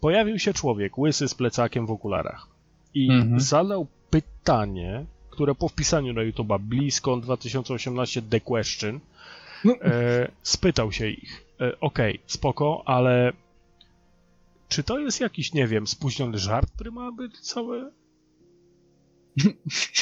Pojawił 0.00 0.38
się 0.38 0.52
człowiek, 0.54 0.98
łysy 0.98 1.28
z 1.28 1.34
plecakiem 1.34 1.86
w 1.86 1.90
okularach 1.90 2.46
i 2.94 3.10
Mhm. 3.10 3.40
zadał 3.40 3.86
pytanie, 4.10 5.04
które 5.30 5.54
po 5.54 5.68
wpisaniu 5.68 6.12
na 6.12 6.20
YouTube'a 6.20 6.60
BlizzCon 6.60 7.20
2018 7.20 8.22
The 8.22 8.40
Question 8.40 9.00
No. 9.64 9.74
e, 9.82 10.28
spytał 10.42 10.92
się 10.92 11.08
ich, 11.08 11.44
e, 11.60 11.80
okej, 11.80 12.20
spoko, 12.26 12.82
ale 12.86 13.32
czy 14.68 14.82
to 14.82 14.98
jest 14.98 15.20
jakiś, 15.20 15.52
nie 15.52 15.66
wiem, 15.66 15.86
spóźniony 15.86 16.38
żart, 16.38 16.70
który 16.74 16.90
ma 16.90 17.12
być 17.12 17.40
cały? 17.40 17.90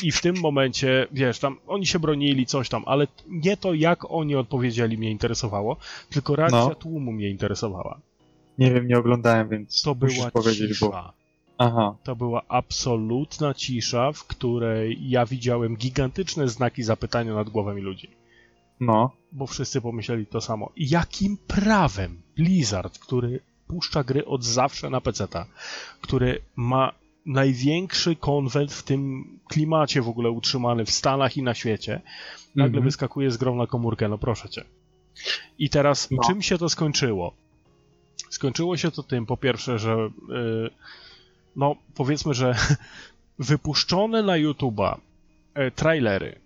I 0.02 0.12
w 0.12 0.20
tym 0.20 0.40
momencie, 0.40 1.06
wiesz, 1.12 1.38
tam 1.38 1.56
oni 1.66 1.86
się 1.86 1.98
bronili, 1.98 2.46
coś 2.46 2.68
tam, 2.68 2.82
ale 2.86 3.06
nie 3.28 3.56
to, 3.56 3.74
jak 3.74 4.10
oni 4.10 4.36
odpowiedzieli, 4.36 4.98
mnie 4.98 5.10
interesowało, 5.10 5.76
tylko 6.10 6.36
reakcja 6.36 6.58
No. 6.68 6.74
tłumu 6.74 7.12
mnie 7.12 7.28
interesowała. 7.30 8.00
Nie 8.58 8.70
wiem, 8.74 8.88
nie 8.88 8.98
oglądałem, 8.98 9.48
więc 9.48 9.82
To 9.82 9.94
była 9.94 10.30
powiedzieć, 10.30 10.68
cisza. 10.72 10.86
bo... 10.86 11.12
Aha, 11.58 11.94
To 12.04 12.16
była 12.16 12.42
absolutna 12.48 13.54
cisza, 13.54 14.12
w 14.12 14.24
której 14.24 15.10
ja 15.10 15.26
widziałem 15.26 15.76
gigantyczne 15.76 16.48
znaki 16.48 16.82
zapytania 16.82 17.34
nad 17.34 17.48
głowami 17.50 17.82
ludzi. 17.82 18.08
no. 18.80 19.10
Bo 19.32 19.46
wszyscy 19.46 19.80
pomyśleli 19.80 20.26
to 20.26 20.40
samo. 20.40 20.70
Jakim 20.76 21.36
prawem 21.46 22.22
Blizzard, 22.36 22.98
który 22.98 23.40
puszcza 23.66 24.04
gry 24.04 24.26
od 24.26 24.44
zawsze 24.44 24.90
na 24.90 25.00
PC-ta, 25.00 25.46
który 26.00 26.40
ma 26.56 26.92
największy 27.26 28.16
konwent 28.16 28.72
w 28.72 28.82
tym 28.82 29.24
klimacie 29.48 30.02
w 30.02 30.08
ogóle 30.08 30.30
utrzymany 30.30 30.84
w 30.84 30.90
Stanach 30.90 31.36
i 31.36 31.42
na 31.42 31.54
świecie, 31.54 32.00
nagle 32.54 32.66
Mhm. 32.78 32.84
wyskakuje 32.84 33.30
z 33.30 33.36
grą 33.36 33.56
na 33.56 33.66
komórkę, 33.66 34.08
no 34.08 34.18
proszę 34.18 34.48
cię. 34.48 34.64
I 35.58 35.70
teraz 35.70 36.10
No. 36.10 36.22
czym 36.26 36.42
się 36.42 36.58
to 36.58 36.68
skończyło? 36.68 37.32
Skończyło 38.30 38.76
się 38.76 38.90
to 38.90 39.02
tym, 39.02 39.26
po 39.26 39.36
pierwsze, 39.36 39.78
że 39.78 39.96
yy, 40.28 40.70
no 41.56 41.76
powiedzmy, 41.94 42.34
że 42.34 42.54
wypuszczone 43.38 44.22
na 44.22 44.32
YouTube'a 44.32 44.96
e, 45.54 45.70
trailery 45.70 46.38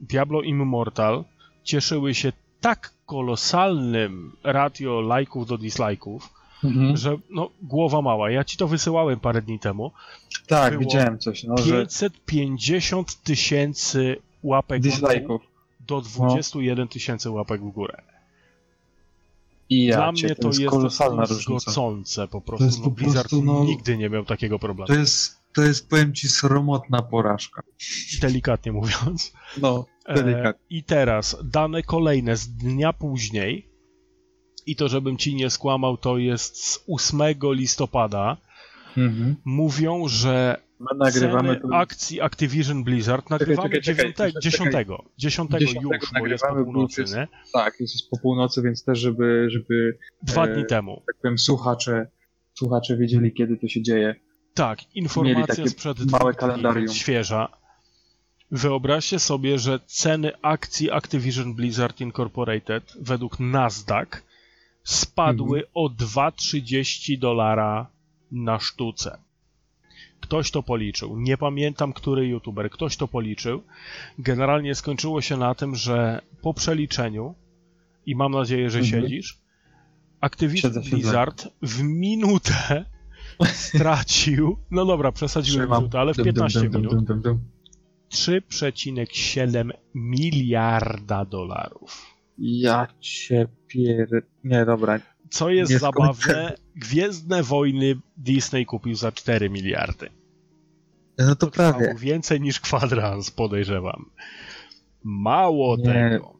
Diablo 0.00 0.42
Immortal 0.42 1.24
cieszyły 1.64 2.14
się 2.14 2.32
tak 2.60 2.92
kolosalnym 3.06 4.32
ratio 4.44 5.00
lajków 5.00 5.46
do 5.46 5.58
dislajków, 5.58 6.30
Mhm. 6.64 6.96
że 6.96 7.16
no 7.30 7.50
głowa 7.62 8.02
mała. 8.02 8.30
Ja 8.30 8.44
ci 8.44 8.56
to 8.56 8.68
wysyłałem 8.68 9.20
parę 9.20 9.42
dni 9.42 9.58
temu. 9.58 9.92
Tak, 10.46 10.72
było 10.72 10.80
widziałem 10.84 11.18
coś, 11.18 11.44
no, 11.44 11.58
że 11.58 11.86
550 11.86 13.22
tysięcy 13.22 14.16
łapek 14.42 14.82
dislike'ów. 14.82 15.38
do 15.80 16.00
21 16.00 16.88
tysięcy 16.88 17.30
łapek 17.30 17.60
w 17.60 17.70
górę. 17.70 18.02
I 19.70 19.84
ja 19.84 19.96
Dla 19.96 20.12
mnie 20.12 20.34
to 20.34 20.48
jest 20.48 20.64
kolosalna 20.66 21.24
różnica. 21.24 22.26
po 22.28 22.40
prostu. 22.40 22.64
jest 22.64 22.78
no, 22.78 22.84
po 22.84 22.90
Blizzard 22.90 23.28
prostu, 23.28 23.44
no- 23.46 23.64
nigdy 23.64 23.96
nie 23.96 24.10
miał 24.10 24.24
takiego 24.24 24.58
problemu. 24.58 24.86
To 24.86 24.94
jest, 24.94 25.40
to 25.54 25.62
jest, 25.62 25.88
powiem 25.88 26.14
ci, 26.14 26.28
sromotna 26.28 27.02
porażka. 27.02 27.62
Delikatnie 28.20 28.72
mówiąc. 28.82 29.32
No, 29.58 29.84
E, 30.06 30.14
delikatnie. 30.14 30.66
I 30.70 30.82
teraz 30.82 31.36
dane 31.44 31.82
kolejne 31.82 32.36
z 32.36 32.48
dnia 32.48 32.92
później. 32.92 33.68
I 34.66 34.76
to, 34.76 34.88
żebym 34.88 35.16
ci 35.16 35.34
nie 35.34 35.50
skłamał, 35.50 35.96
to 35.96 36.18
jest 36.18 36.64
z 36.64 36.84
8 36.88 37.20
listopada. 37.42 38.36
Mhm. 38.96 39.36
Mówią, 39.44 40.08
że 40.08 40.64
My 40.80 40.98
nagrywamy 40.98 41.60
ceny 41.60 41.74
akcji 41.74 42.20
Activision 42.20 42.84
Blizzard 42.84 43.30
nagrywamy 43.30 43.68
czekaj, 43.68 43.82
czekaj, 43.82 44.04
9, 44.04 44.16
czekaj. 44.16 44.32
10, 44.42 44.70
10, 45.18 45.50
10 45.60 45.74
już, 45.82 46.12
bo 46.20 46.26
jest 46.26 46.44
po 46.44 46.54
północy, 46.54 47.02
plus 47.02 47.14
nie? 47.14 47.28
Tak, 47.52 47.80
jest 47.80 48.10
po 48.10 48.18
północy, 48.18 48.62
więc 48.62 48.84
też, 48.84 48.98
żeby, 48.98 49.46
żeby 49.50 49.98
Dwa 50.22 50.46
e, 50.46 50.54
dni 50.54 50.66
temu. 50.66 51.02
tak 51.06 51.16
powiem, 51.22 51.38
słuchacze, 51.38 52.06
słuchacze 52.54 52.96
wiedzieli, 52.96 53.32
kiedy 53.32 53.56
to 53.56 53.68
się 53.68 53.82
dzieje. 53.82 54.14
Tak, 54.54 54.94
informacja 54.96 55.66
sprzed 55.66 56.10
małe 56.10 56.32
dni, 56.32 56.40
kalendarium. 56.40 56.94
świeża. 56.94 57.48
Wyobraźcie 58.50 59.18
sobie, 59.18 59.58
że 59.58 59.80
ceny 59.86 60.32
akcji 60.42 60.90
Activision 60.90 61.54
Blizzard 61.54 62.00
Incorporated 62.00 62.92
według 63.00 63.40
Nasdaq 63.40 64.22
spadły 64.84 65.58
Mhm. 65.58 65.70
o 65.74 65.88
2,30 65.88 67.18
dolara 67.18 67.86
na 68.32 68.58
sztuce. 68.58 69.18
Ktoś 70.20 70.50
to 70.50 70.62
policzył. 70.62 71.16
Nie 71.20 71.36
pamiętam, 71.36 71.92
który 71.92 72.28
youtuber. 72.28 72.70
Ktoś 72.70 72.96
to 72.96 73.08
policzył. 73.08 73.62
Generalnie 74.18 74.74
skończyło 74.74 75.20
się 75.20 75.36
na 75.36 75.54
tym, 75.54 75.74
że 75.76 76.20
po 76.42 76.54
przeliczeniu, 76.54 77.34
i 78.06 78.16
mam 78.16 78.32
nadzieję, 78.32 78.70
że 78.70 78.78
Mhm. 78.78 79.02
siedzisz, 79.02 79.38
siedzę. 80.62 80.80
Blizzard 80.90 81.48
w 81.62 81.82
minutę 81.82 82.84
stracił, 83.68 84.56
no 84.70 84.84
dobra, 84.84 85.12
przesadziłem 85.12 85.68
minutę, 85.80 86.00
ale 86.00 86.14
w 86.14 86.16
15 86.24 86.60
minut 86.68 86.92
3,7 88.12 89.70
miliarda 89.94 91.24
dolarów. 91.24 92.13
Ja 92.38 92.86
cię 93.00 93.46
pier... 93.66 94.08
Nie, 94.44 94.64
dobra. 94.64 95.00
Co 95.30 95.50
jest 95.50 95.72
nie 95.72 95.78
zabawne, 95.78 96.54
Gwiezdne 96.76 97.42
Wojny 97.42 97.96
Disney 98.16 98.66
kupił 98.66 98.94
za 98.94 99.12
4 99.12 99.50
miliardy. 99.50 100.10
No 101.18 101.36
to, 101.36 101.46
to 101.46 101.50
prawie. 101.50 101.94
Więcej 101.98 102.40
niż 102.40 102.60
kwadrans, 102.60 103.30
podejrzewam. 103.30 104.10
Mało 105.04 105.76
nie. 105.76 105.84
tego. 105.84 106.34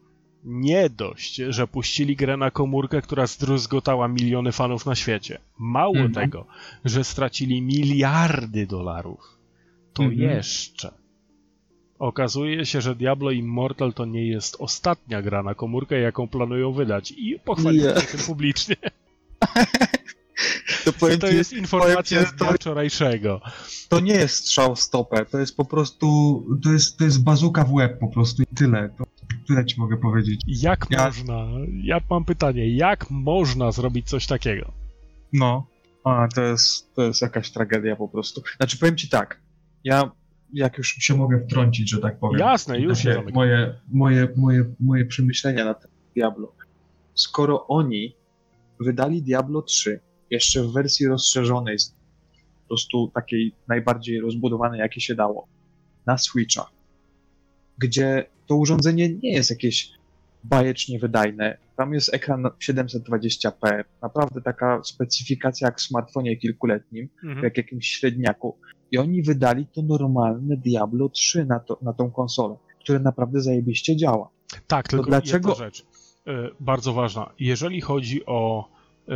Nie 0.44 0.90
dość, 0.90 1.36
że 1.36 1.66
puścili 1.66 2.16
grę 2.16 2.36
na 2.36 2.50
komórkę, 2.50 3.02
która 3.02 3.26
zdruzgotała 3.26 4.08
miliony 4.08 4.52
fanów 4.52 4.86
na 4.86 4.94
świecie. 4.94 5.38
Mało 5.58 5.96
mhm. 5.96 6.12
tego, 6.12 6.46
że 6.84 7.04
stracili 7.04 7.62
miliardy 7.62 8.66
dolarów. 8.66 9.38
To 9.92 10.02
mhm. 10.02 10.20
jeszcze 10.20 11.03
okazuje 11.98 12.66
się, 12.66 12.80
że 12.80 12.94
Diablo 12.94 13.30
Immortal 13.30 13.92
to 13.92 14.04
nie 14.04 14.26
jest 14.26 14.56
ostatnia 14.58 15.22
gra 15.22 15.42
na 15.42 15.54
komórkę, 15.54 16.00
jaką 16.00 16.28
planują 16.28 16.72
wydać 16.72 17.14
i 17.16 17.38
pochwalili 17.44 17.84
się 17.84 18.06
tym 18.06 18.20
publicznie. 18.26 18.76
To, 20.84 20.92
to, 20.92 21.18
to 21.18 21.28
jest 21.28 21.52
informacja 21.52 22.26
z 22.26 22.34
dnia 22.34 22.52
wczorajszego. 22.52 23.40
To 23.88 24.00
nie 24.00 24.12
jest 24.12 24.34
strzał 24.34 24.76
w 24.76 24.80
stopę, 24.80 25.26
to 25.26 25.38
jest 25.38 25.56
po 25.56 25.64
prostu, 25.64 26.06
to 26.64 26.72
jest, 26.72 26.98
to 26.98 27.04
jest 27.04 27.24
bazuka 27.24 27.64
w 27.64 27.72
łeb 27.72 27.98
po 27.98 28.08
prostu 28.08 28.42
i 28.42 28.46
tyle. 28.46 28.90
To, 28.98 29.04
tyle 29.48 29.66
ci 29.66 29.80
mogę 29.80 29.96
powiedzieć. 29.96 30.40
Jak 30.46 30.86
ja... 30.90 31.04
można, 31.04 31.46
ja 31.82 32.00
mam 32.10 32.24
pytanie, 32.24 32.76
jak 32.76 33.10
można 33.10 33.72
zrobić 33.72 34.08
coś 34.08 34.26
takiego? 34.26 34.72
No, 35.32 35.66
a 36.04 36.28
to 36.34 36.42
jest, 36.42 36.94
to 36.94 37.02
jest 37.02 37.22
jakaś 37.22 37.50
tragedia 37.50 37.96
po 37.96 38.08
prostu. 38.08 38.42
Znaczy 38.56 38.78
powiem 38.78 38.96
ci 38.96 39.08
tak, 39.08 39.40
ja 39.84 40.10
jak 40.54 40.78
już 40.78 40.88
się 40.88 41.14
mogę 41.14 41.40
wtrącić, 41.40 41.90
że 41.90 42.00
tak 42.00 42.18
powiem. 42.18 42.40
Jasne, 42.40 42.80
już 42.80 42.98
się 42.98 43.22
moje, 43.32 43.74
moje, 43.88 44.28
moje, 44.36 44.64
moje 44.80 45.04
przemyślenia 45.04 45.64
na 45.64 45.74
ten 45.74 45.90
Diablo. 46.14 46.52
Skoro 47.14 47.66
oni 47.66 48.16
wydali 48.80 49.22
Diablo 49.22 49.62
3 49.62 50.00
jeszcze 50.30 50.62
w 50.62 50.72
wersji 50.72 51.06
rozszerzonej, 51.06 51.76
po 52.62 52.68
prostu 52.68 53.10
takiej 53.14 53.52
najbardziej 53.68 54.20
rozbudowanej, 54.20 54.80
jakie 54.80 55.00
się 55.00 55.14
dało, 55.14 55.48
na 56.06 56.18
Switcha, 56.18 56.70
gdzie 57.78 58.26
to 58.46 58.56
urządzenie 58.56 59.08
nie 59.08 59.32
jest 59.32 59.50
jakieś 59.50 59.90
bajecznie 60.44 60.98
wydajne. 60.98 61.58
Tam 61.76 61.94
jest 61.94 62.14
ekran 62.14 62.42
720p, 62.42 63.84
naprawdę 64.02 64.40
taka 64.40 64.80
specyfikacja 64.84 65.68
jak 65.68 65.78
w 65.78 65.82
smartfonie 65.82 66.36
kilkuletnim, 66.36 67.08
mhm. 67.24 67.44
jak 67.44 67.56
jakimś 67.56 67.88
średniaku. 67.88 68.58
I 68.94 68.98
oni 68.98 69.22
wydali 69.22 69.66
to 69.66 69.82
normalne 69.82 70.56
Diablo 70.56 71.08
3 71.08 71.44
na, 71.44 71.60
to, 71.60 71.78
na 71.82 71.92
tą 71.92 72.10
konsolę, 72.10 72.56
które 72.80 72.98
naprawdę 72.98 73.40
zajebiście 73.40 73.96
działa. 73.96 74.28
Tak, 74.66 74.88
tylko 74.88 75.04
to 75.04 75.10
dlaczego... 75.10 75.48
jedna 75.48 75.64
rzecz, 75.64 75.86
yy, 76.26 76.50
bardzo 76.60 76.92
ważna. 76.92 77.30
Jeżeli 77.40 77.80
chodzi 77.80 78.26
o 78.26 78.68
yy, 79.08 79.14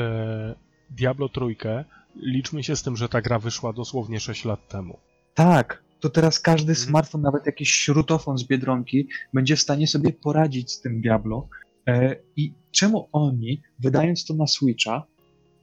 Diablo 0.91 1.29
trójkę, 1.29 1.85
liczmy 2.17 2.63
się 2.63 2.77
z 2.77 2.83
tym, 2.83 2.97
że 2.97 3.09
ta 3.09 3.23
gra 3.23 3.39
wyszła 3.39 3.73
dosłownie 3.73 4.21
6 4.21 4.45
lat 4.45 4.69
temu. 4.69 4.99
Tak, 5.35 5.83
to 6.01 6.11
teraz 6.11 6.41
każdy 6.41 6.73
mhm. 6.73 6.89
smartfon, 6.89 7.23
nawet 7.23 7.47
jakiś 7.47 7.71
śrutofon 7.73 8.39
z 8.39 8.45
Biedronki, 8.45 9.09
będzie 9.35 9.57
w 9.57 9.61
stanie 9.61 9.87
sobie 9.87 10.13
poradzić 10.13 10.73
z 10.73 10.81
tym 10.81 11.01
Diablo. 11.01 11.49
E, 11.87 12.17
I 12.37 12.53
czemu 12.71 13.09
oni, 13.13 13.63
wydając 13.79 14.27
to 14.27 14.35
na 14.35 14.47
Switcha, 14.47 15.03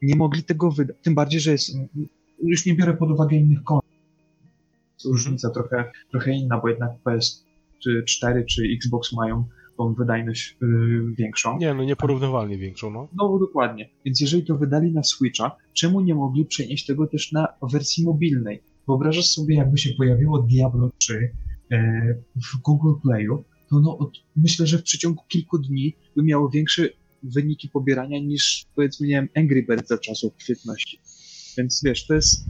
nie 0.02 0.16
mogli 0.16 0.44
tego 0.44 0.72
wydać? 0.72 0.96
Tym 1.02 1.16
bardziej, 1.16 1.40
że 1.40 1.52
jest. 1.52 1.78
Już 2.44 2.66
nie 2.66 2.76
biorę 2.76 2.94
pod 2.94 3.12
uwagę 3.12 3.38
innych 3.38 3.64
kont. 3.64 3.85
Mhm. 4.98 5.14
Różnica 5.14 5.50
trochę, 5.50 5.92
trochę 6.12 6.32
inna, 6.32 6.60
bo 6.60 6.70
jednak 6.70 6.92
PS4 7.06 8.46
czy 8.46 8.64
Xbox 8.76 9.14
mają 9.14 9.46
tą 9.78 9.94
wydajność 9.94 10.58
yy, 10.62 11.16
większą. 11.18 11.58
Nie, 11.58 11.74
no 11.74 11.84
nieporównywalnie 11.84 12.58
większą, 12.58 12.92
no. 12.92 13.08
No, 13.16 13.40
dokładnie. 13.40 13.90
Więc 14.06 14.22
jeżeli 14.22 14.44
to 14.44 14.58
wydali 14.58 14.92
na 14.92 15.04
Switcha, 15.04 15.56
czemu 15.74 16.02
nie 16.02 16.16
mogli 16.16 16.46
przenieść 16.46 16.86
tego 16.86 17.08
też 17.08 17.32
na 17.32 17.48
wersji 17.72 18.06
mobilnej? 18.06 18.62
Wyobrażasz 18.88 19.26
sobie, 19.26 19.56
jakby 19.56 19.78
się 19.78 19.94
pojawiło 19.94 20.42
Diablo 20.42 20.92
3 20.98 21.32
e, 21.72 21.78
w 22.36 22.62
Google 22.62 22.94
Playu, 23.02 23.44
to 23.70 23.80
no, 23.80 23.98
od, 23.98 24.18
myślę, 24.36 24.68
że 24.68 24.78
w 24.78 24.84
przeciągu 24.84 25.24
kilku 25.28 25.58
dni 25.58 25.96
by 26.16 26.24
miało 26.24 26.50
większe 26.50 26.90
wyniki 27.24 27.70
pobierania 27.70 28.20
niż, 28.20 28.66
powiedzmy, 28.76 29.08
nie 29.08 29.14
wiem, 29.14 29.30
Angry 29.36 29.64
Birds 29.64 29.88
za 29.88 29.98
czasów 29.98 30.36
kwietności. 30.36 31.00
Więc 31.58 31.82
wiesz, 31.86 32.08
to 32.08 32.14
jest 32.14 32.46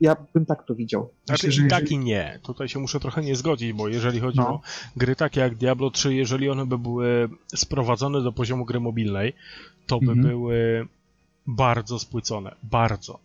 ja 0.00 0.16
bym 0.34 0.46
tak 0.46 0.64
to 0.66 0.74
widział. 0.74 1.10
Znaczy, 1.26 1.46
Myślę, 1.46 1.62
że 1.62 1.68
tak 1.68 1.80
jeżeli... 1.80 1.96
i 1.96 2.04
nie. 2.04 2.38
Tutaj 2.42 2.68
się 2.68 2.78
muszę 2.78 3.00
trochę 3.00 3.22
nie 3.22 3.36
zgodzić, 3.36 3.72
bo 3.72 3.88
jeżeli 3.88 4.20
chodzi 4.20 4.38
no. 4.38 4.48
o 4.48 4.60
gry 4.96 5.16
takie 5.16 5.40
jak 5.40 5.54
Diablo 5.54 5.90
3, 5.90 6.14
jeżeli 6.14 6.50
one 6.50 6.66
by 6.66 6.78
były 6.78 7.28
sprowadzone 7.54 8.22
do 8.22 8.32
poziomu 8.32 8.64
gry 8.64 8.80
mobilnej, 8.80 9.32
to 9.86 9.98
by 9.98 10.12
mhm. 10.12 10.28
były 10.28 10.88
bardzo 11.46 11.98
spłycone. 11.98 12.54
Bardzo. 12.62 13.18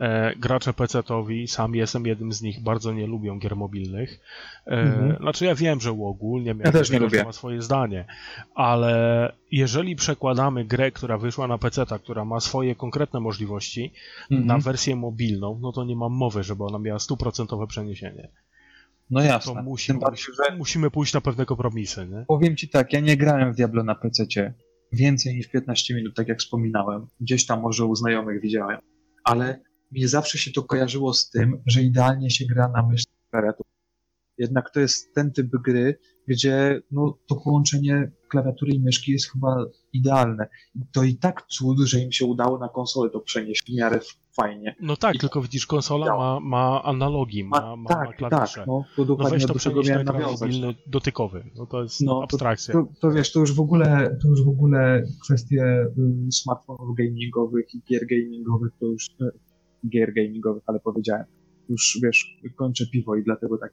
E, 0.00 0.36
gracze 0.36 0.72
PC-towi, 0.72 1.46
sam 1.46 1.74
jestem 1.74 2.06
jednym 2.06 2.32
z 2.32 2.42
nich, 2.42 2.62
bardzo 2.62 2.92
nie 2.92 3.06
lubią 3.06 3.38
gier 3.38 3.56
mobilnych. 3.56 4.20
E, 4.66 4.70
mhm. 4.70 5.16
Znaczy 5.16 5.44
ja 5.44 5.54
wiem, 5.54 5.80
że 5.80 5.90
ogólnie 5.90 6.54
ja 6.64 6.72
też 6.72 6.90
nie 6.90 6.98
lubię. 6.98 7.24
ma 7.24 7.32
swoje 7.32 7.62
zdanie, 7.62 8.04
ale 8.54 9.32
jeżeli 9.52 9.96
przekładamy 9.96 10.64
grę, 10.64 10.90
która 10.90 11.18
wyszła 11.18 11.48
na 11.48 11.58
PC, 11.58 11.86
która 12.02 12.24
ma 12.24 12.40
swoje 12.40 12.74
konkretne 12.74 13.20
możliwości, 13.20 13.92
mhm. 14.30 14.46
na 14.46 14.58
wersję 14.58 14.96
mobilną, 14.96 15.58
no 15.62 15.72
to 15.72 15.84
nie 15.84 15.96
mam 15.96 16.12
mowy, 16.12 16.42
żeby 16.42 16.64
ona 16.64 16.78
miała 16.78 16.98
stuprocentowe 16.98 17.66
przeniesienie. 17.66 18.28
No 19.10 19.22
jasne. 19.22 19.54
To 19.54 19.62
musimy, 19.62 19.98
bardziej, 19.98 20.34
że... 20.34 20.56
musimy 20.56 20.90
pójść 20.90 21.14
na 21.14 21.20
pewne 21.20 21.46
kompromisy. 21.46 22.06
Nie? 22.06 22.24
Powiem 22.28 22.56
ci 22.56 22.68
tak, 22.68 22.92
ja 22.92 23.00
nie 23.00 23.16
grałem 23.16 23.52
w 23.52 23.56
Diablo 23.56 23.84
na 23.84 23.94
PC 23.94 24.26
więcej 24.92 25.34
niż 25.34 25.48
15 25.48 25.94
minut, 25.94 26.14
tak 26.14 26.28
jak 26.28 26.38
wspominałem. 26.38 27.06
Gdzieś 27.20 27.46
tam 27.46 27.60
może 27.60 27.84
u 27.84 27.94
znajomych 27.94 28.40
widziałem. 28.40 28.78
Ale 29.24 29.60
mnie 29.90 30.08
zawsze 30.08 30.38
się 30.38 30.52
to 30.52 30.62
kojarzyło 30.62 31.14
z 31.14 31.30
tym, 31.30 31.62
że 31.66 31.82
idealnie 31.82 32.30
się 32.30 32.44
gra 32.46 32.68
na 32.68 32.86
myszce 32.86 33.12
klawiaturze. 33.30 33.74
Jednak 34.38 34.70
to 34.70 34.80
jest 34.80 35.14
ten 35.14 35.32
typ 35.32 35.50
gry, 35.64 35.98
gdzie 36.28 36.80
no, 36.90 37.18
to 37.26 37.36
połączenie 37.36 38.10
klawiatury 38.28 38.72
i 38.72 38.80
myszki 38.80 39.12
jest 39.12 39.32
chyba 39.32 39.64
idealne. 39.92 40.48
To 40.92 41.02
i 41.02 41.16
tak 41.16 41.42
cud, 41.46 41.78
że 41.80 42.00
im 42.00 42.12
się 42.12 42.26
udało 42.26 42.58
na 42.58 42.68
konsolę 42.68 43.10
to 43.10 43.20
przenieść 43.20 43.62
w 43.62 43.74
miarę 43.74 44.00
fajnie. 44.36 44.76
No 44.80 44.96
tak, 44.96 45.14
I 45.14 45.18
tylko 45.18 45.42
widzisz, 45.42 45.66
konsola 45.66 46.16
ma, 46.16 46.40
ma 46.40 46.82
analogi, 46.82 47.44
ma, 47.44 47.76
ma, 47.76 47.88
tak, 47.88 48.06
ma 48.06 48.12
klawisze. 48.12 48.54
Tak, 48.54 48.66
no, 48.66 48.84
to 48.96 49.04
dokładnie 49.04 49.30
no 49.30 49.36
weź 49.38 49.46
to 49.46 49.52
do 49.52 49.60
czego 49.60 49.82
miałem 49.82 50.06
nawiązać. 50.06 50.40
mobilny 50.40 50.74
dotykowy, 50.86 51.50
no 51.56 51.66
to 51.66 51.82
jest 51.82 52.00
no, 52.00 52.22
abstrakcja. 52.22 52.74
To, 52.74 52.82
to, 52.82 52.88
to, 53.00 53.10
wiesz, 53.10 53.32
to 53.32 53.40
już 53.40 53.52
w 53.52 53.60
ogóle, 53.60 54.16
to 54.22 54.28
już 54.28 54.44
w 54.44 54.48
ogóle 54.48 55.02
kwestie 55.24 55.86
y, 56.28 56.32
smartfonów 56.32 56.96
gamingowych 56.96 57.74
i 57.74 57.82
gier 57.88 58.06
gamingowych 58.06 58.72
to 58.80 58.86
już 58.86 59.06
y, 59.06 59.30
gier 59.88 60.14
gamingowych, 60.14 60.62
ale 60.66 60.80
powiedziałem, 60.80 61.24
już 61.68 61.98
wiesz, 62.02 62.40
kończę 62.56 62.84
piwo 62.92 63.16
i 63.16 63.24
dlatego 63.24 63.58
tak 63.58 63.72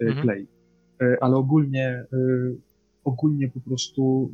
e, 0.00 0.04
mhm. 0.04 0.22
klei. 0.22 0.46
E, 1.02 1.16
ale 1.20 1.36
ogólnie, 1.36 1.86
e, 2.12 2.18
ogólnie 3.04 3.48
po 3.48 3.60
prostu 3.60 4.30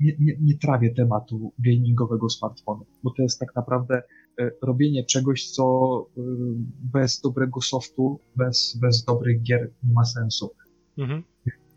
nie, 0.00 0.16
nie, 0.20 0.36
nie 0.40 0.58
trawię 0.58 0.94
tematu 0.94 1.52
gamingowego 1.58 2.28
smartfonu, 2.28 2.86
bo 3.02 3.10
to 3.10 3.22
jest 3.22 3.40
tak 3.40 3.54
naprawdę 3.56 4.02
robienie 4.62 5.04
czegoś, 5.04 5.50
co 5.50 6.06
bez 6.92 7.20
dobrego 7.20 7.60
softu, 7.60 8.20
bez, 8.36 8.78
bez 8.80 9.04
dobrych 9.04 9.42
gier 9.42 9.70
nie 9.84 9.92
ma 9.92 10.04
sensu. 10.04 10.50
Mhm. 10.98 11.22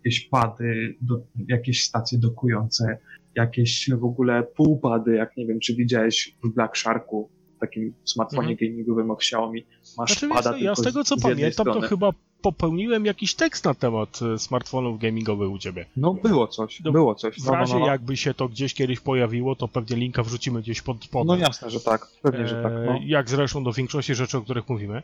Jakieś 0.04 0.28
pady, 0.28 0.96
do, 1.02 1.22
jakieś 1.48 1.84
stacje 1.84 2.18
dokujące, 2.18 2.98
jakieś 3.34 3.90
w 3.90 4.04
ogóle 4.04 4.42
półpady, 4.42 5.14
jak 5.14 5.36
nie 5.36 5.46
wiem, 5.46 5.60
czy 5.60 5.74
widziałeś 5.74 6.36
w 6.44 6.54
Black 6.54 6.76
Sharku, 6.76 7.30
takim 7.58 7.94
smartfonie 8.04 8.52
mhm. 8.52 8.70
gamingowym 8.70 9.10
od 9.10 9.18
Xiaomi 9.18 9.64
masz 9.98 10.10
znaczy, 10.10 10.28
pada 10.28 10.58
Ja 10.58 10.74
z 10.74 10.82
tego 10.82 11.04
co 11.04 11.16
z 11.16 11.22
pamiętam, 11.22 11.52
strony. 11.52 11.80
to 11.80 11.88
chyba 11.88 12.12
popełniłem 12.42 13.06
jakiś 13.06 13.34
tekst 13.34 13.64
na 13.64 13.74
temat 13.74 14.20
e, 14.34 14.38
smartfonów 14.38 15.00
gamingowych 15.00 15.50
u 15.50 15.58
ciebie. 15.58 15.86
No 15.96 16.14
było 16.14 16.46
coś, 16.46 16.80
no, 16.80 16.92
było 16.92 17.14
coś. 17.14 17.40
W 17.40 17.46
no, 17.46 17.52
razie 17.52 17.72
no, 17.72 17.78
no, 17.78 17.86
no. 17.86 17.92
jakby 17.92 18.16
się 18.16 18.34
to 18.34 18.48
gdzieś 18.48 18.74
kiedyś 18.74 19.00
pojawiło, 19.00 19.56
to 19.56 19.68
pewnie 19.68 19.96
linka 19.96 20.22
wrzucimy 20.22 20.62
gdzieś 20.62 20.82
pod 20.82 21.04
spodem. 21.04 21.26
No 21.26 21.36
jasne, 21.36 21.70
że 21.70 21.80
tak, 21.80 22.06
pewnie, 22.22 22.44
e, 22.44 22.48
że 22.48 22.62
tak. 22.62 22.72
No. 22.86 22.98
Jak 23.04 23.30
zresztą 23.30 23.64
do 23.64 23.72
większości 23.72 24.14
rzeczy, 24.14 24.38
o 24.38 24.42
których 24.42 24.68
mówimy. 24.68 25.02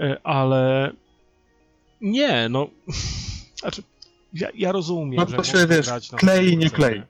E, 0.00 0.20
ale 0.24 0.92
nie, 2.00 2.48
no... 2.48 2.68
Znaczy, 3.60 3.82
ja, 4.34 4.48
ja 4.54 4.72
rozumiem, 4.72 5.16
no, 5.16 5.36
to 5.36 5.44
że 5.44 5.52
się, 5.52 5.66
wiesz, 5.66 5.90
klei, 6.16 6.56
nie 6.56 6.70
klei. 6.70 7.02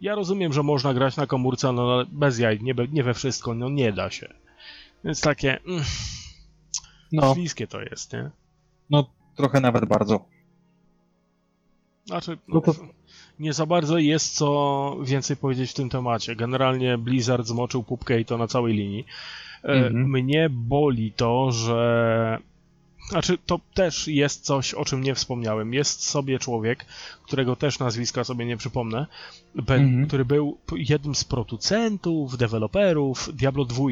Ja 0.00 0.14
rozumiem, 0.14 0.52
że 0.52 0.62
można 0.62 0.94
grać 0.94 1.16
na 1.16 1.26
komórce, 1.26 1.72
no 1.72 2.04
bez 2.12 2.38
jaj, 2.38 2.58
nie, 2.62 2.74
nie 2.92 3.02
we 3.02 3.14
wszystko, 3.14 3.54
no 3.54 3.68
nie 3.68 3.92
da 3.92 4.10
się. 4.10 4.41
Więc 5.04 5.20
takie. 5.20 5.60
Mm, 5.60 5.84
no. 7.12 7.34
Śliskie 7.34 7.66
to 7.66 7.82
jest, 7.82 8.12
nie? 8.12 8.30
No, 8.90 9.10
trochę 9.36 9.60
nawet 9.60 9.84
bardzo. 9.84 10.24
Znaczy, 12.04 12.38
no 12.48 12.60
to... 12.60 12.74
nie 13.38 13.52
za 13.52 13.66
bardzo 13.66 13.98
jest 13.98 14.34
co 14.34 14.96
więcej 15.02 15.36
powiedzieć 15.36 15.70
w 15.70 15.74
tym 15.74 15.88
temacie. 15.88 16.36
Generalnie 16.36 16.98
Blizzard 16.98 17.46
zmoczył 17.46 17.82
pupkę 17.82 18.20
i 18.20 18.24
to 18.24 18.38
na 18.38 18.46
całej 18.46 18.74
linii. 18.74 19.04
Mhm. 19.62 20.10
Mnie 20.10 20.48
boli 20.50 21.12
to, 21.12 21.52
że 21.52 22.38
znaczy, 23.08 23.38
to 23.46 23.60
też 23.74 24.08
jest 24.08 24.44
coś, 24.44 24.74
o 24.74 24.84
czym 24.84 25.02
nie 25.02 25.14
wspomniałem. 25.14 25.74
Jest 25.74 26.04
sobie 26.04 26.38
człowiek, 26.38 26.86
którego 27.22 27.56
też 27.56 27.78
nazwiska 27.78 28.24
sobie 28.24 28.46
nie 28.46 28.56
przypomnę, 28.56 29.06
mhm. 29.56 30.06
który 30.06 30.24
był 30.24 30.58
jednym 30.76 31.14
z 31.14 31.24
producentów, 31.24 32.36
deweloperów 32.36 33.30
Diablo 33.36 33.64
2. 33.64 33.84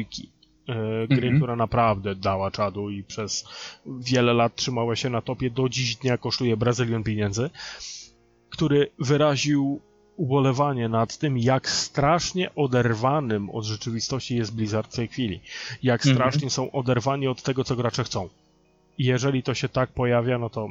E, 0.71 1.07
gry, 1.07 1.27
mhm. 1.27 1.37
która 1.37 1.55
naprawdę 1.55 2.15
dała 2.15 2.51
czadu 2.51 2.89
i 2.89 3.03
przez 3.03 3.45
wiele 3.85 4.33
lat 4.33 4.55
trzymała 4.55 4.95
się 4.95 5.09
na 5.09 5.21
topie, 5.21 5.49
do 5.49 5.69
dziś 5.69 5.95
dnia 5.95 6.17
kosztuje 6.17 6.57
brazylion 6.57 7.03
pieniędzy, 7.03 7.49
który 8.49 8.91
wyraził 8.99 9.81
ubolewanie 10.17 10.89
nad 10.89 11.17
tym, 11.17 11.37
jak 11.37 11.69
strasznie 11.69 12.55
oderwanym 12.55 13.49
od 13.49 13.65
rzeczywistości 13.65 14.35
jest 14.35 14.55
Blizzard 14.55 14.93
w 14.93 14.95
tej 14.95 15.07
chwili. 15.07 15.41
Jak 15.83 16.01
mhm. 16.01 16.15
strasznie 16.15 16.47
mhm. 16.47 16.51
są 16.51 16.71
oderwani 16.71 17.27
od 17.27 17.41
tego, 17.41 17.63
co 17.63 17.75
gracze 17.75 18.03
chcą. 18.03 18.29
I 18.97 19.05
jeżeli 19.05 19.43
to 19.43 19.53
się 19.53 19.69
tak 19.69 19.89
pojawia, 19.89 20.37
no 20.37 20.49
to. 20.49 20.67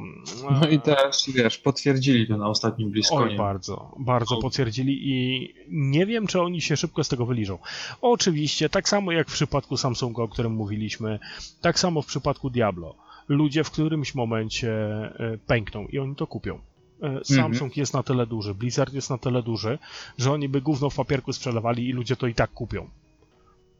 No 0.51 0.69
i 0.69 0.79
też, 0.79 1.29
wiesz, 1.35 1.57
potwierdzili 1.57 2.27
to 2.27 2.37
na 2.37 2.47
ostatnim 2.47 2.91
Bliskonie. 2.91 3.31
Oj, 3.31 3.37
bardzo, 3.37 3.91
bardzo 3.99 4.37
potwierdzili 4.37 5.09
i 5.09 5.53
nie 5.69 6.05
wiem, 6.05 6.27
czy 6.27 6.41
oni 6.41 6.61
się 6.61 6.77
szybko 6.77 7.03
z 7.03 7.09
tego 7.09 7.25
wyliżą. 7.25 7.57
Oczywiście, 8.01 8.69
tak 8.69 8.89
samo 8.89 9.11
jak 9.11 9.29
w 9.29 9.33
przypadku 9.33 9.77
Samsunga, 9.77 10.23
o 10.23 10.27
którym 10.27 10.51
mówiliśmy, 10.51 11.19
tak 11.61 11.79
samo 11.79 12.01
w 12.01 12.05
przypadku 12.05 12.49
Diablo. 12.49 12.95
Ludzie 13.27 13.63
w 13.63 13.71
którymś 13.71 14.15
momencie 14.15 14.71
e, 14.71 15.37
pękną 15.47 15.87
i 15.87 15.99
oni 15.99 16.15
to 16.15 16.27
kupią. 16.27 16.59
E. 17.01 17.25
Samsung 17.25 17.53
mhm. 17.53 17.71
jest 17.75 17.93
na 17.93 18.03
tyle 18.03 18.27
duży, 18.27 18.55
Blizzard 18.55 18.93
jest 18.93 19.09
na 19.09 19.17
tyle 19.17 19.43
duży, 19.43 19.79
że 20.17 20.31
oni 20.31 20.49
by 20.49 20.61
gówno 20.61 20.89
w 20.89 20.95
papierku 20.95 21.33
sprzedawali 21.33 21.89
i 21.89 21.93
ludzie 21.93 22.15
to 22.15 22.27
i 22.27 22.33
tak 22.33 22.51
kupią. 22.51 22.89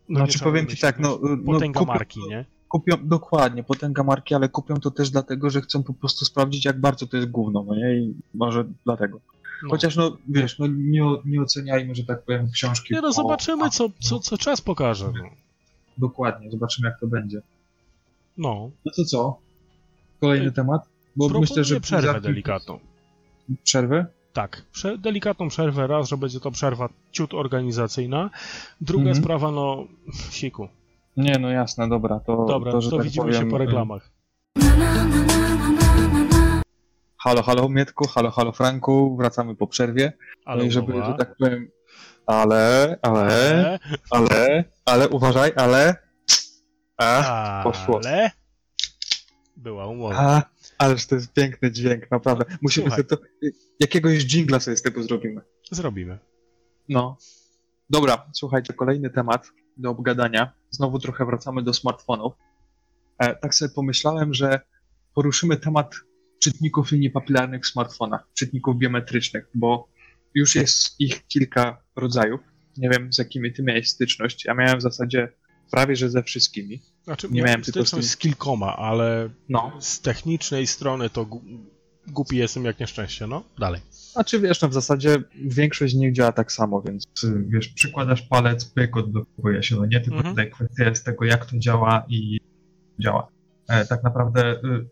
No 0.10 0.20
znaczy 0.20 0.40
powiem 0.40 0.68
ci 0.68 0.78
tak, 0.78 1.00
no... 1.00 1.20
no 1.22 1.54
potęga 1.54 1.80
no, 1.80 1.86
marki, 1.86 2.20
nie? 2.30 2.46
Kupią, 2.72 2.96
dokładnie, 3.04 3.64
potęga 3.64 4.04
marki, 4.04 4.36
ale 4.36 4.50
kupią 4.50 4.80
to 4.80 4.92
też 4.92 5.10
dlatego, 5.10 5.50
że 5.50 5.62
chcą 5.62 5.84
po 5.84 5.94
prostu 5.94 6.26
sprawdzić, 6.26 6.66
jak 6.66 6.80
bardzo 6.80 7.08
to 7.08 7.18
jest 7.18 7.30
gówno, 7.30 7.64
no 7.64 7.76
nie? 7.76 7.96
I 7.96 8.16
może 8.34 8.66
dlatego. 8.86 9.20
No. 9.64 9.70
Chociaż 9.70 9.96
no, 9.96 10.18
wiesz, 10.28 10.60
no 10.60 10.68
nie, 10.68 11.02
nie 11.26 11.42
oceniajmy, 11.42 11.96
że 11.96 12.04
tak 12.04 12.24
powiem, 12.24 12.50
książki. 12.52 12.94
Nie 12.94 13.02
no, 13.02 13.12
zobaczymy, 13.12 13.70
co, 13.70 13.90
co, 14.00 14.20
co 14.20 14.38
czas 14.38 14.62
pokaże. 14.62 15.06
No. 15.06 15.30
Dokładnie, 15.98 16.52
zobaczymy, 16.52 16.88
jak 16.90 17.00
to 17.00 17.08
będzie. 17.08 17.42
No. 18.38 18.72
No 18.86 18.92
to 18.96 19.06
co? 19.06 19.38
Kolejny 20.22 20.46
Ej, 20.46 20.54
temat? 20.54 20.82
Bo 21.16 21.40
myślę, 21.40 21.64
że 21.64 21.82
przerwę 21.82 22.22
delikatną. 22.22 22.80
Przerwę? 23.64 24.06
Tak, 24.34 24.66
prze 24.72 24.98
delikatną 24.98 25.50
przerwę, 25.50 25.88
raz, 25.88 26.10
że 26.10 26.18
będzie 26.18 26.40
to 26.40 26.52
przerwa 26.52 26.90
ciut 27.12 27.34
organizacyjna. 27.34 28.30
Druga 28.82 29.10
mhm. 29.10 29.24
sprawa, 29.24 29.52
no, 29.52 29.88
siku. 30.30 30.68
Nie, 31.18 31.40
no 31.40 31.50
jasne, 31.50 31.90
dobra, 31.90 32.20
to... 32.20 32.46
Dobra, 32.46 32.72
to, 32.72 32.82
to 32.82 32.98
tak 32.98 33.04
widzimy 33.04 33.26
powiem, 33.26 33.44
się 33.44 33.50
po 33.50 33.58
reklamach. 33.58 34.10
Halo, 37.18 37.44
halo 37.44 37.70
Mietku, 37.70 38.08
halo, 38.08 38.32
halo 38.32 38.52
Franku, 38.52 39.18
wracamy 39.18 39.56
po 39.56 39.68
przerwie. 39.68 40.14
Ale 40.46 40.66
no 40.66 40.72
żeby, 40.72 40.94
że 40.94 41.16
tak 41.20 41.36
powiem, 41.38 41.72
ale, 42.26 42.98
ale, 43.02 43.80
ale, 44.10 44.64
ale, 44.86 45.10
uważaj, 45.10 45.52
ale... 45.56 45.96
A, 46.98 47.62
poszło. 47.64 48.00
Ale... 48.04 48.32
Była 49.58 49.88
umowa. 49.88 50.16
A, 50.18 50.44
ależ 50.78 51.08
to 51.08 51.16
jest 51.16 51.34
piękny 51.34 51.72
dźwięk, 51.72 52.12
naprawdę. 52.12 52.46
Musimy 52.62 52.90
Słuchaj. 52.90 53.04
sobie 53.04 53.18
to... 53.18 53.26
Jakiegoś 53.80 54.26
dżingla 54.26 54.60
sobie 54.60 54.78
z 54.78 54.82
tego 54.82 55.04
zrobimy. 55.04 55.42
Zrobimy. 55.72 56.20
No. 56.90 57.18
Dobra, 57.90 58.26
słuchajcie, 58.34 58.74
kolejny 58.74 59.10
temat 59.10 59.52
do 59.78 59.90
obgadania. 59.90 60.54
Znowu 60.72 61.00
trochę 61.00 61.26
wracamy 61.26 61.64
do 61.64 61.74
smartfonów. 61.74 62.34
E, 63.18 63.36
tak 63.36 63.56
sobie 63.56 63.72
pomyślałem, 63.76 64.34
że 64.34 64.60
poruszymy 65.16 65.58
temat 65.58 65.96
czytników 66.44 66.92
linii 66.92 67.10
papilarnych 67.10 67.64
w 67.64 67.68
smartfonach, 67.68 68.28
czytników 68.34 68.78
biometrycznych, 68.78 69.46
bo 69.54 69.88
już 70.36 70.56
jest 70.56 71.00
ich 71.00 71.28
kilka 71.28 71.84
rodzajów. 71.96 72.42
Nie 72.78 72.90
wiem, 72.90 73.14
z 73.14 73.18
jakimi 73.18 73.54
ty 73.54 73.64
miałeś 73.64 73.90
styczność. 73.90 74.46
Ja 74.46 74.54
miałem 74.54 74.80
w 74.80 74.82
zasadzie 74.82 75.34
prawie, 75.72 75.96
że 75.96 76.10
ze 76.10 76.24
wszystkimi. 76.24 76.82
Znaczy, 77.04 77.28
nie 77.32 77.42
miałem 77.42 77.62
tylko 77.62 77.86
z, 77.86 78.06
z 78.06 78.18
kilkoma, 78.18 78.78
ale 78.78 79.30
no. 79.50 79.72
z 79.80 80.02
technicznej 80.02 80.68
strony 80.68 81.10
to 81.10 81.28
głupi 82.08 82.38
jestem 82.38 82.66
jak 82.66 82.80
nieszczęście, 82.80 83.28
no. 83.28 83.44
Dalej. 83.60 83.82
Znaczy 84.12 84.40
wiesz, 84.40 84.62
no 84.62 84.70
w 84.70 84.74
zasadzie 84.74 85.24
większość 85.36 85.94
z 85.94 85.98
nich 85.98 86.14
działa 86.14 86.32
tak 86.32 86.52
samo, 86.52 86.82
więc 86.82 87.06
y, 87.24 87.44
wiesz, 87.48 87.68
przykładasz 87.68 88.22
palec, 88.22 88.66
pyk, 88.66 88.98
odblokuje 88.98 89.64
się, 89.64 89.76
no 89.76 89.86
nie, 89.86 90.02
tylko 90.02 90.18
mhm. 90.18 90.36
tutaj 90.36 90.52
kwestia 90.52 90.90
jest 90.90 91.06
tego, 91.06 91.26
jak 91.26 91.46
to 91.46 91.58
działa 91.58 92.06
i 92.10 92.40
działa. 93.00 93.28
E, 93.70 93.86
tak 93.86 94.04
naprawdę 94.04 94.52
y, 94.52 94.88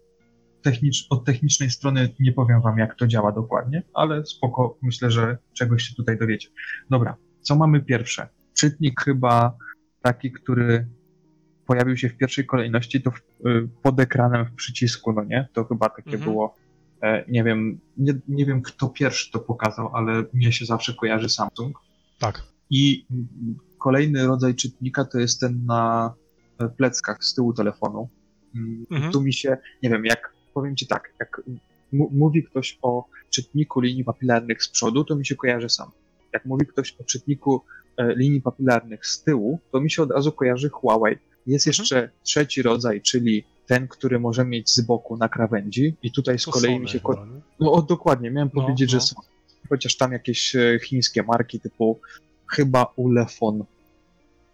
technicz, 0.61 1.07
od 1.09 1.25
technicznej 1.25 1.69
strony 1.69 2.09
nie 2.19 2.31
powiem 2.31 2.61
wam, 2.61 2.77
jak 2.77 2.95
to 2.95 3.07
działa 3.07 3.31
dokładnie, 3.31 3.83
ale 3.93 4.25
spoko, 4.25 4.77
myślę, 4.81 5.11
że 5.11 5.37
czegoś 5.53 5.83
się 5.83 5.95
tutaj 5.95 6.17
dowiecie. 6.17 6.49
Dobra, 6.89 7.15
co 7.41 7.55
mamy 7.55 7.81
pierwsze? 7.81 8.27
Czytnik 8.53 9.01
chyba 9.01 9.57
taki, 10.01 10.31
który 10.31 10.87
pojawił 11.65 11.97
się 11.97 12.09
w 12.09 12.17
pierwszej 12.17 12.45
kolejności, 12.45 13.01
to 13.01 13.11
w, 13.11 13.17
y, 13.47 13.69
pod 13.81 13.99
ekranem 13.99 14.45
w 14.45 14.55
przycisku, 14.55 15.13
no 15.13 15.23
nie? 15.23 15.47
To 15.53 15.65
chyba 15.65 15.89
takie 15.89 16.11
mhm. 16.11 16.23
było 16.23 16.55
nie 17.27 17.43
wiem, 17.43 17.79
nie, 17.97 18.13
nie 18.27 18.45
wiem 18.45 18.61
kto 18.61 18.89
pierwszy 18.89 19.31
to 19.31 19.39
pokazał, 19.39 19.95
ale 19.95 20.23
mnie 20.33 20.51
się 20.51 20.65
zawsze 20.65 20.93
kojarzy 20.93 21.29
Samsung. 21.29 21.79
Tak. 22.19 22.43
I 22.69 23.05
kolejny 23.77 24.27
rodzaj 24.27 24.55
czytnika 24.55 25.05
to 25.05 25.19
jest 25.19 25.39
ten 25.39 25.65
na 25.65 26.13
pleckach 26.77 27.23
z 27.23 27.33
tyłu 27.33 27.53
telefonu. 27.53 28.09
Mm, 28.55 28.85
mhm. 28.91 29.11
Tu 29.11 29.21
mi 29.21 29.33
się, 29.33 29.57
nie 29.83 29.89
wiem, 29.89 30.05
jak 30.05 30.33
powiem 30.53 30.75
ci 30.75 30.87
tak, 30.87 31.13
jak 31.19 31.41
mówi 31.91 32.43
ktoś 32.43 32.79
o 32.81 33.05
czytniku 33.29 33.79
linii 33.79 34.03
papilarnych 34.03 34.63
z 34.63 34.69
przodu, 34.69 35.03
to 35.03 35.15
mi 35.15 35.25
się 35.25 35.35
kojarzy 35.35 35.69
sam. 35.69 35.91
Jak 36.33 36.45
mówi 36.45 36.65
ktoś 36.65 36.95
o 36.99 37.03
czytniku 37.03 37.61
e, 37.97 38.15
linii 38.15 38.41
papilarnych 38.41 39.05
z 39.05 39.23
tyłu, 39.23 39.59
to 39.71 39.81
mi 39.81 39.91
się 39.91 40.03
od 40.03 40.11
razu 40.11 40.31
kojarzy 40.31 40.69
Huawei. 40.69 41.15
Jest 41.47 41.67
mhm. 41.67 41.81
jeszcze 41.81 42.09
trzeci 42.23 42.61
rodzaj, 42.61 43.01
czyli 43.01 43.43
ten, 43.69 43.87
który 43.87 44.19
może 44.19 44.45
mieć 44.45 44.69
z 44.69 44.81
boku 44.81 45.17
na 45.17 45.29
krawędzi 45.29 45.95
i 46.03 46.11
tutaj 46.11 46.39
z 46.39 46.43
to 46.43 46.51
kolei 46.51 46.79
mi 46.79 46.89
się... 46.89 46.99
Ko- 46.99 47.25
no 47.59 47.71
o, 47.71 47.81
dokładnie, 47.81 48.31
miałem 48.31 48.49
no, 48.53 48.61
powiedzieć, 48.61 48.93
no. 48.93 48.99
że 48.99 49.05
są. 49.05 49.15
Chociaż 49.69 49.97
tam 49.97 50.11
jakieś 50.11 50.55
e, 50.55 50.79
chińskie 50.83 51.23
marki 51.23 51.59
typu 51.59 51.99
chyba 52.47 52.93
Ulefon 52.95 53.63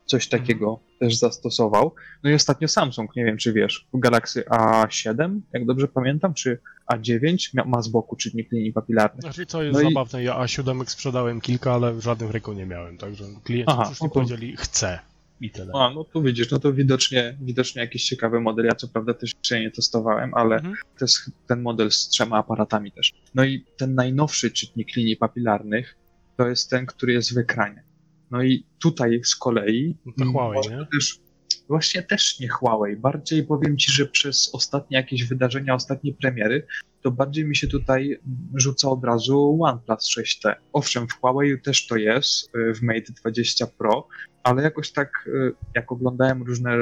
coś 0.06 0.26
mhm. 0.26 0.42
takiego 0.42 0.70
mhm. 0.70 1.00
też 1.00 1.18
zastosował. 1.18 1.92
No 2.24 2.30
i 2.30 2.34
ostatnio 2.34 2.68
Samsung, 2.68 3.16
nie 3.16 3.26
wiem 3.26 3.38
czy 3.38 3.54
wiesz, 3.54 3.88
Galaxy 3.94 4.44
A7, 4.50 5.40
jak 5.54 5.66
dobrze 5.66 5.88
pamiętam, 5.88 6.34
czy 6.34 6.60
A9 6.94 7.66
ma 7.66 7.82
z 7.82 7.88
boku 7.88 8.16
czytnik 8.16 8.52
linii 8.52 8.74
papilarnych. 8.74 9.22
Znaczy 9.22 9.46
co 9.46 9.64
jest 9.64 9.80
no 9.80 9.90
zabawne, 9.90 10.22
i... 10.22 10.26
ja 10.26 10.34
A7 10.34 10.86
sprzedałem 10.86 11.42
kilka, 11.42 11.74
ale 11.74 11.94
w 11.94 12.02
żadnym 12.02 12.32
ręku 12.32 12.54
nie 12.54 12.66
miałem, 12.66 12.98
także 12.98 13.26
klienci 13.44 13.72
Aha, 13.72 13.86
przyszli 13.86 14.04
no 14.04 14.10
to... 14.10 14.14
powiedzieli 14.14 14.58
chcę. 14.58 15.00
I 15.42 15.52
tyle. 15.52 15.72
A, 15.76 15.90
no 15.90 16.04
tu 16.04 16.24
widzisz, 16.24 16.52
no 16.52 16.60
to 16.60 16.74
widocznie, 16.74 17.38
widocznie 17.42 17.82
jakiś 17.82 18.06
ciekawy 18.06 18.40
model. 18.40 18.66
Ja 18.66 18.76
co 18.76 18.88
prawda 18.88 19.14
też 19.14 19.34
jeszcze 19.38 19.60
nie 19.60 19.72
testowałem, 19.72 20.34
ale 20.34 20.56
mhm. 20.56 20.76
to 21.00 21.06
jest 21.06 21.32
ten 21.48 21.62
model 21.62 21.92
z 21.92 22.08
trzema 22.08 22.38
aparatami 22.38 22.92
też. 22.92 23.14
No 23.36 23.44
i 23.44 23.66
ten 23.78 23.96
najnowszy 23.96 24.52
czytnik 24.52 24.96
linii 24.96 25.18
papilarnych 25.18 25.98
to 26.38 26.48
jest 26.48 26.70
ten, 26.70 26.86
który 26.86 27.14
jest 27.14 27.34
w 27.34 27.38
ekranie. 27.38 27.84
No 28.32 28.44
i 28.44 28.66
tutaj 28.80 29.22
z 29.24 29.36
kolei. 29.36 29.98
No 30.06 30.14
to 30.18 30.32
Huawei, 30.32 30.70
nie? 30.70 30.88
Też, 30.92 31.20
właśnie 31.68 32.04
też 32.04 32.40
nie 32.40 32.50
Huawei. 32.50 32.96
Bardziej 32.96 33.44
powiem 33.44 33.78
ci, 33.78 33.92
że 33.92 34.06
przez 34.06 34.50
ostatnie 34.54 34.98
jakieś 34.98 35.24
wydarzenia, 35.24 35.74
ostatnie 35.74 36.14
premiery, 36.14 36.68
to 37.02 37.12
bardziej 37.12 37.46
mi 37.46 37.56
się 37.56 37.68
tutaj 37.68 38.20
rzuca 38.56 38.90
od 38.90 39.04
razu 39.04 39.60
OnePlus 39.62 40.18
6T. 40.18 40.56
Owszem, 40.74 41.08
w 41.08 41.14
Huawei 41.14 41.62
też 41.62 41.88
to 41.88 41.96
jest, 41.96 42.56
y, 42.56 42.74
w 42.74 42.82
Mate 42.82 43.14
20 43.22 43.68
Pro, 43.68 44.08
ale 44.46 44.64
jakoś 44.64 44.92
tak, 44.92 45.12
y, 45.28 45.54
jak 45.76 45.92
oglądałem 45.92 46.44
różne, 46.44 46.78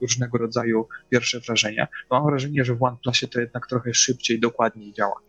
różnego 0.00 0.38
rodzaju 0.38 0.88
pierwsze 1.10 1.40
wrażenia, 1.40 1.86
to 2.08 2.14
mam 2.14 2.26
wrażenie, 2.26 2.64
że 2.64 2.74
w 2.74 2.82
OnePlusie 2.82 3.28
to 3.28 3.40
jednak 3.40 3.66
trochę 3.66 3.94
szybciej, 3.94 4.40
dokładniej 4.40 4.92
działa. 4.92 5.20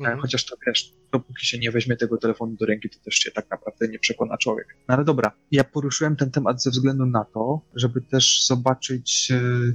E, 0.00 0.02
mhm. 0.02 0.20
Chociaż 0.20 0.44
to 0.44 0.56
wiesz, 0.66 0.92
dopóki 1.12 1.46
się 1.46 1.58
nie 1.58 1.70
weźmie 1.70 1.96
tego 1.96 2.16
telefonu 2.16 2.56
do 2.56 2.66
ręki, 2.66 2.90
to 2.90 2.98
też 3.04 3.14
się 3.14 3.30
tak 3.30 3.50
naprawdę 3.50 3.88
nie 3.88 3.98
przekona 3.98 4.38
człowiek. 4.38 4.76
No 4.88 4.94
ale 4.94 5.04
dobra, 5.04 5.32
ja 5.50 5.64
poruszyłem 5.64 6.16
ten 6.16 6.30
temat 6.30 6.62
ze 6.62 6.70
względu 6.70 7.06
na 7.06 7.24
to, 7.24 7.60
żeby 7.74 8.00
też 8.00 8.44
zobaczyć, 8.46 9.28
y, 9.30 9.74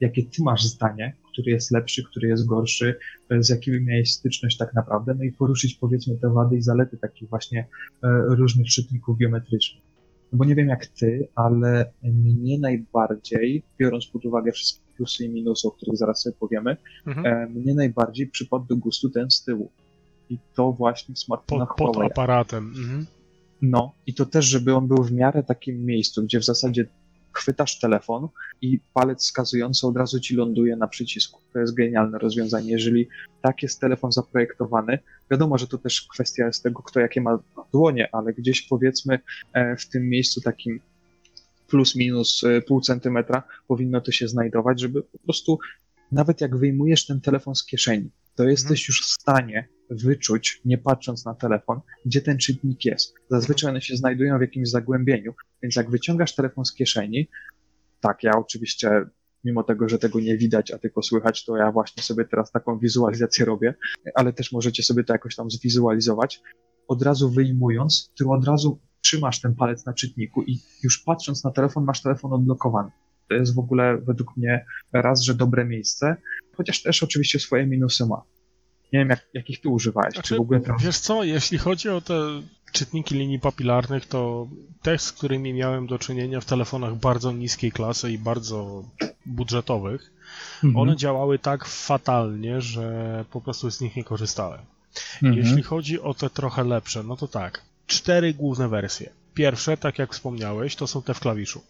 jakie 0.00 0.22
ty 0.22 0.42
masz 0.42 0.64
zdanie, 0.64 1.16
który 1.32 1.50
jest 1.50 1.70
lepszy, 1.70 2.04
który 2.04 2.28
jest 2.28 2.46
gorszy, 2.46 2.98
z 3.30 3.48
jakimi 3.48 3.80
miałeś 3.80 4.12
styczność 4.12 4.56
tak 4.56 4.74
naprawdę, 4.74 5.14
no 5.14 5.24
i 5.24 5.32
poruszyć 5.32 5.74
powiedzmy 5.74 6.16
te 6.16 6.32
wady 6.32 6.56
i 6.56 6.62
zalety 6.62 6.96
takich 6.96 7.28
właśnie 7.28 7.60
e, 7.60 8.08
różnych 8.28 8.66
czytników 8.66 9.18
biometrycznych. 9.18 9.91
No 10.32 10.38
bo 10.38 10.44
nie 10.44 10.54
wiem 10.54 10.68
jak 10.68 10.86
ty, 10.86 11.28
ale 11.34 11.92
mnie 12.02 12.58
najbardziej, 12.58 13.62
biorąc 13.78 14.06
pod 14.06 14.24
uwagę 14.24 14.52
wszystkie 14.52 14.82
plusy 14.96 15.24
i 15.24 15.28
minusy, 15.28 15.68
o 15.68 15.70
których 15.70 15.96
zaraz 15.96 16.22
sobie 16.22 16.36
powiemy, 16.40 16.76
mhm. 17.06 17.26
E, 17.26 17.46
mnie 17.46 17.74
najbardziej 17.74 18.26
przypadł 18.26 18.64
do 18.64 18.76
gustu 18.76 19.10
ten 19.10 19.30
z 19.30 19.44
tyłu. 19.44 19.70
I 20.30 20.38
to 20.54 20.72
właśnie 20.72 21.14
w 21.14 21.18
smartfonach 21.18 21.68
pod, 21.76 21.94
pod 21.94 22.04
aparatem. 22.06 22.74
Mhm. 22.76 23.06
No, 23.62 23.94
i 24.06 24.14
to 24.14 24.26
też, 24.26 24.44
żeby 24.44 24.74
on 24.74 24.88
był 24.88 25.04
w 25.04 25.12
miarę 25.12 25.42
takim 25.42 25.84
miejscu, 25.84 26.22
gdzie 26.22 26.40
w 26.40 26.44
zasadzie 26.44 26.86
chwytasz 27.34 27.78
telefon 27.78 28.28
i 28.60 28.80
palec 28.94 29.22
wskazujący 29.22 29.86
od 29.86 29.96
razu 29.96 30.20
ci 30.20 30.36
ląduje 30.36 30.76
na 30.76 30.88
przycisku. 30.88 31.40
To 31.52 31.58
jest 31.58 31.74
genialne 31.74 32.18
rozwiązanie. 32.18 32.70
Jeżeli 32.70 33.08
tak 33.42 33.62
jest 33.62 33.80
telefon 33.80 34.12
zaprojektowany, 34.12 34.98
wiadomo, 35.30 35.58
że 35.58 35.66
to 35.66 35.78
też 35.78 36.02
kwestia 36.02 36.46
jest 36.46 36.62
tego, 36.62 36.82
kto 36.82 37.00
jakie 37.00 37.20
ma 37.20 37.38
dłonie, 37.72 38.08
ale 38.12 38.32
gdzieś 38.32 38.62
powiedzmy 38.62 39.18
e, 39.52 39.76
w 39.76 39.88
tym 39.88 40.08
miejscu 40.08 40.40
takim 40.40 40.80
plus 41.68 41.96
minus 41.96 42.44
e, 42.44 42.62
pół 42.62 42.80
centymetra 42.80 43.42
powinno 43.68 44.00
to 44.00 44.12
się 44.12 44.28
znajdować, 44.28 44.80
żeby 44.80 45.02
po 45.02 45.18
prostu 45.18 45.58
nawet 46.12 46.40
jak 46.40 46.56
wyjmujesz 46.56 47.06
ten 47.06 47.20
telefon 47.20 47.54
z 47.54 47.64
kieszeni, 47.64 48.10
to 48.34 48.44
jesteś 48.44 48.80
mhm. 48.80 48.86
już 48.88 49.02
w 49.02 49.10
stanie 49.10 49.68
wyczuć, 49.94 50.60
nie 50.64 50.78
patrząc 50.78 51.24
na 51.24 51.34
telefon, 51.34 51.80
gdzie 52.06 52.20
ten 52.20 52.38
czytnik 52.38 52.84
jest. 52.84 53.14
Zazwyczaj 53.30 53.70
one 53.70 53.80
się 53.80 53.96
znajdują 53.96 54.38
w 54.38 54.40
jakimś 54.40 54.70
zagłębieniu, 54.70 55.34
więc 55.62 55.76
jak 55.76 55.90
wyciągasz 55.90 56.34
telefon 56.34 56.64
z 56.64 56.72
kieszeni, 56.72 57.28
tak, 58.00 58.22
ja 58.22 58.32
oczywiście, 58.32 59.04
mimo 59.44 59.62
tego, 59.62 59.88
że 59.88 59.98
tego 59.98 60.20
nie 60.20 60.36
widać, 60.36 60.70
a 60.70 60.78
tylko 60.78 61.02
słychać, 61.02 61.44
to 61.44 61.56
ja 61.56 61.72
właśnie 61.72 62.02
sobie 62.02 62.24
teraz 62.24 62.52
taką 62.52 62.78
wizualizację 62.78 63.44
robię, 63.44 63.74
ale 64.14 64.32
też 64.32 64.52
możecie 64.52 64.82
sobie 64.82 65.04
to 65.04 65.12
jakoś 65.12 65.36
tam 65.36 65.50
zwizualizować. 65.50 66.42
Od 66.88 67.02
razu 67.02 67.30
wyjmując, 67.30 68.12
ty 68.18 68.28
od 68.28 68.46
razu 68.46 68.80
trzymasz 69.00 69.40
ten 69.40 69.54
palec 69.54 69.86
na 69.86 69.92
czytniku 69.92 70.42
i 70.42 70.58
już 70.82 70.98
patrząc 70.98 71.44
na 71.44 71.50
telefon, 71.50 71.84
masz 71.84 72.02
telefon 72.02 72.32
odblokowany. 72.32 72.90
To 73.28 73.34
jest 73.34 73.54
w 73.54 73.58
ogóle 73.58 73.98
według 73.98 74.36
mnie 74.36 74.64
raz, 74.92 75.22
że 75.22 75.34
dobre 75.34 75.64
miejsce, 75.64 76.16
chociaż 76.56 76.82
też 76.82 77.02
oczywiście 77.02 77.38
swoje 77.38 77.66
minusy 77.66 78.06
ma. 78.06 78.22
Nie 78.92 78.98
wiem, 78.98 79.08
jak, 79.08 79.26
jakich 79.34 79.60
ty 79.60 79.68
używałeś. 79.68 80.14
Znaczy, 80.14 80.28
czy 80.28 80.36
w 80.36 80.40
ogóle 80.40 80.60
tam... 80.60 80.76
Wiesz 80.78 80.98
co, 80.98 81.24
jeśli 81.24 81.58
chodzi 81.58 81.88
o 81.88 82.00
te 82.00 82.14
czytniki 82.72 83.14
linii 83.14 83.38
papilarnych, 83.38 84.06
to 84.06 84.48
te, 84.82 84.98
z 84.98 85.12
którymi 85.12 85.52
miałem 85.54 85.86
do 85.86 85.98
czynienia 85.98 86.40
w 86.40 86.44
telefonach 86.44 86.96
bardzo 86.96 87.32
niskiej 87.32 87.72
klasy 87.72 88.12
i 88.12 88.18
bardzo 88.18 88.84
budżetowych, 89.26 90.12
mhm. 90.64 90.76
one 90.76 90.96
działały 90.96 91.38
tak 91.38 91.64
fatalnie, 91.64 92.60
że 92.60 93.24
po 93.30 93.40
prostu 93.40 93.70
z 93.70 93.80
nich 93.80 93.96
nie 93.96 94.04
korzystałem. 94.04 94.60
Mhm. 95.14 95.34
Jeśli 95.34 95.62
chodzi 95.62 96.00
o 96.00 96.14
te 96.14 96.30
trochę 96.30 96.64
lepsze, 96.64 97.02
no 97.02 97.16
to 97.16 97.28
tak, 97.28 97.62
cztery 97.86 98.34
główne 98.34 98.68
wersje. 98.68 99.10
Pierwsze, 99.34 99.76
tak 99.76 99.98
jak 99.98 100.12
wspomniałeś, 100.12 100.76
to 100.76 100.86
są 100.86 101.02
te 101.02 101.14
w 101.14 101.20
klawiszu. 101.20 101.62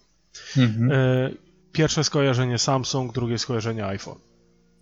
Mhm. 0.56 0.92
E, 0.92 1.30
pierwsze 1.72 2.04
skojarzenie 2.04 2.58
Samsung, 2.58 3.12
drugie 3.12 3.38
skojarzenie 3.38 3.86
iPhone. 3.86 4.18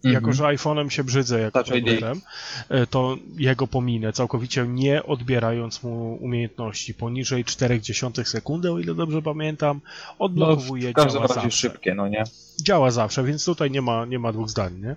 Mhm. 0.04 0.14
Jako, 0.14 0.32
że 0.32 0.44
iPhone'em 0.44 0.88
się 0.88 1.04
brzydzę 1.04 1.40
jako 1.40 1.64
tabletem, 1.64 2.20
e, 2.68 2.86
to 2.86 3.16
jego 3.36 3.66
pominę, 3.66 4.12
całkowicie 4.12 4.66
nie 4.68 5.02
odbierając 5.02 5.82
mu 5.82 6.14
umiejętności. 6.14 6.94
Poniżej 6.94 7.44
0,4 7.44 8.24
sekundy, 8.24 8.72
o 8.72 8.78
ile 8.78 8.94
dobrze 8.94 9.22
pamiętam, 9.22 9.80
odblokowuje, 10.18 10.92
no, 10.96 11.06
działa 11.06 11.28
zawsze. 11.28 11.50
szybkie, 11.50 11.94
no 11.94 12.08
nie? 12.08 12.24
Działa 12.62 12.90
zawsze, 12.90 13.24
więc 13.24 13.44
tutaj 13.44 13.70
nie 13.70 13.82
ma, 13.82 14.04
nie 14.04 14.18
ma 14.18 14.32
dwóch 14.32 14.50
zdań, 14.50 14.80
nie? 14.80 14.96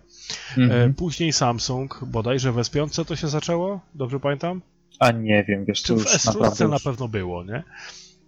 Mhm. 0.64 0.94
Później 0.94 1.34
Samsung, 1.34 2.00
bodajże 2.06 2.52
w 2.52 2.56
S5 2.56 3.06
to 3.06 3.16
się 3.16 3.28
zaczęło, 3.28 3.80
dobrze 3.96 4.20
pamiętam? 4.20 4.62
A 5.00 5.12
nie 5.12 5.44
wiem, 5.48 5.66
wiesz, 5.66 5.82
to 5.82 5.88
Czy 5.88 5.96
w 5.96 6.06
S6 6.06 6.70
na 6.70 6.80
pewno 6.80 7.08
było, 7.08 7.44
nie? 7.44 7.64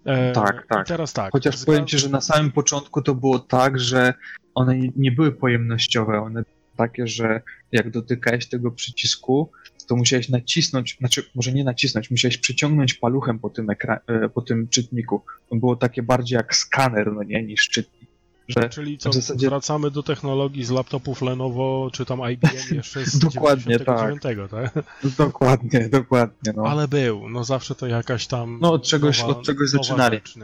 E, 0.05 0.31
tak, 0.31 0.65
tak. 0.69 0.87
teraz 0.87 1.13
tak. 1.13 1.31
Chociaż 1.31 1.65
powiem 1.65 1.87
ci, 1.87 1.99
że 1.99 2.09
na 2.09 2.21
samym 2.21 2.51
początku 2.51 3.01
to 3.01 3.15
było 3.15 3.39
tak, 3.39 3.79
że 3.79 4.13
one 4.55 4.75
nie 4.95 5.11
były 5.11 5.31
pojemnościowe, 5.31 6.21
one 6.21 6.43
takie, 6.75 7.07
że 7.07 7.41
jak 7.71 7.91
dotykałeś 7.91 8.45
tego 8.49 8.71
przycisku, 8.71 9.51
to 9.87 9.95
musiałeś 9.95 10.29
nacisnąć, 10.29 10.97
znaczy 10.99 11.23
może 11.35 11.51
nie 11.51 11.63
nacisnąć, 11.63 12.11
musiałeś 12.11 12.37
przyciągnąć 12.37 12.93
paluchem 12.93 13.39
po 13.39 13.49
tym, 13.49 13.67
ekra- 13.67 13.99
e, 14.07 14.29
po 14.29 14.41
tym 14.41 14.67
czytniku. 14.67 15.21
To 15.49 15.55
było 15.55 15.75
takie 15.75 16.03
bardziej 16.03 16.35
jak 16.35 16.55
skaner, 16.55 17.13
no 17.13 17.23
nie, 17.23 17.43
niż 17.43 17.69
czytnik. 17.69 18.09
Że 18.47 18.69
Czyli 18.69 18.97
co, 18.97 19.13
zasadzie... 19.13 19.49
wracamy 19.49 19.91
do 19.91 20.03
technologii 20.03 20.63
z 20.63 20.69
laptopów 20.69 21.21
Lenovo, 21.21 21.89
czy 21.93 22.05
tam 22.05 22.19
IBM 22.31 22.49
jeszcze 22.75 23.05
z 23.05 23.19
dokładnie, 23.19 23.79
tak. 23.79 24.21
tak? 24.51 24.73
Dokładnie, 25.17 25.89
dokładnie. 25.89 26.53
No. 26.55 26.63
Ale 26.63 26.87
był, 26.87 27.29
no 27.29 27.43
zawsze 27.43 27.75
to 27.75 27.87
jakaś 27.87 28.27
tam 28.27 28.59
No 28.61 28.71
od 28.71 28.83
czegoś, 28.83 29.21
nowa, 29.21 29.31
od 29.31 29.45
czegoś 29.45 29.69
zaczynali. 29.69 30.17
Rzecz, 30.17 30.37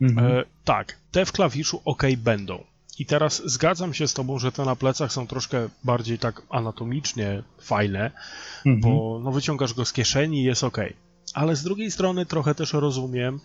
mhm. 0.00 0.32
e, 0.32 0.44
tak, 0.64 0.96
te 1.10 1.26
w 1.26 1.32
klawiszu 1.32 1.82
ok 1.84 2.02
będą. 2.18 2.64
I 3.00 3.06
teraz 3.06 3.42
zgadzam 3.44 3.94
się 3.94 4.08
z 4.08 4.14
tobą, 4.14 4.38
że 4.38 4.52
te 4.52 4.64
na 4.64 4.76
plecach 4.76 5.12
są 5.12 5.26
troszkę 5.26 5.68
bardziej 5.84 6.18
tak 6.18 6.42
anatomicznie 6.50 7.42
fajne, 7.60 8.10
mhm. 8.66 8.80
bo 8.80 9.20
no 9.24 9.32
wyciągasz 9.32 9.74
go 9.74 9.84
z 9.84 9.92
kieszeni 9.92 10.40
i 10.40 10.44
jest 10.44 10.64
ok. 10.64 10.78
Ale 11.34 11.56
z 11.56 11.62
drugiej 11.62 11.90
strony 11.90 12.26
trochę 12.26 12.54
też 12.54 12.72
rozumiem, 12.72 13.40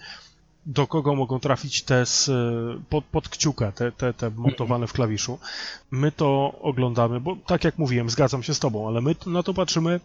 do 0.66 0.88
kogo 0.88 1.16
mogą 1.16 1.40
trafić 1.40 1.84
te 1.84 2.06
z, 2.06 2.30
pod, 2.90 3.06
pod 3.06 3.30
kciuka, 3.30 3.72
te, 3.72 3.92
te, 3.92 4.14
te 4.14 4.30
montowane 4.30 4.88
w 4.88 4.94
klawiszu. 4.94 5.40
My 5.92 6.12
to 6.12 6.60
oglądamy, 6.62 7.20
bo 7.20 7.38
tak 7.48 7.64
jak 7.64 7.78
mówiłem, 7.78 8.10
zgadzam 8.10 8.44
się 8.44 8.54
z 8.54 8.60
tobą, 8.60 8.88
ale 8.88 9.02
my 9.02 9.16
na 9.26 9.44
to 9.44 9.54
patrzymy 9.54 10.00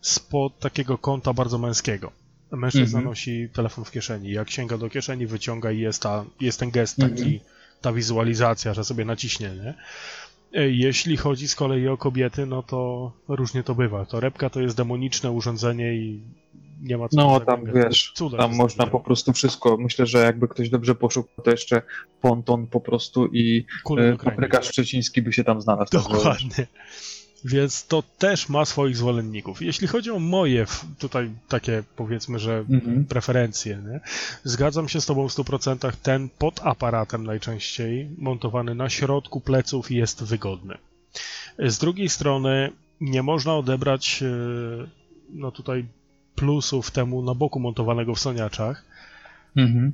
spod 0.00 0.58
takiego 0.58 0.98
kąta 0.98 1.32
bardzo 1.32 1.58
męskiego. 1.58 2.12
Mężczyzna 2.50 2.98
mhm. 2.98 3.04
nosi 3.04 3.48
telefon 3.52 3.84
w 3.84 3.90
kieszeni. 3.90 4.30
Jak 4.32 4.50
sięga 4.50 4.78
do 4.78 4.90
kieszeni, 4.90 5.26
wyciąga 5.26 5.70
i 5.70 5.78
jest, 5.78 6.02
ta, 6.02 6.24
jest 6.40 6.60
ten 6.60 6.70
gest 6.70 6.96
taki, 6.96 7.34
mhm. 7.34 7.61
Ta 7.82 7.92
wizualizacja, 7.92 8.74
że 8.74 8.84
sobie 8.84 9.04
naciśnie, 9.04 9.50
nie? 9.64 9.74
E, 10.60 10.70
jeśli 10.70 11.16
chodzi 11.16 11.48
z 11.48 11.54
kolei 11.54 11.88
o 11.88 11.96
kobiety, 11.96 12.46
no 12.46 12.62
to 12.62 13.12
różnie 13.28 13.62
to 13.62 13.74
bywa. 13.74 14.06
Torebka 14.06 14.50
to 14.50 14.60
jest 14.60 14.76
demoniczne 14.76 15.30
urządzenie 15.30 15.94
i 15.94 16.20
nie 16.82 16.98
ma 16.98 17.08
co 17.08 17.16
No 17.16 17.40
tam 17.40 17.64
wiesz, 17.74 18.12
Cuda 18.14 18.38
tam 18.38 18.54
można 18.54 18.86
po 18.86 19.00
prostu 19.00 19.32
wszystko. 19.32 19.76
Myślę, 19.76 20.06
że 20.06 20.18
jakby 20.18 20.48
ktoś 20.48 20.70
dobrze 20.70 20.94
poszukał, 20.94 21.44
to 21.44 21.50
jeszcze 21.50 21.82
ponton 22.20 22.66
po 22.66 22.80
prostu 22.80 23.26
i 23.26 23.66
e, 23.98 24.16
paprykarz 24.16 24.68
szczeciński 24.68 25.22
by 25.22 25.32
się 25.32 25.44
tam 25.44 25.62
znalazł. 25.62 25.92
Dokładnie. 25.92 26.66
Więc 27.44 27.86
to 27.86 28.02
też 28.02 28.48
ma 28.48 28.64
swoich 28.64 28.96
zwolenników. 28.96 29.62
Jeśli 29.62 29.86
chodzi 29.86 30.10
o 30.10 30.18
moje 30.18 30.66
tutaj 30.98 31.30
takie 31.48 31.82
powiedzmy, 31.96 32.38
że 32.38 32.58
mhm. 32.70 33.04
preferencje, 33.04 33.82
nie? 33.88 34.00
zgadzam 34.44 34.88
się 34.88 35.00
z 35.00 35.06
tobą 35.06 35.28
w 35.28 35.32
100%. 35.32 35.92
Ten 36.02 36.28
pod 36.38 36.60
aparatem 36.62 37.26
najczęściej 37.26 38.08
montowany 38.18 38.74
na 38.74 38.90
środku 38.90 39.40
pleców 39.40 39.90
jest 39.90 40.24
wygodny. 40.24 40.78
Z 41.58 41.78
drugiej 41.78 42.08
strony 42.08 42.72
nie 43.00 43.22
można 43.22 43.56
odebrać 43.56 44.22
e, 44.22 44.26
no 45.30 45.50
tutaj 45.50 45.84
plusów 46.34 46.90
temu 46.90 47.22
na 47.22 47.34
boku 47.34 47.60
montowanego 47.60 48.14
w 48.14 48.20
soniaczach. 48.20 48.84
Mhm. 49.56 49.92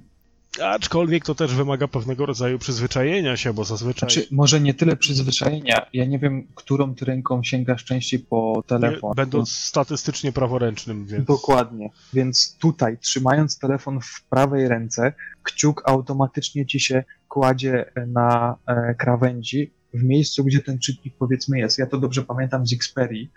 Aczkolwiek 0.62 1.24
to 1.24 1.34
też 1.34 1.55
wymaga 1.55 1.88
pewnego 1.88 2.26
rodzaju 2.26 2.59
przyzwyczajenia 2.59 3.36
się, 3.36 3.53
bo 3.53 3.64
zazwyczaj. 3.64 4.11
Znaczy, 4.11 4.28
może 4.30 4.61
nie 4.61 4.74
tyle 4.74 4.96
przyzwyczajenia. 4.96 5.86
Ja 5.92 6.05
nie 6.05 6.18
wiem, 6.18 6.46
którą 6.55 6.94
ty 6.94 7.05
ręką 7.05 7.42
sięgasz 7.42 7.84
częściej 7.84 8.20
po 8.20 8.62
telefon. 8.66 9.11
Nie, 9.11 9.14
będąc 9.14 9.53
statystycznie 9.53 10.32
praworęcznym, 10.32 11.07
więc. 11.07 11.26
Dokładnie. 11.26 11.90
Więc 12.12 12.57
tutaj, 12.59 12.99
trzymając 12.99 13.59
telefon 13.59 14.01
w 14.01 14.22
prawej 14.30 14.68
ręce, 14.68 15.12
kciuk 15.42 15.82
automatycznie 15.86 16.66
ci 16.66 16.80
się 16.80 17.05
kładzie 17.28 17.92
na 18.07 18.57
e, 18.66 18.94
krawędzi 18.94 19.70
w 19.94 20.03
miejscu, 20.03 20.44
gdzie 20.44 20.61
ten 20.61 20.78
czytnik 20.78 21.14
powiedzmy 21.18 21.59
jest. 21.59 21.78
Ja 21.78 21.86
to 21.86 21.99
dobrze 21.99 22.22
pamiętam 22.22 22.66
z 22.66 22.72
Xperii. 22.72 23.30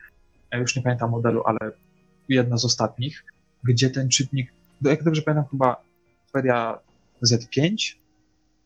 Ja 0.52 0.60
już 0.60 0.76
nie 0.76 0.82
pamiętam 0.82 1.10
modelu, 1.10 1.44
ale 1.46 1.60
jedna 2.30 2.58
z 2.58 2.66
ostatnich, 2.66 3.26
gdzie 3.64 3.90
ten 3.90 4.10
czytnik, 4.10 4.54
jak 4.82 5.04
dobrze 5.04 5.22
pamiętam, 5.22 5.46
chyba 5.52 5.84
Xperia 6.26 6.80
Z5, 7.26 7.76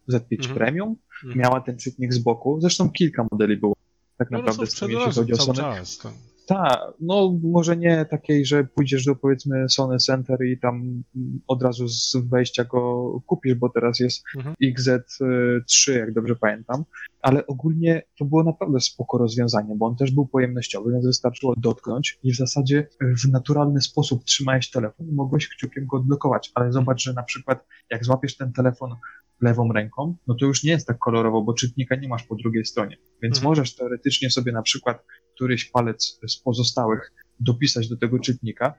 Z5 0.10 0.38
mhm. 0.39 0.56
Premium, 0.56 0.95
mhm. 1.24 1.39
miała 1.39 1.62
ten 1.62 1.78
czytnik 1.78 2.14
z 2.14 2.18
boku. 2.18 2.62
Zresztą 2.62 2.89
kilka 2.89 3.28
modeli 3.32 3.58
było 3.58 3.76
tak 4.18 4.32
no, 4.32 4.38
naprawdę, 4.38 4.64
no, 4.82 4.88
jeśli 4.88 5.14
chodzi 5.14 5.34
o 5.34 5.38
Sony. 5.38 5.58
Czas, 5.58 5.97
tak. 5.97 6.14
Tak, 6.46 6.80
no 7.00 7.39
może 7.43 7.78
nie 7.78 8.06
takiej, 8.06 8.46
że 8.46 8.64
pójdziesz 8.64 9.06
do 9.06 9.16
powiedzmy 9.16 9.70
Sony 9.70 9.98
Center 9.98 10.46
i 10.46 10.60
tam 10.60 11.04
od 11.48 11.64
razu 11.64 11.88
z 11.88 12.16
wejścia 12.16 12.64
go 12.64 13.12
kupisz, 13.26 13.56
bo 13.56 13.70
teraz 13.70 14.00
jest 14.00 14.24
mhm. 14.38 14.56
XZ3, 14.64 15.91
jak 15.91 16.14
dobrze 16.14 16.36
pamiętam, 16.36 16.86
ale 17.22 17.48
ogólnie 17.48 18.04
to 18.20 18.26
było 18.26 18.43
naprawdę 18.43 18.80
spoko 18.80 19.18
rozwiązanie, 19.18 19.76
bo 19.76 19.86
on 19.86 19.96
też 19.96 20.12
był 20.12 20.28
pojemnościowy, 20.28 20.91
więc 20.91 21.06
wystarczyło 21.06 21.54
dotknąć 21.58 22.20
i 22.24 22.34
w 22.34 22.38
zasadzie 22.38 22.88
w 23.02 23.32
naturalny 23.32 23.82
sposób 23.82 24.24
trzymałeś 24.24 24.72
telefon 24.72 25.08
i 25.10 25.12
mogłeś 25.12 25.50
kciukiem 25.50 25.86
go 25.88 25.98
odblokować, 25.98 26.52
ale 26.56 26.72
zobacz, 26.72 27.04
że 27.04 27.14
na 27.14 27.24
przykład 27.24 27.66
jak 27.91 28.06
złapiesz 28.06 28.38
ten 28.38 28.54
telefon 28.54 28.96
lewą 29.42 29.74
ręką, 29.74 30.16
no 30.28 30.36
to 30.36 30.46
już 30.46 30.64
nie 30.64 30.72
jest 30.72 30.88
tak 30.88 30.98
kolorowo, 31.00 31.42
bo 31.42 31.54
czytnika 31.54 31.96
nie 31.96 32.08
masz 32.08 32.24
po 32.24 32.36
drugiej 32.36 32.66
stronie. 32.66 32.98
Więc 33.24 33.38
mhm. 33.38 33.52
możesz 33.52 33.76
teoretycznie 33.76 34.30
sobie 34.30 34.52
na 34.52 34.62
przykład 34.62 35.06
któryś 35.36 35.66
palec 35.66 36.20
z 36.28 36.38
pozostałych 36.38 37.12
dopisać 37.40 37.90
do 37.90 37.98
tego 37.98 38.20
czytnika, 38.20 38.74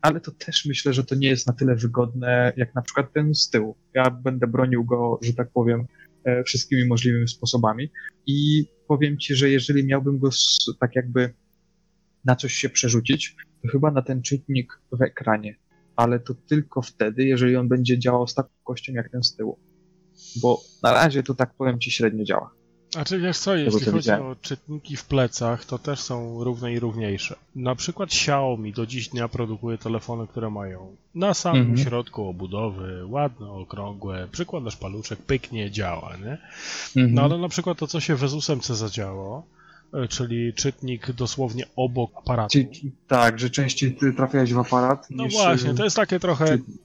ale 0.00 0.20
to 0.20 0.30
też 0.30 0.64
myślę, 0.66 0.92
że 0.92 1.04
to 1.04 1.14
nie 1.14 1.28
jest 1.28 1.46
na 1.46 1.52
tyle 1.52 1.76
wygodne, 1.76 2.52
jak 2.56 2.74
na 2.74 2.82
przykład 2.82 3.12
ten 3.12 3.34
z 3.34 3.50
tyłu. 3.50 3.76
Ja 3.94 4.10
będę 4.10 4.46
bronił 4.46 4.84
go, 4.84 5.18
że 5.22 5.34
tak 5.34 5.50
powiem, 5.52 5.86
e, 6.24 6.44
wszystkimi 6.44 6.84
możliwymi 6.84 7.28
sposobami 7.28 7.90
i 8.26 8.64
powiem 8.88 9.18
ci, 9.18 9.34
że 9.34 9.50
jeżeli 9.50 9.86
miałbym 9.86 10.18
go 10.18 10.30
tak 10.80 10.96
jakby 10.96 11.34
na 12.24 12.36
coś 12.36 12.52
się 12.52 12.68
przerzucić, 12.68 13.36
to 13.62 13.68
chyba 13.68 13.90
na 13.90 14.02
ten 14.02 14.22
czytnik 14.22 14.80
w 14.92 15.02
ekranie, 15.02 15.56
ale 15.96 16.20
to 16.20 16.34
tylko 16.34 16.82
wtedy, 16.82 17.24
jeżeli 17.24 17.56
on 17.56 17.68
będzie 17.68 17.98
działał 17.98 18.26
z 18.26 18.34
taką 18.34 18.50
kością 18.64 18.92
jak 18.92 19.10
ten 19.10 19.22
z 19.22 19.36
tyłu. 19.36 19.58
Bo 20.36 20.60
na 20.82 20.92
razie 20.92 21.22
to 21.22 21.34
tak 21.34 21.54
powiem 21.54 21.80
ci 21.80 21.90
średnio 21.90 22.24
działa. 22.24 22.50
A 22.96 23.04
czy 23.04 23.18
wiesz 23.18 23.38
co, 23.38 23.56
jeśli 23.56 23.80
chodzi 23.80 23.96
widziałem. 23.96 24.26
o 24.26 24.36
czytniki 24.36 24.96
w 24.96 25.04
plecach, 25.04 25.64
to 25.64 25.78
też 25.78 26.00
są 26.00 26.44
równe 26.44 26.72
i 26.72 26.80
równiejsze. 26.80 27.36
Na 27.54 27.74
przykład 27.74 28.08
Xiaomi 28.08 28.72
do 28.72 28.86
dziś 28.86 29.08
dnia 29.08 29.28
produkuje 29.28 29.78
telefony, 29.78 30.26
które 30.26 30.50
mają 30.50 30.96
na 31.14 31.34
samym 31.34 31.60
mhm. 31.60 31.78
środku 31.78 32.28
obudowy, 32.28 33.06
ładne, 33.06 33.50
okrągłe, 33.50 34.28
przykładasz 34.32 34.76
paluczek, 34.76 35.18
pyknie, 35.18 35.70
działa, 35.70 36.16
nie? 36.16 36.38
Mhm. 36.96 37.14
No 37.14 37.22
ale 37.22 37.38
na 37.38 37.48
przykład 37.48 37.78
to, 37.78 37.86
co 37.86 38.00
się 38.00 38.16
w 38.16 38.24
Asus 38.24 38.48
MC 38.48 38.66
zadziało, 38.66 39.46
e, 39.94 40.08
czyli 40.08 40.54
czytnik 40.54 41.12
dosłownie 41.12 41.64
obok 41.76 42.10
aparatu. 42.14 42.52
Czyli, 42.52 42.92
tak, 43.08 43.38
że 43.38 43.50
częściej 43.50 43.96
trafiałeś 44.16 44.52
w 44.52 44.58
aparat 44.58 45.06
No 45.10 45.24
niż... 45.24 45.32
właśnie, 45.34 45.74
to 45.74 45.84
jest 45.84 45.96
takie 45.96 46.20
trochę... 46.20 46.46
Czytnik, 46.46 46.80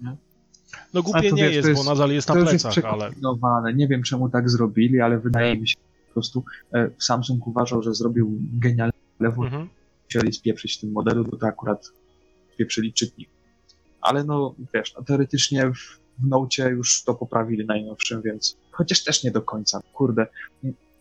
no 0.94 1.04
głupie 1.04 1.32
nie 1.32 1.44
wiesz, 1.44 1.56
jest, 1.56 1.68
jest, 1.68 1.84
bo 1.86 1.94
nadal 1.94 2.12
jest 2.12 2.30
na 2.30 2.36
plecach, 2.36 2.76
jest 2.76 2.86
ale... 2.86 3.74
Nie 3.74 3.88
wiem, 3.88 4.04
czemu 4.04 4.30
tak 4.30 4.50
zrobili, 4.50 5.02
ale 5.02 5.20
wydaje 5.20 5.58
mi 5.58 5.68
się, 5.68 5.76
po 6.08 6.14
prostu 6.14 6.44
e, 6.74 6.90
Samsung 7.00 7.48
uważał, 7.48 7.84
że 7.84 7.94
zrobił 7.94 8.38
genialny 8.54 8.94
lewo, 9.20 9.44
mhm. 9.44 9.70
chcieli 10.06 10.34
spieprzyć 10.34 10.78
w 10.78 10.82
tym 10.82 10.92
modelu, 10.92 11.24
to, 11.24 11.38
to 11.38 11.48
akurat 11.48 11.92
spieprzyli 12.54 12.94
czytnik. 12.94 13.30
Ale 14.02 14.24
no, 14.24 14.56
wiesz, 14.74 14.94
no, 14.98 15.04
teoretycznie 15.04 15.72
w, 15.72 16.00
w 16.20 16.70
już 16.72 17.04
to 17.04 17.14
poprawili 17.14 17.66
najnowszym, 17.66 18.22
więc 18.22 18.58
chociaż 18.72 19.04
też 19.04 19.24
nie 19.24 19.32
do 19.32 19.42
końca. 19.42 19.82
Kurde, 19.94 20.28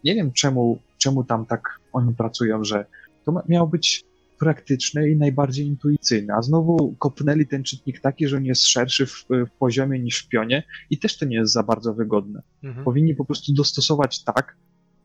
nie 0.05 0.15
wiem 0.15 0.33
czemu, 0.33 0.79
czemu 0.99 1.25
tam 1.25 1.47
tak 1.47 1.81
oni 1.93 2.15
pracują, 2.15 2.65
że 2.65 2.87
to 3.25 3.43
miało 3.49 3.67
być 3.67 4.05
praktyczne 4.41 5.11
i 5.11 5.17
najbardziej 5.17 5.67
intuicyjne. 5.67 6.35
A 6.35 6.43
znowu 6.43 6.95
kopnęli 6.99 7.47
ten 7.47 7.63
czytnik 7.63 8.01
taki, 8.01 8.29
że 8.29 8.37
on 8.37 8.45
jest 8.45 8.67
szerszy 8.67 9.07
w, 9.07 9.27
w 9.31 9.51
poziomie 9.59 9.99
niż 9.99 10.19
w 10.19 10.29
pionie 10.29 10.63
i 10.91 10.99
też 10.99 11.19
to 11.19 11.27
nie 11.27 11.37
jest 11.37 11.53
za 11.53 11.63
bardzo 11.63 11.95
wygodne. 11.95 12.43
Mhm. 12.63 12.85
Powinni 12.85 13.15
po 13.15 13.25
prostu 13.25 13.53
dostosować 13.53 14.25
tak, 14.25 14.57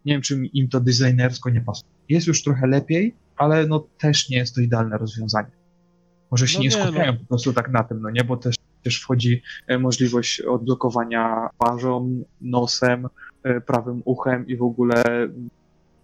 nie 0.05 0.13
wiem, 0.13 0.21
czy 0.21 0.45
im 0.53 0.69
to 0.69 0.79
designersko 0.79 1.49
nie 1.49 1.61
pasuje. 1.61 1.91
Jest 2.09 2.27
już 2.27 2.43
trochę 2.43 2.67
lepiej, 2.67 3.15
ale 3.38 3.67
no 3.67 3.88
też 3.97 4.29
nie 4.29 4.38
jest 4.38 4.55
to 4.55 4.61
idealne 4.61 4.97
rozwiązanie. 4.97 5.51
Może 6.31 6.47
się 6.47 6.57
no 6.57 6.63
nie, 6.63 6.69
nie 6.69 6.83
skupiają 6.83 7.11
no. 7.11 7.19
po 7.19 7.25
prostu 7.25 7.53
tak 7.53 7.71
na 7.71 7.83
tym, 7.83 8.01
no 8.01 8.09
nie, 8.09 8.23
bo 8.23 8.38
też, 8.38 8.55
też 8.83 9.01
wchodzi 9.01 9.41
e, 9.67 9.79
możliwość 9.79 10.41
odblokowania 10.41 11.49
twarzą, 11.55 12.23
nosem, 12.41 13.07
e, 13.43 13.61
prawym 13.61 14.01
uchem 14.05 14.47
i 14.47 14.57
w 14.57 14.63
ogóle 14.63 15.03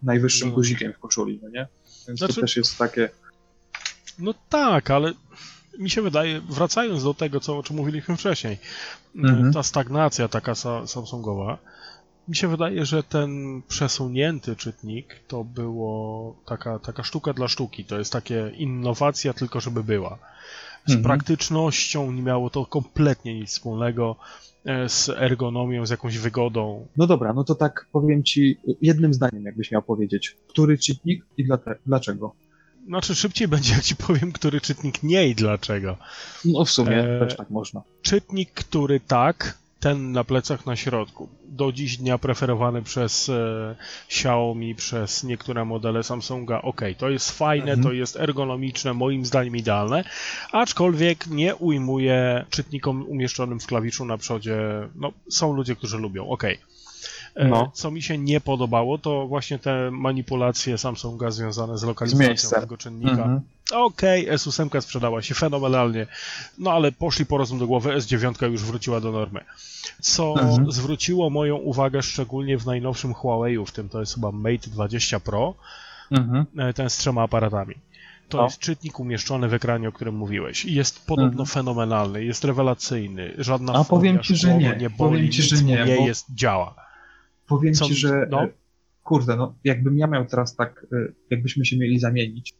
najwyższym 0.02 0.48
no. 0.48 0.54
guzikiem 0.54 0.92
w 0.92 0.98
koszuli, 0.98 1.40
no 1.42 1.48
nie? 1.48 1.66
Więc 2.08 2.18
znaczy, 2.18 2.34
to 2.34 2.40
też 2.40 2.56
jest 2.56 2.78
takie... 2.78 3.08
No 4.18 4.34
tak, 4.48 4.90
ale 4.90 5.12
mi 5.78 5.90
się 5.90 6.02
wydaje, 6.02 6.40
wracając 6.40 7.04
do 7.04 7.14
tego, 7.14 7.40
co, 7.40 7.58
o 7.58 7.62
czym 7.62 7.76
mówiliśmy 7.76 8.16
wcześniej, 8.16 8.58
mhm. 9.16 9.52
ta 9.52 9.62
stagnacja 9.62 10.28
taka 10.28 10.54
Samsungowa, 10.86 11.58
mi 12.28 12.36
się 12.36 12.48
wydaje, 12.48 12.86
że 12.86 13.02
ten 13.02 13.62
przesunięty 13.68 14.56
czytnik 14.56 15.20
to 15.28 15.44
było 15.44 16.36
taka, 16.46 16.78
taka 16.78 17.02
sztuka 17.02 17.32
dla 17.32 17.48
sztuki. 17.48 17.84
To 17.84 17.98
jest 17.98 18.12
takie 18.12 18.52
innowacja, 18.56 19.32
tylko 19.32 19.60
żeby 19.60 19.84
była. 19.84 20.18
Z 20.86 20.90
mhm. 20.90 21.02
praktycznością 21.02 22.12
nie 22.12 22.22
miało 22.22 22.50
to 22.50 22.66
kompletnie 22.66 23.34
nic 23.34 23.50
wspólnego 23.50 24.16
e, 24.64 24.88
z 24.88 25.08
ergonomią, 25.08 25.86
z 25.86 25.90
jakąś 25.90 26.18
wygodą. 26.18 26.86
No 26.96 27.06
dobra, 27.06 27.32
no 27.32 27.44
to 27.44 27.54
tak 27.54 27.86
powiem 27.92 28.24
ci 28.24 28.56
jednym 28.82 29.14
zdaniem, 29.14 29.44
jakbyś 29.44 29.70
miał 29.70 29.82
powiedzieć. 29.82 30.36
Który 30.48 30.78
czytnik 30.78 31.24
i 31.36 31.46
dlaczego? 31.86 32.34
Znaczy 32.86 33.14
szybciej 33.14 33.48
będzie, 33.48 33.74
jak 33.74 33.82
ci 33.82 33.96
powiem, 33.96 34.32
który 34.32 34.60
czytnik 34.60 35.02
nie 35.02 35.28
i 35.28 35.34
dlaczego. 35.34 35.96
No 36.44 36.64
w 36.64 36.70
sumie 36.70 36.96
e... 36.96 37.18
też 37.18 37.36
tak 37.36 37.50
można. 37.50 37.82
Czytnik, 38.02 38.50
który 38.50 39.00
tak, 39.00 39.58
ten 39.82 40.12
na 40.12 40.24
plecach 40.24 40.66
na 40.66 40.76
środku. 40.76 41.28
Do 41.48 41.72
dziś 41.72 41.96
dnia 41.96 42.18
preferowany 42.18 42.82
przez 42.82 43.28
e, 43.28 43.76
Xiaomi, 44.06 44.74
przez 44.74 45.24
niektóre 45.24 45.64
modele 45.64 46.02
Samsunga. 46.02 46.62
Ok, 46.62 46.80
to 46.98 47.10
jest 47.10 47.30
fajne, 47.30 47.72
mhm. 47.72 47.82
to 47.82 47.92
jest 47.92 48.16
ergonomiczne, 48.16 48.94
moim 48.94 49.26
zdaniem 49.26 49.56
idealne, 49.56 50.04
aczkolwiek 50.52 51.26
nie 51.26 51.56
ujmuje 51.56 52.44
czytnikom 52.50 53.06
umieszczonym 53.08 53.60
w 53.60 53.66
klawiszu 53.66 54.04
na 54.04 54.18
przodzie. 54.18 54.58
No, 54.94 55.12
są 55.30 55.52
ludzie, 55.52 55.76
którzy 55.76 55.98
lubią. 55.98 56.28
Ok. 56.28 56.44
E, 57.34 57.48
no. 57.48 57.70
Co 57.74 57.90
mi 57.90 58.02
się 58.02 58.18
nie 58.18 58.40
podobało, 58.40 58.98
to 58.98 59.26
właśnie 59.26 59.58
te 59.58 59.90
manipulacje 59.90 60.78
Samsunga 60.78 61.30
związane 61.30 61.78
z 61.78 61.82
lokalizacją 61.82 62.50
tego 62.60 62.76
czynnika. 62.76 63.12
Mhm. 63.12 63.40
Okej, 63.72 64.24
okay, 64.24 64.36
S8 64.36 64.80
sprzedała 64.80 65.22
się 65.22 65.34
fenomenalnie, 65.34 66.06
no 66.58 66.72
ale 66.72 66.92
poszli 66.92 67.26
po 67.26 67.38
rozum 67.38 67.58
do 67.58 67.66
głowy, 67.66 67.90
S9 67.90 68.50
już 68.50 68.62
wróciła 68.62 69.00
do 69.00 69.12
normy. 69.12 69.44
Co 70.00 70.34
mhm. 70.40 70.72
zwróciło 70.72 71.30
moją 71.30 71.56
uwagę 71.56 72.02
szczególnie 72.02 72.58
w 72.58 72.66
najnowszym 72.66 73.12
Huawei'u, 73.12 73.66
w 73.66 73.72
tym 73.72 73.88
to 73.88 74.00
jest 74.00 74.14
chyba 74.14 74.32
Mate 74.32 74.70
20 74.70 75.20
Pro, 75.20 75.54
mhm. 76.10 76.46
E, 76.58 76.72
ten 76.72 76.90
z 76.90 76.96
trzema 76.96 77.22
aparatami. 77.22 77.74
To 78.28 78.38
no. 78.38 78.44
jest 78.44 78.58
czytnik 78.58 79.00
umieszczony 79.00 79.48
w 79.48 79.54
ekranie, 79.54 79.88
o 79.88 79.92
którym 79.92 80.14
mówiłeś. 80.14 80.64
Jest 80.64 81.06
podobno 81.06 81.30
mhm. 81.30 81.46
fenomenalny, 81.46 82.24
jest 82.24 82.44
rewelacyjny, 82.44 83.34
żadna 83.38 83.72
A 83.72 83.84
powiem 83.84 84.20
ci, 84.20 84.36
że 84.36 84.54
nie. 84.54 84.76
nie 84.80 84.90
boli, 84.90 85.10
powiem 85.12 85.30
ci, 85.30 85.42
że 85.42 85.62
nie, 85.62 85.84
nie 85.84 86.06
jest, 86.06 86.26
działa. 86.34 86.74
Powiem 87.56 87.74
Co, 87.74 87.84
ci, 87.84 87.94
że 87.94 88.26
no? 88.30 88.42
E, 88.42 88.48
kurde, 89.02 89.36
no 89.36 89.54
jakbym 89.64 89.98
ja 89.98 90.06
miał 90.06 90.26
teraz 90.26 90.56
tak, 90.56 90.86
e, 90.92 91.12
jakbyśmy 91.30 91.64
się 91.64 91.78
mieli 91.78 91.98
zamienić, 91.98 92.54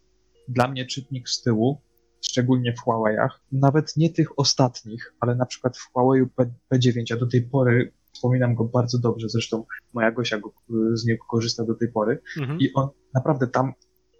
dla 0.49 0.69
mnie 0.69 0.87
czytnik 0.87 1.29
z 1.29 1.43
tyłu, 1.43 1.81
szczególnie 2.21 2.73
w 2.73 2.81
Huawei'ach, 2.87 3.29
nawet 3.53 3.97
nie 3.97 4.11
tych 4.11 4.39
ostatnich, 4.39 5.15
ale 5.21 5.35
na 5.35 5.47
przykład 5.47 5.79
w 5.79 5.93
Huawei'u 5.93 6.27
P, 6.37 6.51
P9, 6.75 7.03
ja 7.11 7.17
do 7.17 7.27
tej 7.27 7.43
pory 7.43 7.93
wspominam 8.13 8.55
go 8.55 8.65
bardzo 8.65 8.99
dobrze, 8.99 9.29
zresztą 9.29 9.65
moja 9.93 10.13
Gosia 10.13 10.39
go, 10.39 10.53
z 10.93 11.07
niego 11.07 11.25
korzysta 11.31 11.65
do 11.65 11.75
tej 11.75 11.89
pory 11.89 12.21
mhm. 12.41 12.59
i 12.61 12.73
on 12.75 12.89
naprawdę 13.15 13.47
tam, 13.47 13.73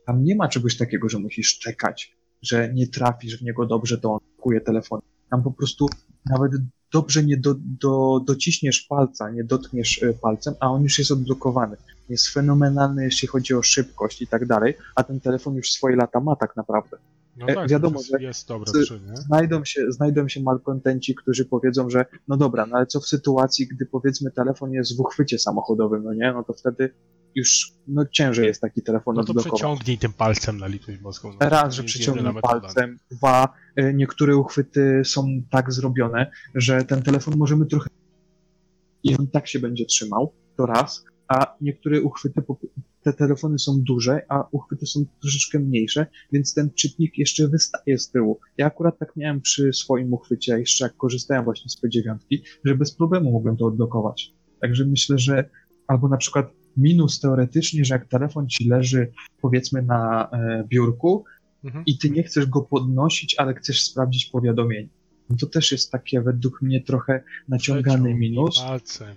tam 0.07 0.25
nie 0.25 0.37
ma 0.37 0.49
czegoś 0.49 0.77
takiego, 0.77 1.09
że 1.09 1.19
musisz 1.19 1.59
czekać, 1.59 2.17
że 2.43 2.73
nie 2.75 2.87
trafisz 2.87 3.39
w 3.39 3.43
niego 3.43 3.67
dobrze, 3.67 3.99
to 3.99 4.13
on 4.13 4.19
kuje 4.37 4.61
telefon. 4.61 5.01
Tam 5.33 5.43
po 5.43 5.51
prostu 5.51 5.89
nawet 6.31 6.53
dobrze 6.93 7.25
nie 7.25 7.37
do, 7.37 7.55
do, 7.59 8.21
dociśniesz 8.27 8.81
palca, 8.81 9.31
nie 9.31 9.45
dotkniesz 9.45 10.03
e, 10.03 10.13
palcem, 10.13 10.55
a 10.61 10.71
on 10.71 10.83
już 10.83 10.99
jest 10.99 11.11
odblokowany. 11.11 11.77
Jest 12.09 12.29
fenomenalny, 12.29 13.05
jeśli 13.05 13.29
chodzi 13.29 13.55
o 13.55 13.63
szybkość 13.63 14.23
i 14.23 14.27
tak 14.27 14.47
dalej, 14.47 14.75
a 14.95 15.05
ten 15.05 15.21
telefon 15.21 15.55
już 15.55 15.71
swoje 15.71 15.97
lata 15.97 16.21
ma 16.21 16.37
tak 16.37 16.57
naprawdę. 16.57 16.97
No 17.37 17.47
e, 17.47 17.55
tak, 17.55 17.71
Wiadomo, 17.71 18.01
że 18.03 18.23
jest 18.23 18.49
dobre 18.49 18.73
znajdą, 19.15 19.65
się, 19.65 19.93
znajdą 19.93 20.29
się 20.29 20.43
malkontenci, 20.43 21.15
którzy 21.15 21.45
powiedzą, 21.45 21.91
że 21.91 22.07
no 22.29 22.37
dobra, 22.37 22.67
no 22.67 22.77
ale 22.77 22.87
co 22.87 23.01
w 23.01 23.07
sytuacji, 23.07 23.67
gdy 23.67 23.87
powiedzmy 23.87 24.31
telefon 24.31 24.73
jest 24.73 24.97
w 24.97 25.01
uchwycie 25.01 25.39
samochodowym, 25.39 26.05
no 26.05 26.15
nie, 26.15 26.33
no 26.33 26.45
to 26.45 26.53
wtedy 26.53 26.95
już 27.35 27.73
no, 27.89 28.07
ciężej 28.07 28.47
jest 28.47 28.61
taki 28.61 28.83
telefon 28.83 29.15
no 29.15 29.25
to 29.25 29.31
odblokować. 29.31 29.61
przeciągnij 29.61 29.99
tym 29.99 30.13
palcem 30.13 30.59
na 30.59 30.67
litość 30.67 30.99
boską. 30.99 31.33
No, 31.41 31.49
Raz, 31.49 31.75
że 31.75 31.85
przeciągnij 31.85 32.35
palcem. 32.43 32.99
Dwa, 33.11 33.49
y, 33.81 33.95
niektóre 33.95 34.37
uchwyty 34.37 35.03
są 35.05 35.27
tak 35.51 35.73
zrobione, 35.73 36.31
że 36.55 36.85
ten 36.85 37.03
telefon 37.03 37.35
możemy 37.37 37.67
trochę 37.67 37.89
i 39.03 39.17
on 39.17 39.27
tak 39.27 39.49
się 39.49 39.59
będzie 39.59 39.87
trzymał, 39.87 40.33
to 40.57 40.67
raz, 40.67 41.05
a 41.29 41.57
niektóre 41.61 42.01
uchwyty, 42.01 42.43
te 43.03 43.13
telefony 43.13 43.59
są 43.59 43.81
duże, 43.81 44.23
a 44.29 44.49
uchwyty 44.51 44.87
są 44.87 45.05
troszeczkę 45.21 45.59
mniejsze, 45.59 46.07
więc 46.33 46.55
ten 46.55 46.71
czytnik 46.75 47.19
jeszcze 47.19 47.49
wystaje 47.49 47.99
z 47.99 48.11
tyłu. 48.11 48.41
Ja 48.59 48.67
akurat 48.67 48.99
tak 48.99 49.17
miałem 49.17 49.41
przy 49.41 49.73
swoim 49.73 50.13
uchwycie, 50.13 50.59
jeszcze 50.59 50.85
jak 50.85 50.97
korzystałem 50.97 51.45
właśnie 51.45 51.71
z 51.71 51.83
P9, 51.83 52.17
że 52.65 52.75
bez 52.75 52.95
problemu 52.95 53.33
mogłem 53.33 53.57
to 53.57 53.67
odblokować. 53.67 54.33
Także 54.61 54.85
myślę, 54.85 55.19
że 55.19 55.51
albo 55.87 56.09
na 56.09 56.17
przykład 56.17 56.47
minus 56.77 57.21
teoretycznie, 57.21 57.85
że 57.85 57.95
jak 57.95 58.07
telefon 58.07 58.49
ci 58.49 58.69
leży 58.69 59.13
powiedzmy 59.43 59.83
na 59.83 60.31
e, 60.31 60.65
biurku 60.69 61.25
mhm. 61.65 61.85
i 61.87 61.99
ty 61.99 62.11
nie 62.11 62.23
chcesz 62.23 62.47
go 62.47 62.63
podnosić, 62.63 63.35
ale 63.39 63.55
chcesz 63.55 63.85
sprawdzić 63.85 64.27
powiadomienie. 64.27 64.89
No 65.31 65.37
to 65.37 65.47
też 65.47 65.73
jest 65.73 65.91
takie 65.91 66.21
według 66.21 66.63
mnie 66.63 66.81
trochę 66.81 67.23
naciągany 67.49 68.15
minus. 68.15 68.59
Palce 68.59 69.15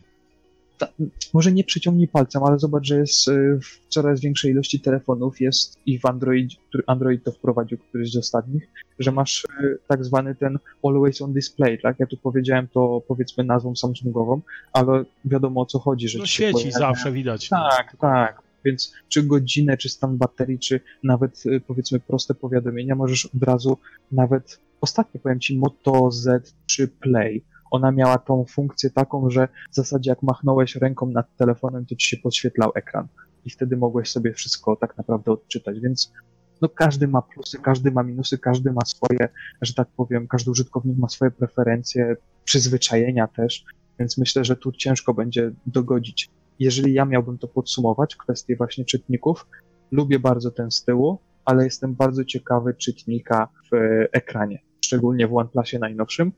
ta, 0.78 0.88
może 1.34 1.52
nie 1.52 1.64
przyciągnij 1.64 2.08
palcem, 2.08 2.44
ale 2.44 2.60
zobacz, 2.60 2.86
że 2.86 2.98
jest 2.98 3.28
y, 3.28 3.60
w 3.62 3.88
coraz 3.90 4.22
większej 4.22 4.52
ilości 4.52 4.80
telefonów 4.80 5.42
jest 5.42 5.80
i 5.86 6.00
w 6.00 6.06
Android, 6.06 6.52
który 6.70 6.84
Android 6.88 7.24
to 7.24 7.32
wprowadził, 7.32 7.78
któryś 7.78 8.12
z 8.12 8.18
ostatnich, 8.18 8.68
że 9.00 9.12
masz 9.12 9.46
y, 9.60 9.78
tak 9.88 10.06
zwany 10.06 10.36
ten 10.36 10.60
always 10.84 11.22
on 11.22 11.34
display, 11.34 11.80
tak? 11.82 12.00
Ja 12.00 12.06
tu 12.06 12.18
powiedziałem 12.18 12.68
to 12.68 13.02
powiedzmy 13.08 13.44
nazwą 13.44 13.76
Samsungową, 13.76 14.42
ale 14.74 15.06
wiadomo 15.26 15.62
o 15.62 15.66
co 15.66 15.80
chodzi, 15.80 16.10
że 16.10 16.20
no 16.20 16.26
świeci 16.26 16.54
pojawia... 16.54 16.80
zawsze 16.80 17.12
widać. 17.12 17.50
Tak, 17.50 17.96
tak. 18.00 18.42
Więc 18.66 18.94
czy 19.10 19.24
godzinę, 19.24 19.78
czy 19.78 19.90
stan 19.90 20.18
baterii, 20.18 20.60
czy 20.60 20.80
nawet 21.04 21.46
y, 21.46 21.62
powiedzmy 21.68 22.00
proste 22.00 22.34
powiadomienia 22.34 22.96
możesz 22.96 23.26
od 23.26 23.44
razu 23.44 23.78
nawet 24.12 24.60
ostatnio 24.82 25.22
powiem 25.22 25.40
ci 25.40 25.58
Moto 25.58 25.92
Z3 25.92 26.88
Play 27.00 27.44
ona 27.76 27.92
miała 27.92 28.18
tą 28.18 28.46
funkcję 28.50 28.90
taką, 28.90 29.30
że 29.30 29.48
w 29.72 29.76
zasadzie 29.76 30.10
jak 30.10 30.24
machnąłeś 30.24 30.76
ręką 30.76 31.08
nad 31.08 31.36
telefonem, 31.38 31.86
to 31.86 31.96
ci 31.96 32.08
się 32.08 32.18
podświetlał 32.18 32.72
ekran 32.76 33.08
i 33.46 33.50
wtedy 33.50 33.78
mogłeś 33.78 34.12
sobie 34.12 34.34
wszystko 34.34 34.76
tak 34.76 34.98
naprawdę 34.98 35.32
odczytać, 35.32 35.80
więc 35.80 36.14
no 36.62 36.70
każdy 36.70 37.08
ma 37.08 37.22
plusy, 37.22 37.58
każdy 37.60 37.92
ma 37.92 38.04
minusy, 38.04 38.38
każdy 38.38 38.72
ma 38.72 38.82
swoje, 38.86 39.30
że 39.62 39.74
tak 39.74 39.88
powiem, 39.98 40.28
każdy 40.28 40.52
użytkownik 40.52 40.98
ma 40.98 41.10
swoje 41.10 41.32
preferencje, 41.32 42.16
przyzwyczajenia 42.44 43.28
też, 43.28 43.66
Więc 44.00 44.18
myślę, 44.18 44.46
że 44.46 44.56
tu 44.56 44.72
ciężko 44.72 45.14
będzie 45.14 45.52
dogodzić. 45.66 46.30
Jeżeli 46.60 46.94
ja 46.94 47.06
miałbym 47.06 47.38
to 47.38 47.48
podsumować, 47.48 48.16
kwestię 48.16 48.56
właśnie 48.56 48.86
czytników, 48.86 49.48
lubię 49.92 50.20
bardzo 50.20 50.52
ten 50.52 50.72
z 50.72 50.84
tyłu, 50.84 51.20
ale 51.46 51.64
jestem 51.64 51.94
bardzo 51.94 52.26
ciekawy 52.26 52.74
czytnika 52.74 53.48
w 53.72 53.76
ekranie, 54.12 54.60
szczególnie 54.86 55.28
w 55.28 55.36
OnePlusie 55.36 55.80
najnowszym. 55.80 56.32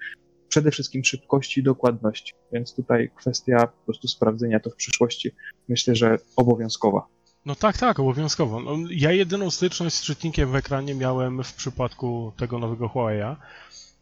Przede 0.49 0.71
wszystkim 0.71 1.03
szybkości 1.03 1.59
i 1.59 1.63
dokładności, 1.63 2.33
więc 2.51 2.75
tutaj 2.75 3.11
kwestia 3.15 3.57
po 3.57 3.85
prostu 3.85 4.07
sprawdzenia 4.07 4.59
to 4.59 4.69
w 4.69 4.75
przyszłości 4.75 5.31
myślę, 5.67 5.95
że 5.95 6.17
obowiązkowa. 6.35 7.07
No 7.45 7.55
tak, 7.55 7.77
tak, 7.77 7.99
obowiązkowo. 7.99 8.59
No, 8.59 8.77
ja 8.89 9.11
jedyną 9.11 9.51
styczność 9.51 9.95
z 9.95 10.03
czytnikiem 10.03 10.51
w 10.51 10.55
ekranie 10.55 10.95
miałem 10.95 11.43
w 11.43 11.53
przypadku 11.53 12.33
tego 12.37 12.59
nowego 12.59 12.87
Huawei'a 12.87 13.35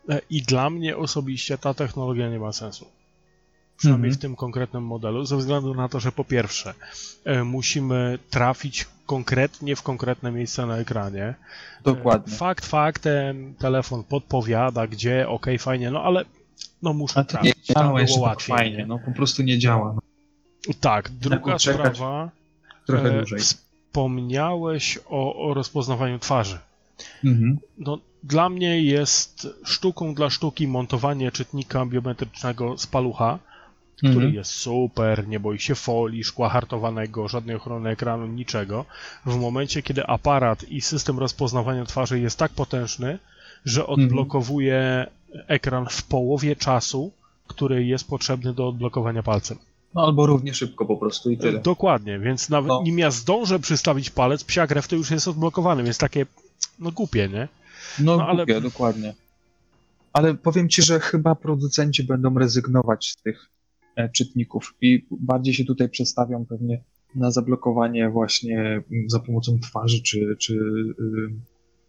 e, 0.10 0.22
i 0.30 0.42
dla 0.42 0.70
mnie 0.70 0.98
osobiście 0.98 1.58
ta 1.58 1.74
technologia 1.74 2.30
nie 2.30 2.40
ma 2.40 2.52
sensu. 2.52 2.86
Przynajmniej 3.78 4.10
mhm. 4.10 4.20
w 4.20 4.22
tym 4.22 4.36
konkretnym 4.36 4.84
modelu, 4.84 5.26
ze 5.26 5.38
względu 5.38 5.74
na 5.74 5.90
to, 5.90 6.00
że 6.00 6.12
po 6.12 6.24
pierwsze 6.24 6.74
e, 7.26 7.44
musimy 7.44 8.20
trafić 8.30 8.88
konkretnie 9.06 9.76
w 9.76 9.82
konkretne 9.82 10.32
miejsce 10.32 10.66
na 10.66 10.78
ekranie. 10.78 11.34
Dokładnie. 11.84 12.34
E, 12.34 12.38
fakt 12.38 12.66
faktem, 12.66 13.54
telefon 13.60 14.04
podpowiada, 14.04 14.88
gdzie, 14.88 15.30
ok, 15.30 15.46
fajnie, 15.60 15.92
no 15.92 16.04
ale 16.04 16.26
no 16.82 16.94
muszę 16.94 17.20
A 17.20 17.24
to 17.24 17.30
trafić. 17.30 17.56
nie 17.56 17.76
działa 17.76 18.02
jeszcze 18.02 18.22
tak 18.22 18.42
fajnie, 18.42 18.86
no 18.86 19.00
po 19.00 19.12
prostu 19.12 19.44
nie 19.44 19.60
działa. 19.60 19.94
No. 19.94 20.02
Tak, 20.80 21.10
druga 21.10 21.60
sprawa 21.60 22.30
trochę 22.86 23.14
e, 23.14 23.18
dłużej. 23.18 23.40
Wspomniałeś 23.40 25.00
o, 25.10 25.50
o 25.50 25.54
rozpoznawaniu 25.54 26.20
twarzy. 26.20 26.60
Mhm. 27.24 27.58
No, 27.78 28.00
dla 28.24 28.50
mnie 28.50 28.82
jest 28.82 29.48
sztuką 29.64 30.14
dla 30.14 30.30
sztuki 30.30 30.68
montowanie 30.68 31.32
czytnika 31.32 31.86
biometrycznego 31.86 32.78
z 32.78 32.88
palucha, 32.88 33.40
który 33.98 34.14
mhm. 34.14 34.34
jest 34.34 34.52
super, 34.52 35.28
nie 35.28 35.40
boi 35.40 35.60
się 35.60 35.76
folii, 35.76 36.24
szkła 36.24 36.50
hartowanego, 36.50 37.28
żadnej 37.28 37.56
ochrony 37.56 37.90
ekranu, 37.90 38.28
niczego. 38.28 38.86
W 39.26 39.40
momencie, 39.40 39.82
kiedy 39.82 40.08
aparat 40.08 40.64
i 40.64 40.82
system 40.82 41.20
rozpoznawania 41.20 41.86
twarzy 41.86 42.20
jest 42.20 42.40
tak 42.40 42.52
potężny, 42.52 43.20
że 43.66 43.82
mhm. 43.82 44.00
odblokowuje 44.00 44.78
mhm. 44.78 45.46
ekran 45.48 45.86
w 45.90 46.04
połowie 46.04 46.56
czasu, 46.56 47.12
który 47.48 47.86
jest 47.86 48.08
potrzebny 48.08 48.54
do 48.54 48.68
odblokowania 48.68 49.24
palcem. 49.24 49.58
No 49.94 50.02
albo 50.02 50.26
równie 50.26 50.54
szybko 50.54 50.86
po 50.86 50.98
prostu 50.98 51.32
i 51.32 51.38
tyle. 51.38 51.60
Dokładnie, 51.60 52.20
więc 52.20 52.50
nawet 52.50 52.70
no. 52.70 52.82
nim 52.84 53.00
ja 53.00 53.12
zdążę 53.12 53.60
przystawić 53.60 54.10
palec, 54.10 54.44
psia 54.44 54.68
krew 54.68 54.88
to 54.88 54.96
już 54.96 55.12
jest 55.12 55.28
odblokowany, 55.28 55.84
więc 55.84 55.98
takie, 55.98 56.26
no 56.80 56.92
głupie, 56.92 57.30
nie? 57.30 57.48
No, 58.00 58.18
no 58.18 58.36
głupie, 58.36 58.54
ale... 58.56 58.62
dokładnie. 58.62 59.14
Ale 60.14 60.34
powiem 60.34 60.70
ci, 60.70 60.82
że 60.82 61.00
chyba 61.00 61.36
producenci 61.36 62.04
będą 62.04 62.40
rezygnować 62.40 63.08
z 63.10 63.22
tych 63.22 63.50
czytników 64.14 64.76
i 64.82 65.08
bardziej 65.12 65.54
się 65.54 65.66
tutaj 65.66 65.90
przestawią 65.90 66.46
pewnie 66.46 66.84
na 67.16 67.32
zablokowanie 67.32 68.10
właśnie 68.10 68.60
mm, 68.60 69.10
za 69.10 69.20
pomocą 69.20 69.60
twarzy 69.60 70.02
czy, 70.02 70.36
czy, 70.40 70.54
y, 70.54 70.96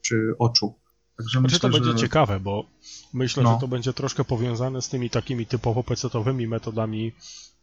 czy 0.00 0.32
oczu. 0.38 0.74
Także 1.16 1.40
znaczy, 1.40 1.42
myślę, 1.42 1.70
to 1.70 1.80
będzie 1.80 1.94
ciekawe, 1.94 2.40
bo 2.40 2.66
myślę, 3.14 3.42
no. 3.42 3.54
że 3.54 3.61
to 3.61 3.68
będzie 3.68 3.92
troszkę 3.92 4.24
powiązane 4.24 4.82
z 4.82 4.88
tymi 4.88 5.11
takimi 5.11 5.46
typowo 5.46 5.82
pecetowymi 5.82 6.46
metodami 6.46 7.12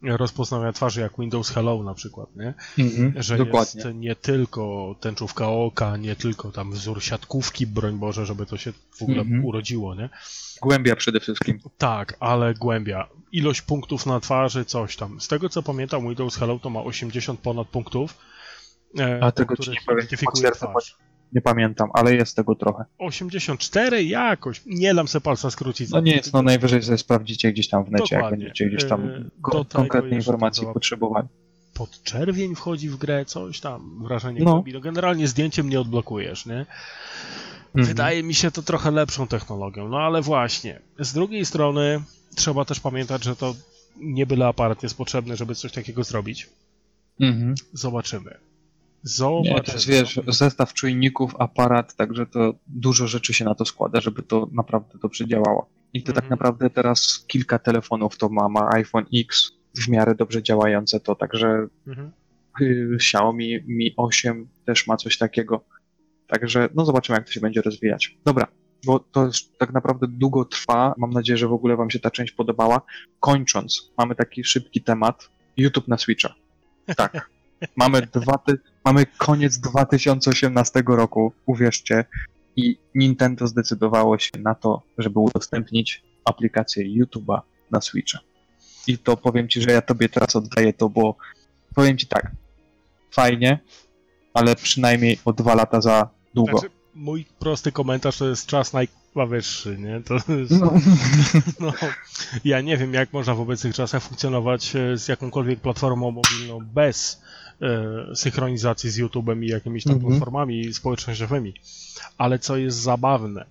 rozpoznania 0.04 0.74
twarzy 0.74 1.02
jak 1.02 1.14
Windows 1.20 1.50
Hello 1.50 1.84
na 1.84 1.94
przykład, 1.94 2.36
nie? 2.36 2.54
Mm-hmm, 2.78 3.12
że 3.16 3.38
dokładnie. 3.38 3.82
jest 3.82 3.98
nie 3.98 4.16
tylko 4.16 4.96
tęczówka 5.00 5.50
oka, 5.50 5.98
nie 5.98 6.16
tylko 6.16 6.52
tam 6.52 6.72
wzór 6.72 7.04
siatkówki, 7.04 7.68
broń 7.68 7.98
Boże, 7.98 8.26
żeby 8.26 8.46
to 8.46 8.58
się 8.58 8.74
w 8.98 9.02
ogóle 9.02 9.22
mm-hmm. 9.24 9.46
urodziło, 9.46 9.96
nie? 9.96 10.10
Głębia 10.62 10.96
przede 10.96 11.20
wszystkim. 11.20 11.60
Tak, 11.78 12.18
ale 12.20 12.54
głębia. 12.54 13.08
Ilość 13.32 13.62
punktów 13.62 14.06
na 14.06 14.20
twarzy, 14.20 14.66
coś 14.66 14.96
tam. 14.96 15.22
Z 15.22 15.28
tego 15.28 15.50
co 15.50 15.64
pamiętam, 15.64 16.08
Windows 16.08 16.36
Hello 16.36 16.60
to 16.60 16.70
ma 16.70 16.82
80 16.82 17.40
ponad 17.40 17.68
punktów. 17.68 18.18
E, 19.00 19.20
A 19.24 19.32
tego 19.32 19.58
ci 19.58 19.72
nie 19.72 19.78
powiem, 19.86 20.08
twarz. 20.54 20.98
Nie 21.34 21.42
pamiętam, 21.42 21.90
ale 21.94 22.16
jest 22.16 22.36
tego 22.36 22.56
trochę. 22.56 22.86
84 22.98 24.04
jakoś. 24.04 24.62
Nie 24.66 24.94
dam 24.96 25.08
se 25.08 25.22
palca 25.22 25.52
skrócić. 25.52 25.90
No 25.90 26.00
nic, 26.00 26.34
no 26.34 26.42
najwyżej 26.42 26.84
sobie 26.84 26.98
sprawdzicie 26.98 27.52
gdzieś 27.52 27.68
tam 27.70 27.84
w 27.86 27.92
necie, 27.92 28.04
Dokładnie. 28.16 28.24
jak 28.26 28.40
będziecie 28.40 28.66
gdzieś 28.70 28.90
tam 28.90 29.10
e, 29.10 29.24
ko- 29.42 29.66
konkretnej 29.66 30.14
informacji 30.14 30.68
potrzebowali. 30.74 31.28
Pod 31.74 32.04
czerwień 32.04 32.56
wchodzi 32.56 32.90
w 32.90 32.98
grę, 32.98 33.26
coś 33.26 33.60
tam, 33.60 34.04
wrażenie 34.04 34.42
no. 34.44 34.64
No 34.74 34.80
generalnie 34.80 35.28
zdjęciem 35.28 35.70
nie 35.70 35.82
odblokujesz, 35.82 36.46
nie? 36.46 36.66
Mhm. 37.68 37.86
Wydaje 37.86 38.24
mi 38.24 38.34
się 38.34 38.52
to 38.52 38.62
trochę 38.62 38.92
lepszą 38.92 39.28
technologią, 39.28 39.90
no 39.90 39.98
ale 39.98 40.22
właśnie. 40.22 40.80
Z 41.00 41.14
drugiej 41.14 41.46
strony 41.46 42.02
trzeba 42.36 42.66
też 42.66 42.80
pamiętać, 42.80 43.24
że 43.24 43.36
to 43.36 43.56
nie 43.98 44.26
byle 44.26 44.48
aparat 44.48 44.84
jest 44.84 44.98
potrzebny, 44.98 45.36
żeby 45.36 45.56
coś 45.56 45.72
takiego 45.72 46.04
zrobić. 46.04 46.50
Mhm. 47.20 47.56
Zobaczymy. 47.74 48.38
Zobacz. 49.04 49.46
Nie, 49.46 49.62
to 49.62 49.72
jest, 49.72 49.88
wiesz, 49.88 50.20
zestaw 50.28 50.74
czujników, 50.74 51.36
aparat, 51.40 51.96
także 51.96 52.26
to 52.26 52.54
dużo 52.68 53.08
rzeczy 53.08 53.34
się 53.34 53.46
na 53.46 53.56
to 53.56 53.66
składa, 53.66 54.02
żeby 54.02 54.24
to 54.24 54.50
naprawdę 54.52 55.00
dobrze 55.02 55.28
działało. 55.28 55.70
I 55.94 56.04
to 56.04 56.14
tak 56.14 56.24
mhm. 56.24 56.30
tak 56.30 56.30
naprawdę 56.30 56.70
teraz 56.70 57.26
kilka 57.28 57.60
telefonów 57.60 58.18
to 58.18 58.30
ma, 58.30 58.50
ma 58.50 58.70
iPhone 58.74 59.06
X 59.16 59.52
w 59.78 59.90
miarę 59.90 60.16
dobrze 60.16 60.44
działające 60.44 61.00
to, 61.00 61.16
także 61.16 61.68
mhm. 61.88 62.12
Y, 62.62 62.96
Xiaomi 62.96 63.60
Mi 63.68 63.94
8 63.98 64.48
też 64.66 64.88
ma 64.88 64.98
coś 64.98 65.18
takiego. 65.18 65.64
Także 66.28 66.70
no 66.76 66.86
zobaczymy, 66.86 67.18
jak 67.18 67.26
to 67.26 67.32
się 67.32 67.40
będzie 67.40 67.62
rozwijać. 67.62 68.18
Dobra, 68.26 68.48
bo 68.86 69.00
to 69.00 69.26
już 69.26 69.44
tak 69.44 69.74
naprawdę 69.74 70.08
długo 70.10 70.46
trwa. 70.46 70.94
Mam 70.98 71.10
nadzieję, 71.10 71.38
że 71.38 71.48
w 71.48 71.54
ogóle 71.54 71.76
Wam 71.76 71.90
się 71.90 72.00
ta 72.00 72.12
część 72.12 72.34
podobała. 72.34 72.82
Kończąc, 73.20 73.92
mamy 73.98 74.16
taki 74.16 74.44
szybki 74.44 74.82
temat. 74.82 75.30
YouTube 75.58 75.88
na 75.88 75.98
Switcha. 75.98 76.34
Tak. 76.98 77.30
Mamy, 77.76 78.02
dwa 78.02 78.38
ty... 78.38 78.58
Mamy 78.86 79.06
koniec 79.18 79.58
2018 79.58 80.84
roku, 80.88 81.34
uwierzcie, 81.46 82.06
i 82.56 82.78
Nintendo 82.96 83.48
zdecydowało 83.48 84.20
się 84.20 84.32
na 84.40 84.56
to, 84.56 84.82
żeby 84.98 85.20
udostępnić 85.20 86.04
aplikację 86.26 86.86
YouTube'a 86.86 87.42
na 87.72 87.82
Switcha. 87.82 88.20
I 88.88 88.98
to 88.98 89.18
powiem 89.18 89.50
ci, 89.50 89.62
że 89.62 89.72
ja 89.72 89.82
tobie 89.82 90.10
teraz 90.10 90.36
oddaję 90.36 90.74
to, 90.74 90.90
bo 90.90 91.16
powiem 91.76 91.98
ci 91.98 92.08
tak, 92.08 92.32
fajnie, 93.12 93.60
ale 94.34 94.56
przynajmniej 94.56 95.20
o 95.26 95.34
dwa 95.34 95.56
lata 95.56 95.82
za 95.82 96.10
długo. 96.34 96.58
Znaczy, 96.58 96.76
mój 96.96 97.26
prosty 97.40 97.72
komentarz 97.72 98.18
to 98.18 98.30
jest 98.30 98.46
czas 98.46 98.74
najwyższy, 98.74 99.78
nie? 99.78 100.02
To 100.02 100.14
jest, 100.34 100.52
no. 100.52 100.74
no. 101.60 101.74
ja 102.46 102.62
nie 102.62 102.78
wiem, 102.78 102.94
jak 102.94 103.14
można 103.14 103.36
w 103.36 103.42
obecnych 103.42 103.76
czasach 103.76 104.04
funkcjonować 104.04 104.76
e, 104.76 104.98
z 104.98 105.08
jakąkolwiek 105.08 105.60
platformą 105.60 106.12
mobilną 106.12 106.60
bez 106.74 107.22
synchronizacji 108.16 108.90
z 108.90 109.00
YouTube'em 109.00 109.44
i 109.44 109.48
jakimiś 109.48 109.84
tam 109.84 109.94
mhm. 109.94 110.12
platformami 110.12 110.74
społecznościowymi. 110.74 111.54
Ale 112.18 112.40
co 112.40 112.58
jest 112.58 112.78
zabawne 112.78 113.46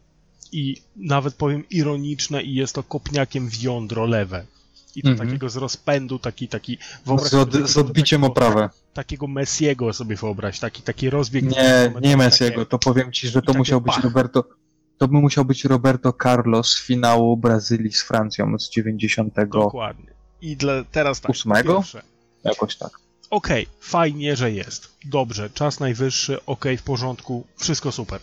i 0.52 0.76
nawet 0.96 1.34
powiem 1.34 1.64
ironiczne 1.70 2.42
i 2.42 2.54
jest 2.54 2.74
to 2.74 2.82
kopniakiem 2.82 3.48
w 3.48 3.62
jądro 3.62 4.06
lewe. 4.06 4.46
I 4.96 5.02
to 5.02 5.08
mhm. 5.08 5.28
takiego 5.28 5.48
z 5.48 5.56
rozpędu, 5.56 6.18
taki, 6.18 6.48
taki... 6.48 6.78
Z, 7.22 7.34
od, 7.34 7.52
z 7.52 7.76
odbiciem 7.76 8.24
oprawę. 8.24 8.70
Takiego 8.94 9.26
Messiego 9.26 9.92
sobie 9.92 10.16
wyobraź, 10.16 10.60
taki, 10.60 10.82
taki 10.82 11.10
rozbieg... 11.10 11.44
Nie, 11.44 11.92
nie 12.02 12.16
Messiego, 12.16 12.66
to 12.66 12.78
powiem 12.78 13.12
ci, 13.12 13.28
że 13.28 13.42
to 13.42 13.54
musiał 13.54 13.80
być 13.80 13.96
Roberto... 14.04 14.44
To 14.98 15.08
by 15.08 15.14
musiał 15.20 15.44
być 15.44 15.64
Roberto 15.64 16.14
Carlos 16.22 16.68
z 16.68 16.86
finału 16.86 17.36
Brazylii 17.36 17.92
z 17.92 18.02
Francją 18.02 18.58
z 18.58 18.70
90. 18.70 19.34
Dokładnie. 19.52 20.06
I 20.42 20.56
dla, 20.56 20.84
teraz 20.84 21.20
tak. 21.20 21.30
Ósmego? 21.30 21.82
Jakoś 22.44 22.76
tak 22.76 23.02
okej, 23.32 23.62
okay, 23.62 23.74
fajnie, 23.80 24.36
że 24.36 24.52
jest. 24.52 24.96
Dobrze, 25.04 25.50
czas 25.50 25.80
najwyższy, 25.80 26.44
ok, 26.46 26.64
w 26.78 26.82
porządku, 26.82 27.44
wszystko 27.56 27.92
super. 27.92 28.20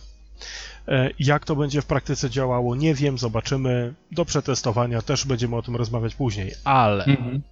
E, 0.88 1.10
jak 1.18 1.44
to 1.44 1.56
będzie 1.56 1.82
w 1.82 1.86
praktyce 1.86 2.30
działało, 2.30 2.76
nie 2.76 2.94
wiem, 2.94 3.18
zobaczymy. 3.18 3.94
Do 4.12 4.24
przetestowania 4.24 5.02
też 5.02 5.26
będziemy 5.26 5.56
o 5.56 5.62
tym 5.62 5.76
rozmawiać 5.76 6.14
później, 6.14 6.52
ale 6.64 7.04
mhm. 7.04 7.42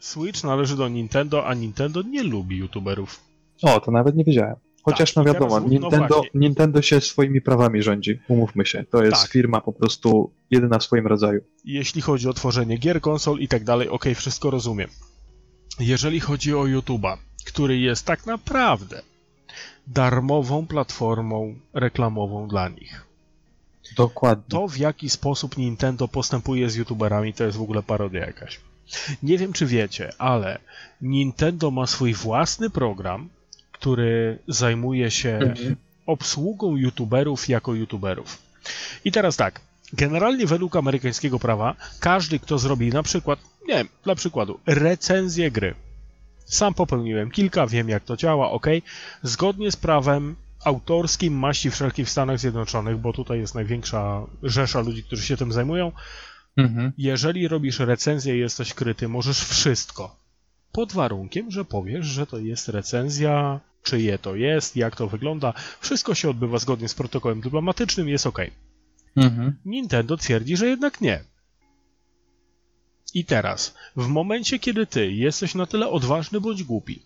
Switch 0.00 0.44
należy 0.44 0.76
do 0.76 0.88
Nintendo, 0.88 1.46
a 1.46 1.54
Nintendo 1.54 2.02
nie 2.02 2.22
lubi 2.22 2.56
youtuberów. 2.56 3.20
O, 3.62 3.80
to 3.80 3.90
nawet 3.90 4.16
nie 4.16 4.24
wiedziałem. 4.24 4.56
Chociaż 4.82 5.14
tak, 5.14 5.26
no 5.26 5.32
wiadomo, 5.32 5.60
teraz, 5.60 5.70
Nintendo, 5.70 6.08
no 6.08 6.40
Nintendo 6.40 6.82
się 6.82 7.00
swoimi 7.00 7.40
prawami 7.40 7.82
rządzi, 7.82 8.18
umówmy 8.28 8.66
się. 8.66 8.84
To 8.90 9.04
jest 9.04 9.22
tak. 9.22 9.30
firma 9.30 9.60
po 9.60 9.72
prostu 9.72 10.30
jedyna 10.50 10.78
w 10.78 10.84
swoim 10.84 11.06
rodzaju. 11.06 11.40
Jeśli 11.64 12.02
chodzi 12.02 12.28
o 12.28 12.32
tworzenie 12.32 12.76
gier, 12.78 13.00
konsol 13.00 13.38
i 13.38 13.48
tak 13.48 13.64
dalej, 13.64 13.88
ok, 13.88 14.04
wszystko 14.14 14.50
rozumiem 14.50 14.88
jeżeli 15.80 16.20
chodzi 16.20 16.54
o 16.54 16.64
YouTube'a, 16.64 17.16
który 17.44 17.78
jest 17.78 18.06
tak 18.06 18.26
naprawdę 18.26 19.02
darmową 19.86 20.66
platformą 20.66 21.54
reklamową 21.74 22.48
dla 22.48 22.68
nich. 22.68 23.06
Dokładnie. 23.96 24.44
To, 24.48 24.68
w 24.68 24.76
jaki 24.76 25.10
sposób 25.10 25.56
Nintendo 25.56 26.08
postępuje 26.08 26.70
z 26.70 26.76
YouTuberami, 26.76 27.34
to 27.34 27.44
jest 27.44 27.58
w 27.58 27.62
ogóle 27.62 27.82
parodia 27.82 28.26
jakaś. 28.26 28.60
Nie 29.22 29.38
wiem, 29.38 29.52
czy 29.52 29.66
wiecie, 29.66 30.12
ale 30.18 30.58
Nintendo 31.00 31.70
ma 31.70 31.86
swój 31.86 32.14
własny 32.14 32.70
program, 32.70 33.28
który 33.72 34.38
zajmuje 34.48 35.10
się 35.10 35.30
mhm. 35.30 35.76
obsługą 36.06 36.76
YouTuberów 36.76 37.48
jako 37.48 37.74
YouTuberów. 37.74 38.38
I 39.04 39.12
teraz 39.12 39.36
tak, 39.36 39.60
generalnie 39.92 40.46
według 40.46 40.76
amerykańskiego 40.76 41.38
prawa, 41.38 41.74
każdy, 42.00 42.38
kto 42.38 42.58
zrobi 42.58 42.90
na 42.90 43.02
przykład 43.02 43.38
nie 43.68 43.74
wiem, 43.74 43.88
dla 44.04 44.14
przykładu, 44.14 44.60
recenzję 44.66 45.50
gry. 45.50 45.74
Sam 46.44 46.74
popełniłem 46.74 47.30
kilka, 47.30 47.66
wiem 47.66 47.88
jak 47.88 48.04
to 48.04 48.16
działa, 48.16 48.50
ok. 48.50 48.66
Zgodnie 49.22 49.72
z 49.72 49.76
prawem 49.76 50.36
autorskim 50.64 51.38
maści 51.38 51.70
wszelkich 51.70 52.06
w 52.06 52.10
Stanach 52.10 52.38
Zjednoczonych, 52.38 52.98
bo 52.98 53.12
tutaj 53.12 53.38
jest 53.38 53.54
największa 53.54 54.26
rzesza 54.42 54.80
ludzi, 54.80 55.02
którzy 55.02 55.22
się 55.22 55.36
tym 55.36 55.52
zajmują. 55.52 55.92
Mhm. 56.56 56.92
Jeżeli 56.98 57.48
robisz 57.48 57.78
recenzję 57.78 58.36
i 58.36 58.40
jesteś 58.40 58.74
kryty, 58.74 59.08
możesz 59.08 59.44
wszystko. 59.44 60.16
Pod 60.72 60.92
warunkiem, 60.92 61.50
że 61.50 61.64
powiesz, 61.64 62.06
że 62.06 62.26
to 62.26 62.38
jest 62.38 62.68
recenzja, 62.68 63.60
czyje 63.82 64.18
to 64.18 64.36
jest, 64.36 64.76
jak 64.76 64.96
to 64.96 65.08
wygląda. 65.08 65.54
Wszystko 65.80 66.14
się 66.14 66.30
odbywa 66.30 66.58
zgodnie 66.58 66.88
z 66.88 66.94
protokołem 66.94 67.40
dyplomatycznym, 67.40 68.08
jest 68.08 68.26
ok. 68.26 68.38
Mhm. 69.16 69.56
Nintendo 69.64 70.16
twierdzi, 70.16 70.56
że 70.56 70.66
jednak 70.66 71.00
nie. 71.00 71.24
I 73.14 73.24
teraz, 73.24 73.74
w 73.96 74.06
momencie, 74.06 74.58
kiedy 74.58 74.86
ty 74.86 75.12
jesteś 75.12 75.54
na 75.54 75.66
tyle 75.66 75.88
odważny 75.88 76.40
bądź 76.40 76.62
głupi, 76.62 77.02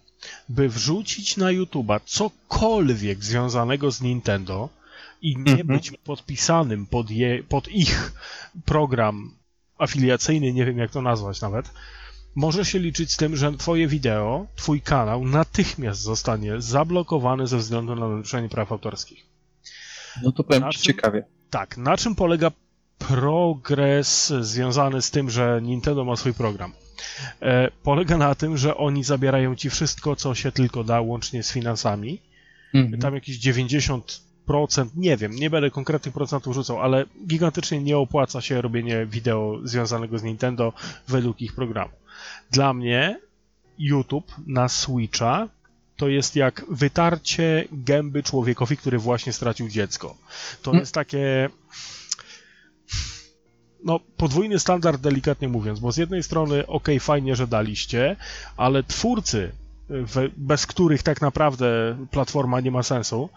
by 0.48 0.68
wrzucić 0.68 1.36
na 1.36 1.46
YouTube'a 1.46 2.00
cokolwiek 2.04 3.24
związanego 3.24 3.90
z 3.90 4.00
Nintendo 4.00 4.68
i 5.22 5.36
nie 5.36 5.52
mhm. 5.52 5.66
być 5.66 5.90
podpisanym 5.90 6.86
pod, 6.86 7.10
je, 7.10 7.42
pod 7.42 7.68
ich 7.68 8.12
program 8.64 9.34
afiliacyjny, 9.78 10.52
nie 10.52 10.64
wiem 10.64 10.78
jak 10.78 10.90
to 10.90 11.02
nazwać 11.02 11.40
nawet, 11.40 11.70
może 12.34 12.64
się 12.64 12.78
liczyć 12.78 13.12
z 13.12 13.16
tym, 13.16 13.36
że 13.36 13.52
twoje 13.52 13.86
wideo, 13.86 14.46
twój 14.56 14.80
kanał 14.80 15.24
natychmiast 15.24 16.00
zostanie 16.00 16.60
zablokowany 16.60 17.46
ze 17.46 17.56
względu 17.56 17.94
na 17.94 18.08
naruszenie 18.08 18.48
praw 18.48 18.72
autorskich. 18.72 19.26
No 20.22 20.32
to 20.32 20.44
powiem 20.44 20.70
ci 20.72 20.78
ciekawie. 20.78 21.24
Tak, 21.50 21.76
na 21.76 21.96
czym 21.96 22.14
polega 22.14 22.50
progres 22.98 24.32
związany 24.40 25.02
z 25.02 25.10
tym, 25.10 25.30
że 25.30 25.60
Nintendo 25.62 26.04
ma 26.04 26.16
swój 26.16 26.34
program? 26.34 26.72
E, 27.42 27.70
polega 27.82 28.18
na 28.18 28.34
tym, 28.34 28.56
że 28.56 28.76
oni 28.76 29.04
zabierają 29.04 29.56
ci 29.56 29.70
wszystko, 29.70 30.16
co 30.16 30.34
się 30.34 30.52
tylko 30.52 30.84
da, 30.84 31.00
łącznie 31.00 31.42
z 31.42 31.52
finansami. 31.52 32.20
Mhm. 32.74 33.00
Tam 33.00 33.14
jakieś 33.14 33.36
90 33.36 34.26
nie 34.96 35.16
wiem, 35.16 35.32
nie 35.32 35.50
będę 35.50 35.70
konkretnych 35.70 36.14
procentów 36.14 36.54
rzucał, 36.54 36.80
ale 36.80 37.04
gigantycznie 37.26 37.80
nie 37.80 37.98
opłaca 37.98 38.40
się 38.40 38.60
robienie 38.60 39.06
wideo 39.06 39.58
związanego 39.64 40.18
z 40.18 40.22
Nintendo 40.22 40.72
według 41.08 41.40
ich 41.40 41.54
programu. 41.54 41.92
Dla 42.50 42.74
mnie 42.74 43.20
YouTube 43.78 44.32
na 44.46 44.68
Switcha 44.68 45.48
to 45.96 46.08
jest 46.08 46.36
jak 46.36 46.64
wytarcie 46.70 47.64
gęby 47.72 48.22
człowiekowi, 48.22 48.76
który 48.76 48.98
właśnie 48.98 49.32
stracił 49.32 49.68
dziecko. 49.68 50.16
To 50.62 50.70
hmm. 50.70 50.80
jest 50.80 50.94
takie 50.94 51.48
no, 53.86 54.00
podwójny 54.16 54.58
standard, 54.58 55.00
delikatnie 55.00 55.48
mówiąc, 55.48 55.80
bo 55.80 55.92
z 55.92 55.96
jednej 55.96 56.22
strony, 56.22 56.66
ok, 56.66 56.88
fajnie, 57.00 57.36
że 57.36 57.46
daliście, 57.46 58.16
ale 58.56 58.82
twórcy, 58.82 59.52
bez 60.36 60.66
których 60.66 61.02
tak 61.02 61.20
naprawdę 61.20 61.96
platforma 62.10 62.60
nie 62.60 62.70
ma 62.70 62.82
sensu, 62.82 63.28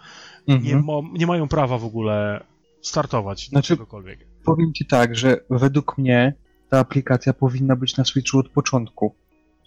mhm. 0.47 0.68
nie, 0.68 0.76
mo, 0.76 1.04
nie, 1.14 1.28
mają 1.28 1.47
prawa 1.47 1.78
w 1.78 1.86
ogóle 1.86 2.43
startować 2.82 3.47
znaczy, 3.47 3.68
czegokolwiek. 3.68 4.20
Powiem 4.45 4.74
ci 4.74 4.86
tak, 4.86 5.16
że 5.16 5.38
według 5.50 5.97
mnie 5.97 6.34
ta 6.70 6.80
aplikacja 6.80 7.34
powinna 7.34 7.76
być 7.76 7.97
na 7.97 8.06
Switchu 8.06 8.39
od 8.39 8.50
początku. 8.50 9.16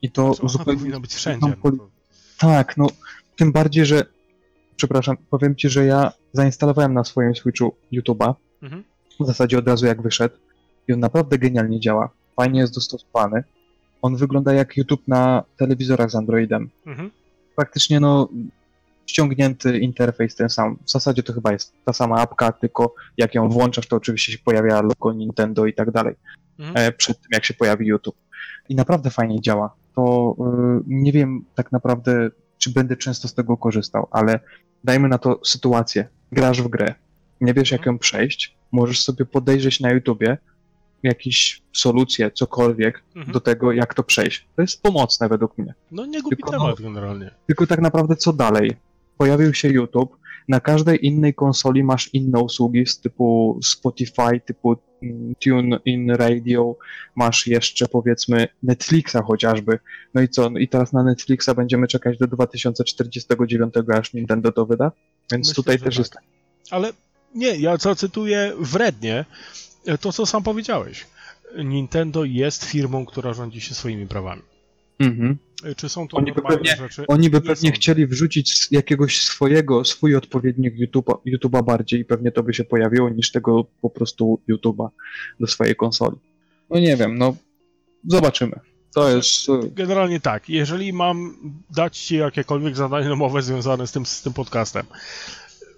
I 0.03 0.11
to 0.11 0.35
znaczy, 0.35 0.53
zupełnie. 0.53 0.78
powinna 0.78 1.01
być 1.01 1.14
wszędzie. 1.14 1.53
Poli... 1.62 1.78
Tak, 2.39 2.76
no 2.76 2.87
tym 3.37 3.53
bardziej, 3.53 3.87
że. 3.87 4.05
Przepraszam, 4.76 5.16
powiem 5.30 5.57
ci, 5.57 5.68
że 5.68 5.85
ja 5.85 6.12
zainstalowałem 6.33 6.95
na 6.95 7.05
swoim 7.05 7.35
Switchu 7.35 7.76
YouTube'a. 7.93 8.35
Mhm. 8.62 8.85
W 9.20 9.26
zasadzie 9.26 9.59
od 9.59 9.68
razu 9.68 9.87
jak 9.87 10.03
wyszedł. 10.03 10.35
I 10.89 10.93
on 10.93 11.01
naprawdę 11.01 11.39
genialnie 11.39 11.80
działa. 11.80 12.11
Fajnie 12.37 12.61
jest 12.61 12.74
dostosowany. 12.74 13.45
On 14.03 14.16
wygląda 14.16 14.53
jak 14.53 14.76
YouTube 14.76 15.09
na 15.09 15.45
telewizorach 15.57 16.11
z 16.11 16.14
Androidem. 16.14 16.70
Mhm. 16.87 17.11
Praktycznie 17.57 18.01
no 18.01 18.28
ściągnięty 19.07 19.78
interfejs 19.78 20.35
ten 20.35 20.49
sam. 20.49 20.78
W 20.85 20.91
zasadzie 20.91 21.22
to 21.22 21.33
chyba 21.33 21.53
jest 21.53 21.72
ta 21.85 21.93
sama 21.93 22.16
apka, 22.20 22.53
tylko 22.53 22.95
jak 23.16 23.35
ją 23.35 23.49
włączasz, 23.49 23.87
to 23.87 23.97
oczywiście 23.97 24.33
się 24.33 24.39
pojawia 24.45 24.83
logo 24.83 25.12
Nintendo 25.12 25.66
i 25.66 25.74
tak 25.74 25.91
dalej. 25.91 26.14
Mhm. 26.59 26.87
E, 26.87 26.93
przed 26.93 27.20
tym, 27.20 27.28
jak 27.33 27.45
się 27.45 27.55
pojawi 27.55 27.87
YouTube. 27.87 28.16
I 28.68 28.74
naprawdę 28.74 29.11
fajnie 29.11 29.41
działa. 29.41 29.74
To 29.97 30.35
yy, 30.39 30.83
nie 30.87 31.12
wiem 31.12 31.45
tak 31.55 31.72
naprawdę, 31.72 32.30
czy 32.59 32.70
będę 32.70 32.97
często 32.97 33.28
z 33.28 33.35
tego 33.35 33.57
korzystał, 33.57 34.09
ale 34.11 34.41
dajmy 34.85 35.09
na 35.09 35.18
to 35.18 35.41
sytuację. 35.45 36.09
Grasz 36.33 36.62
w 36.62 36.68
grę, 36.68 36.95
nie 37.41 37.55
wiesz, 37.55 37.70
jak 37.70 37.80
mhm. 37.80 37.95
ją 37.95 37.99
przejść, 37.99 38.57
możesz 38.72 39.03
sobie 39.03 39.24
podejrzeć 39.24 39.80
na 39.80 39.91
YouTubie, 39.91 40.39
jakieś 41.03 41.62
solucje, 41.72 42.30
cokolwiek 42.30 43.03
mhm. 43.16 43.32
do 43.32 43.40
tego, 43.40 43.72
jak 43.72 43.94
to 43.94 44.03
przejść. 44.03 44.46
To 44.57 44.62
jest 44.62 44.82
pomocne 44.82 45.28
według 45.28 45.59
mnie. 45.59 45.74
No 45.90 46.07
nie 46.07 46.22
głupi 46.22 46.36
tylko, 46.36 46.50
temat 46.50 46.80
generalnie. 46.80 47.30
Tylko 47.46 47.66
tak 47.66 47.80
naprawdę 47.80 48.16
co 48.16 48.32
dalej? 48.32 48.76
Pojawił 49.18 49.55
się 49.55 49.68
YouTube, 49.68 50.16
na 50.48 50.61
każdej 50.61 51.07
innej 51.07 51.34
konsoli 51.34 51.84
masz 51.84 52.14
inne 52.14 52.40
usługi 52.40 52.86
z 52.86 53.00
typu 53.00 53.59
Spotify, 53.62 54.40
typu 54.46 54.76
mm, 55.03 55.34
Tune 55.44 55.78
in 55.84 56.11
Radio, 56.11 56.76
masz 57.16 57.46
jeszcze 57.46 57.88
powiedzmy 57.88 58.48
Netflixa 58.62 59.16
chociażby. 59.26 59.78
No 60.14 60.22
i 60.22 60.28
co? 60.28 60.50
No 60.50 60.59
I 60.59 60.68
teraz 60.68 60.92
na 60.92 61.03
Netflixa 61.03 61.48
będziemy 61.57 61.86
czekać 61.86 62.18
do 62.18 62.26
2049, 62.26 63.74
aż 63.94 64.14
Nintendo 64.14 64.53
to 64.53 64.66
wyda? 64.66 64.92
Więc 65.32 65.48
Myślę, 65.48 65.55
tutaj 65.55 65.78
też 65.78 65.94
tak. 65.94 65.98
jest. 65.98 66.16
Ale 66.70 66.92
nie, 67.34 67.57
ja 67.57 67.78
co 67.78 67.94
cytuję 67.94 68.53
wrednie, 68.59 69.24
to, 70.01 70.12
co 70.12 70.26
sam 70.26 70.43
powiedziałeś. 70.43 71.07
Nintendo 71.64 72.24
jest 72.24 72.64
firmą, 72.64 73.07
która 73.07 73.33
rządzi 73.33 73.61
się 73.61 73.74
swoimi 73.74 74.07
prawami. 74.07 74.43
Mhm. 74.99 75.39
E, 75.64 75.74
czy 75.74 75.89
są 75.89 76.09
to 76.09 76.16
oni 76.16 76.33
normalne 76.37 76.59
pewnie, 76.59 76.76
rzeczy? 76.76 77.05
Oni 77.09 77.30
by 77.30 77.41
pewnie 77.41 77.70
są. 77.70 77.74
chcieli 77.74 78.07
wrzucić 78.07 78.68
jakiegoś 78.70 79.22
swojego, 79.22 79.85
swój 79.85 80.16
odpowiednik 80.16 80.74
YouTube'a, 80.74 81.14
YouTube'a 81.26 81.64
bardziej 81.64 82.01
i 82.01 82.05
pewnie 82.05 82.33
to 82.33 82.43
by 82.43 82.55
się 82.55 82.64
pojawiło 82.64 83.11
niż 83.11 83.33
tego 83.33 83.64
po 83.80 83.91
prostu 83.91 84.41
YouTube'a 84.51 84.89
do 85.41 85.47
swojej 85.47 85.76
konsoli. 85.76 86.16
No 86.70 86.80
nie 86.80 86.97
wiem, 86.97 87.18
no 87.18 87.37
zobaczymy. 88.09 88.61
To 88.95 89.09
jest... 89.09 89.49
E, 89.49 89.61
Generalnie 89.74 90.20
tak, 90.20 90.49
jeżeli 90.49 90.93
mam 90.93 91.37
dać 91.70 91.99
ci 91.99 92.16
jakiekolwiek 92.16 92.76
zadanie 92.76 93.09
domowe 93.09 93.43
związane 93.43 93.87
z 93.87 93.93
tym, 93.93 94.07
z 94.07 94.22
tym 94.22 94.33
podcastem, 94.33 94.87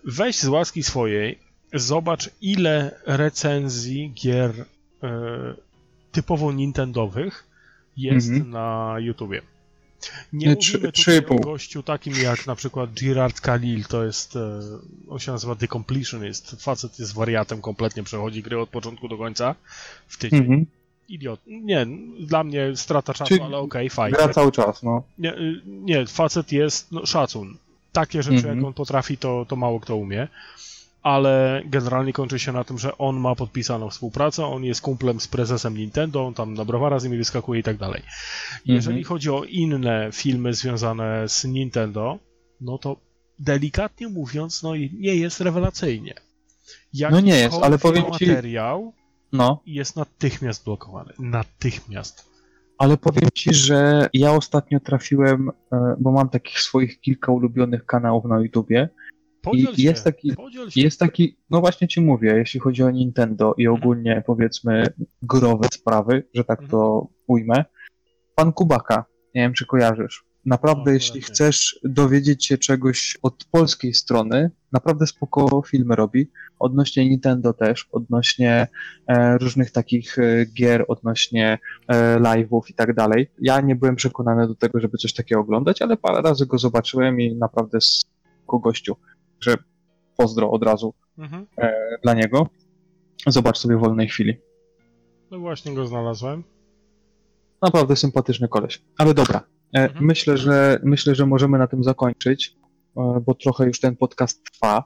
weź 0.04 0.38
z 0.38 0.48
łaski 0.48 0.82
swojej 0.82 1.38
zobacz 1.74 2.30
ile 2.40 3.00
recenzji 3.06 4.12
gier 4.14 4.64
e, 5.02 5.54
typowo 6.12 6.52
nintendowych 6.52 7.46
jest 7.96 8.28
mhm. 8.28 8.50
na 8.50 8.96
YouTubie. 8.98 9.42
Nie, 10.32 10.46
nie 10.46 10.54
mówimy 10.54 10.92
tutaj 10.92 11.26
o 11.28 11.34
gościu 11.34 11.82
takim 11.82 12.14
jak 12.22 12.46
na 12.46 12.54
przykład 12.54 12.90
Girard 12.90 13.40
Khalil, 13.40 13.84
to 13.84 14.04
jest, 14.04 14.36
e, 14.36 14.60
on 15.08 15.18
się 15.18 15.32
nazywa 15.32 15.56
The 15.56 15.68
Completionist, 15.68 16.62
facet 16.62 16.98
jest 16.98 17.14
wariatem, 17.14 17.60
kompletnie 17.60 18.02
przechodzi 18.02 18.42
gry 18.42 18.60
od 18.60 18.68
początku 18.68 19.08
do 19.08 19.18
końca 19.18 19.54
w 20.06 20.18
tydzień. 20.18 20.40
Mhm. 20.40 20.66
Idiot. 21.08 21.40
Nie, 21.46 21.86
dla 22.20 22.44
mnie 22.44 22.76
strata 22.76 23.14
czasu, 23.14 23.28
Czyli 23.28 23.40
ale 23.40 23.58
okej, 23.58 23.86
okay, 23.86 23.90
fajnie. 23.90 24.18
Gra 24.18 24.28
cały 24.28 24.52
czas, 24.52 24.82
no. 24.82 25.02
Nie, 25.18 25.34
y, 25.34 25.62
nie 25.66 26.06
facet 26.06 26.52
jest, 26.52 26.92
no, 26.92 27.06
szacun. 27.06 27.56
Takie 27.92 28.22
rzeczy, 28.22 28.36
mhm. 28.36 28.56
jak 28.56 28.66
on 28.66 28.72
potrafi, 28.72 29.18
to, 29.18 29.46
to 29.48 29.56
mało 29.56 29.80
kto 29.80 29.96
umie 29.96 30.28
ale 31.04 31.62
generalnie 31.66 32.12
kończy 32.12 32.38
się 32.38 32.52
na 32.52 32.64
tym, 32.64 32.78
że 32.78 32.98
on 32.98 33.16
ma 33.16 33.34
podpisaną 33.34 33.90
współpracę, 33.90 34.46
on 34.46 34.64
jest 34.64 34.80
kumplem 34.80 35.20
z 35.20 35.28
prezesem 35.28 35.76
Nintendo, 35.76 36.26
on 36.26 36.34
tam 36.34 36.54
na 36.54 36.64
browara 36.64 36.98
z 36.98 37.04
nimi 37.04 37.18
wyskakuje 37.18 37.60
i 37.60 37.62
tak 37.62 37.76
dalej. 37.76 38.02
Jeżeli 38.66 38.98
mhm. 38.98 39.04
chodzi 39.04 39.30
o 39.30 39.44
inne 39.44 40.08
filmy 40.12 40.54
związane 40.54 41.28
z 41.28 41.44
Nintendo, 41.44 42.18
no 42.60 42.78
to 42.78 42.96
delikatnie 43.38 44.08
mówiąc, 44.08 44.62
no 44.62 44.76
nie 44.76 45.16
jest 45.16 45.40
rewelacyjnie. 45.40 46.14
no 47.10 47.20
nie 47.20 47.36
jest, 47.36 47.56
ale 47.62 47.78
powiem 47.78 48.04
ci... 48.18 48.26
materiał 48.26 48.92
no. 49.32 49.62
jest 49.66 49.96
natychmiast 49.96 50.64
blokowany. 50.64 51.12
Natychmiast. 51.18 52.34
Ale 52.78 52.96
powiem 52.96 53.28
ci, 53.34 53.54
że 53.54 54.08
ja 54.12 54.32
ostatnio 54.32 54.80
trafiłem, 54.80 55.50
e, 55.72 55.96
bo 56.00 56.12
mam 56.12 56.28
takich 56.28 56.60
swoich 56.60 57.00
kilka 57.00 57.32
ulubionych 57.32 57.86
kanałów 57.86 58.24
na 58.24 58.40
YouTubie, 58.40 58.88
i 59.52 59.82
jest 59.82 60.04
taki, 60.04 60.32
jest 60.76 61.00
taki, 61.00 61.36
no 61.50 61.60
właśnie 61.60 61.88
ci 61.88 62.00
mówię, 62.00 62.34
jeśli 62.36 62.60
chodzi 62.60 62.82
o 62.82 62.90
Nintendo 62.90 63.54
i 63.58 63.66
mhm. 63.66 63.82
ogólnie 63.82 64.10
mhm. 64.10 64.24
powiedzmy 64.26 64.86
growe 65.22 65.68
sprawy, 65.72 66.28
że 66.34 66.44
tak 66.44 66.58
mhm. 66.60 66.70
to 66.70 67.08
ujmę. 67.26 67.64
Pan 68.34 68.52
Kubaka, 68.52 69.04
nie 69.34 69.42
wiem 69.42 69.52
czy 69.52 69.66
kojarzysz. 69.66 70.24
Naprawdę, 70.46 70.82
no, 70.86 70.90
jeśli 70.90 71.20
chcesz 71.20 71.80
dowiedzieć 71.84 72.46
się 72.46 72.58
czegoś 72.58 73.18
od 73.22 73.44
polskiej 73.44 73.94
strony, 73.94 74.50
naprawdę 74.72 75.06
spoko 75.06 75.62
filmy 75.66 75.96
robi. 75.96 76.30
Odnośnie 76.58 77.08
Nintendo 77.08 77.52
też, 77.52 77.88
odnośnie 77.92 78.66
e, 79.06 79.38
różnych 79.38 79.70
takich 79.70 80.18
e, 80.18 80.46
gier, 80.46 80.84
odnośnie 80.88 81.58
e, 81.88 82.16
live'ów 82.18 82.60
i 82.70 82.74
tak 82.74 82.94
dalej. 82.94 83.30
Ja 83.40 83.60
nie 83.60 83.76
byłem 83.76 83.96
przekonany 83.96 84.46
do 84.46 84.54
tego, 84.54 84.80
żeby 84.80 84.98
coś 84.98 85.12
takiego 85.12 85.40
oglądać, 85.40 85.82
ale 85.82 85.96
parę 85.96 86.22
razy 86.22 86.46
go 86.46 86.58
zobaczyłem 86.58 87.20
i 87.20 87.36
naprawdę 87.36 87.80
z 87.80 88.04
gościu. 88.48 88.96
Także 89.44 89.64
pozdro 90.16 90.50
od 90.50 90.62
razu 90.62 90.94
mhm. 91.18 91.46
e, 91.58 91.72
dla 92.02 92.14
niego. 92.14 92.48
Zobacz 93.26 93.58
sobie 93.58 93.76
w 93.76 93.80
wolnej 93.80 94.08
chwili. 94.08 94.36
No 95.30 95.38
właśnie 95.38 95.74
go 95.74 95.86
znalazłem. 95.86 96.44
Naprawdę 97.62 97.96
sympatyczny 97.96 98.48
koleś. 98.48 98.82
Ale 98.98 99.14
dobra, 99.14 99.42
e, 99.76 99.82
mhm. 99.82 100.04
myślę, 100.04 100.36
że, 100.36 100.80
myślę, 100.82 101.14
że 101.14 101.26
możemy 101.26 101.58
na 101.58 101.66
tym 101.66 101.84
zakończyć, 101.84 102.56
e, 102.96 103.20
bo 103.26 103.34
trochę 103.34 103.66
już 103.66 103.80
ten 103.80 103.96
podcast 103.96 104.44
trwa. 104.44 104.84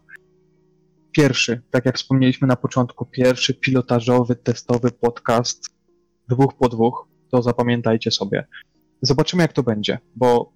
Pierwszy, 1.13 1.63
tak 1.71 1.87
jak 1.87 1.97
wspomnieliśmy 1.97 2.49
na 2.49 2.57
początku, 2.57 3.07
pierwszy 3.07 3.55
pilotażowy, 3.55 4.37
testowy 4.37 4.91
podcast 4.91 5.69
dwóch 6.29 6.57
po 6.59 6.69
dwóch, 6.69 7.09
to 7.31 7.43
zapamiętajcie 7.43 8.11
sobie. 8.11 8.47
Zobaczymy, 9.03 9.43
jak 9.43 9.53
to 9.53 9.63
będzie, 9.63 9.99
bo 10.17 10.53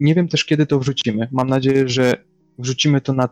nie 0.00 0.14
wiem 0.14 0.28
też, 0.28 0.44
kiedy 0.44 0.66
to 0.66 0.78
wrzucimy. 0.78 1.28
Mam 1.32 1.48
nadzieję, 1.48 1.88
że 1.88 2.31
wrzucimy 2.58 3.00
to 3.00 3.12
na 3.12 3.28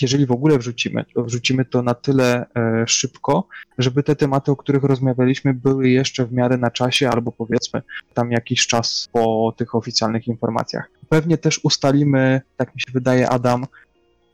jeżeli 0.00 0.26
w 0.26 0.32
ogóle 0.32 0.58
wrzucimy, 0.58 1.04
to 1.14 1.24
wrzucimy 1.24 1.64
to 1.64 1.82
na 1.82 1.94
tyle 1.94 2.46
e, 2.56 2.84
szybko, 2.86 3.48
żeby 3.78 4.02
te 4.02 4.16
tematy, 4.16 4.52
o 4.52 4.56
których 4.56 4.82
rozmawialiśmy, 4.82 5.54
były 5.54 5.88
jeszcze 5.88 6.26
w 6.26 6.32
miarę 6.32 6.56
na 6.56 6.70
czasie, 6.70 7.10
albo 7.10 7.32
powiedzmy 7.32 7.82
tam 8.14 8.32
jakiś 8.32 8.66
czas 8.66 9.08
po 9.12 9.54
tych 9.56 9.74
oficjalnych 9.74 10.28
informacjach. 10.28 10.90
Pewnie 11.08 11.38
też 11.38 11.60
ustalimy, 11.64 12.40
tak 12.56 12.74
mi 12.74 12.80
się 12.80 12.92
wydaje, 12.92 13.28
Adam, 13.28 13.66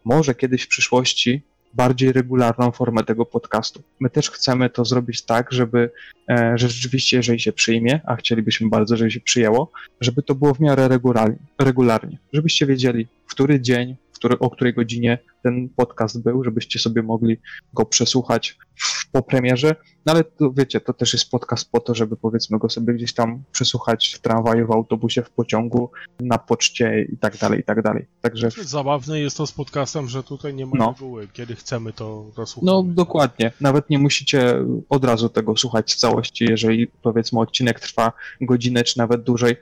może 0.05 0.35
kiedyś 0.35 0.63
w 0.63 0.69
przyszłości 0.69 1.43
bardziej 1.75 2.13
regularną 2.13 2.71
formę 2.71 3.05
tego 3.05 3.27
podcastu. 3.27 3.83
My 4.01 4.11
też 4.11 4.31
chcemy 4.31 4.71
to 4.71 4.85
zrobić 4.85 5.23
tak, 5.23 5.53
żeby, 5.53 5.91
e, 6.31 6.53
że 6.59 6.69
rzeczywiście, 6.69 7.17
jeżeli 7.17 7.41
się 7.41 7.53
przyjmie, 7.53 8.01
a 8.07 8.17
chcielibyśmy 8.17 8.69
bardzo, 8.69 8.97
żeby 8.97 9.11
się 9.11 9.21
przyjęło, 9.21 9.71
żeby 10.01 10.23
to 10.23 10.35
było 10.35 10.55
w 10.55 10.61
miarę 10.61 10.89
regularnie, 10.89 11.39
regularnie 11.59 12.19
żebyście 12.33 12.67
wiedzieli, 12.67 13.07
który 13.27 13.61
dzień, 13.61 13.97
który, 14.19 14.39
o 14.39 14.51
której 14.51 14.75
godzinie 14.75 15.19
ten 15.43 15.69
podcast 15.69 16.23
był, 16.23 16.45
żebyście 16.45 16.79
sobie 16.79 17.03
mogli 17.03 17.37
go 17.75 17.87
przesłuchać 17.87 18.59
w, 18.75 19.11
po 19.11 19.23
premierze. 19.23 19.77
No 20.07 20.13
ale 20.13 20.25
to, 20.25 20.53
wiecie, 20.53 20.81
to 20.81 20.93
też 20.93 21.13
jest 21.13 21.31
podcast 21.31 21.71
po 21.71 21.81
to, 21.81 21.95
żeby 21.95 22.17
powiedzmy 22.17 22.59
go 22.59 22.71
sobie 22.71 22.95
gdzieś 22.95 23.15
tam 23.15 23.43
przesłuchać 23.53 24.09
w 24.09 24.19
tramwaju, 24.19 24.67
w 24.67 24.71
autobusie, 24.71 25.23
w 25.23 25.31
pociągu, 25.31 25.91
na 26.21 26.39
poczcie 26.39 27.07
i 27.13 27.17
tak 27.17 27.37
dalej, 27.37 27.61
i 27.61 27.65
tak 27.65 27.83
dalej. 27.83 28.07
Także... 28.21 28.51
Zabawne 28.51 29.21
jest 29.21 29.37
to 29.37 29.47
z 29.47 29.53
podcastem, 29.53 30.09
że 30.09 30.23
tutaj 30.23 30.55
nie 30.55 30.67
ma 30.67 30.73
no. 30.79 30.89
reguły. 30.93 31.29
Kiedy 31.33 31.55
chcemy, 31.55 31.93
to 31.93 32.33
słuchamy. 32.47 32.73
No 32.73 32.83
dokładnie. 32.83 33.53
Nawet 33.61 33.91
nie 33.91 33.99
musicie 33.99 34.65
od 34.89 35.05
razu 35.05 35.29
tego 35.29 35.57
słuchać 35.57 35.93
w 35.93 35.97
całości, 35.97 36.45
jeżeli 36.51 36.87
powiedzmy 36.87 37.41
odcinek 37.41 37.81
trwa 37.81 38.13
godzinę 38.41 38.85
czy 38.85 38.99
nawet 38.99 39.23
dłużej, 39.23 39.57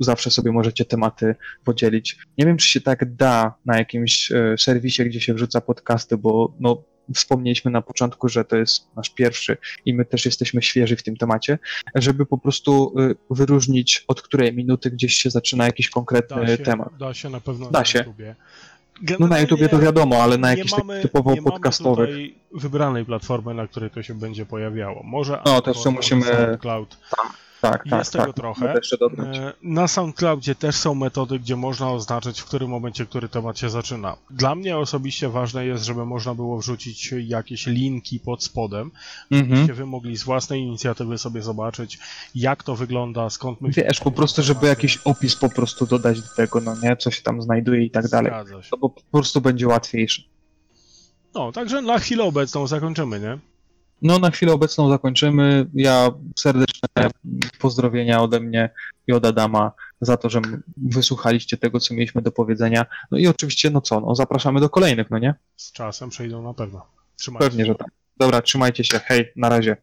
zawsze 0.00 0.30
sobie 0.30 0.52
możecie 0.52 0.84
tematy 0.84 1.34
podzielić. 1.64 2.18
Nie 2.38 2.46
wiem, 2.46 2.56
czy 2.56 2.66
się 2.66 2.80
tak 2.80 3.14
da 3.14 3.54
na 3.66 3.78
jakimś 3.78 4.32
e, 4.32 4.54
serwisie, 4.58 5.04
gdzie 5.04 5.20
się 5.20 5.34
wrzuca 5.34 5.60
podcasty, 5.60 6.16
bo 6.16 6.52
no, 6.60 6.82
wspomnieliśmy 7.14 7.70
na 7.70 7.82
początku, 7.82 8.28
że 8.28 8.44
to 8.44 8.56
jest 8.56 8.96
nasz 8.96 9.10
pierwszy 9.10 9.56
i 9.84 9.94
my 9.94 10.04
też 10.04 10.24
jesteśmy 10.24 10.62
świeży 10.62 10.96
w 10.96 11.02
tym 11.02 11.16
temacie, 11.16 11.58
żeby 11.94 12.26
po 12.26 12.38
prostu 12.38 12.94
e, 12.98 13.14
wyróżnić 13.30 14.04
od 14.08 14.22
której 14.22 14.54
minuty 14.54 14.90
gdzieś 14.90 15.16
się 15.16 15.30
zaczyna 15.30 15.64
jakiś 15.64 15.90
konkretny 15.90 16.40
da 16.40 16.46
się, 16.46 16.58
temat. 16.58 16.88
Da 16.98 17.14
się 17.14 17.30
na 17.30 17.40
pewno 17.40 17.70
da 17.70 17.78
na 17.78 17.84
się. 17.84 17.98
YouTubie. 17.98 18.34
Generalnie 19.02 19.26
no 19.30 19.36
na 19.36 19.40
YouTubie 19.40 19.68
to 19.68 19.78
wiadomo, 19.78 20.22
ale 20.22 20.38
na 20.38 20.50
jakichś 20.50 20.72
mamy, 20.72 21.02
typowo 21.02 21.34
nie 21.34 21.42
podcastowych. 21.42 22.10
Mamy 22.10 22.30
wybranej 22.52 23.04
platformy, 23.04 23.54
na 23.54 23.68
której 23.68 23.90
to 23.90 24.02
się 24.02 24.14
będzie 24.14 24.46
pojawiało. 24.46 25.02
Może 25.02 25.42
no, 25.46 25.60
to 25.60 25.70
jeszcze 25.70 25.90
musimy. 25.90 26.58
Cloud. 26.60 26.96
Tak 27.10 27.43
tak, 27.70 27.84
tak, 27.90 27.98
Jest 27.98 28.12
tego 28.12 28.26
tak, 28.26 28.36
trochę. 28.36 28.74
E, 29.18 29.52
na 29.62 29.88
SoundCloudzie 29.88 30.54
też 30.54 30.76
są 30.76 30.94
metody, 30.94 31.38
gdzie 31.38 31.56
można 31.56 31.90
oznaczyć, 31.90 32.40
w 32.40 32.44
którym 32.44 32.70
momencie 32.70 33.06
który 33.06 33.28
temat 33.28 33.58
się 33.58 33.70
zaczyna. 33.70 34.16
Dla 34.30 34.54
mnie 34.54 34.78
osobiście 34.78 35.28
ważne 35.28 35.66
jest, 35.66 35.84
żeby 35.84 36.06
można 36.06 36.34
było 36.34 36.58
wrzucić 36.58 37.14
jakieś 37.18 37.66
linki 37.66 38.20
pod 38.20 38.44
spodem, 38.44 38.90
mhm. 39.30 39.50
żebyście 39.50 39.74
wy 39.74 39.86
mogli 39.86 40.16
z 40.16 40.22
własnej 40.22 40.60
inicjatywy 40.60 41.18
sobie 41.18 41.42
zobaczyć, 41.42 41.98
jak 42.34 42.62
to 42.62 42.76
wygląda, 42.76 43.30
skąd 43.30 43.60
my... 43.60 43.70
Wiesz, 43.70 44.00
po 44.00 44.10
prostu, 44.10 44.42
żeby 44.42 44.66
jakiś 44.66 44.96
opis 44.96 45.36
po 45.36 45.48
prostu 45.48 45.86
dodać 45.86 46.20
do 46.22 46.28
tego, 46.36 46.60
no 46.60 46.76
nie, 46.82 46.96
co 46.96 47.10
się 47.10 47.22
tam 47.22 47.42
znajduje 47.42 47.84
i 47.84 47.90
tak 47.90 48.08
dalej. 48.08 48.32
To 48.70 48.76
po 48.76 48.90
prostu 49.12 49.40
będzie 49.40 49.68
łatwiejsze. 49.68 50.22
No, 51.34 51.52
także 51.52 51.82
na 51.82 51.98
chwilę 51.98 52.24
obecną 52.24 52.66
zakończymy, 52.66 53.20
nie? 53.20 53.38
No, 54.04 54.18
na 54.18 54.30
chwilę 54.30 54.52
obecną 54.52 54.88
zakończymy. 54.88 55.66
Ja 55.74 56.10
serdeczne 56.38 56.88
pozdrowienia 57.58 58.22
ode 58.22 58.40
mnie 58.40 58.70
i 59.06 59.12
od 59.12 59.26
Adama 59.26 59.72
za 60.00 60.16
to, 60.16 60.30
że 60.30 60.40
wysłuchaliście 60.76 61.56
tego, 61.56 61.80
co 61.80 61.94
mieliśmy 61.94 62.22
do 62.22 62.32
powiedzenia. 62.32 62.86
No 63.10 63.18
i 63.18 63.26
oczywiście, 63.26 63.70
no 63.70 63.80
co, 63.80 64.00
no 64.00 64.14
zapraszamy 64.14 64.60
do 64.60 64.68
kolejnych, 64.68 65.10
no 65.10 65.18
nie? 65.18 65.34
Z 65.56 65.72
czasem 65.72 66.10
przejdą 66.10 66.42
na 66.42 66.54
pewno. 66.54 66.86
Trzymajcie 67.16 67.46
Pewnie, 67.46 67.64
się. 67.64 67.72
że 67.72 67.74
tak. 67.74 67.88
Dobra, 68.16 68.42
trzymajcie 68.42 68.84
się. 68.84 68.98
Hej, 68.98 69.32
na 69.36 69.48
razie. 69.48 69.76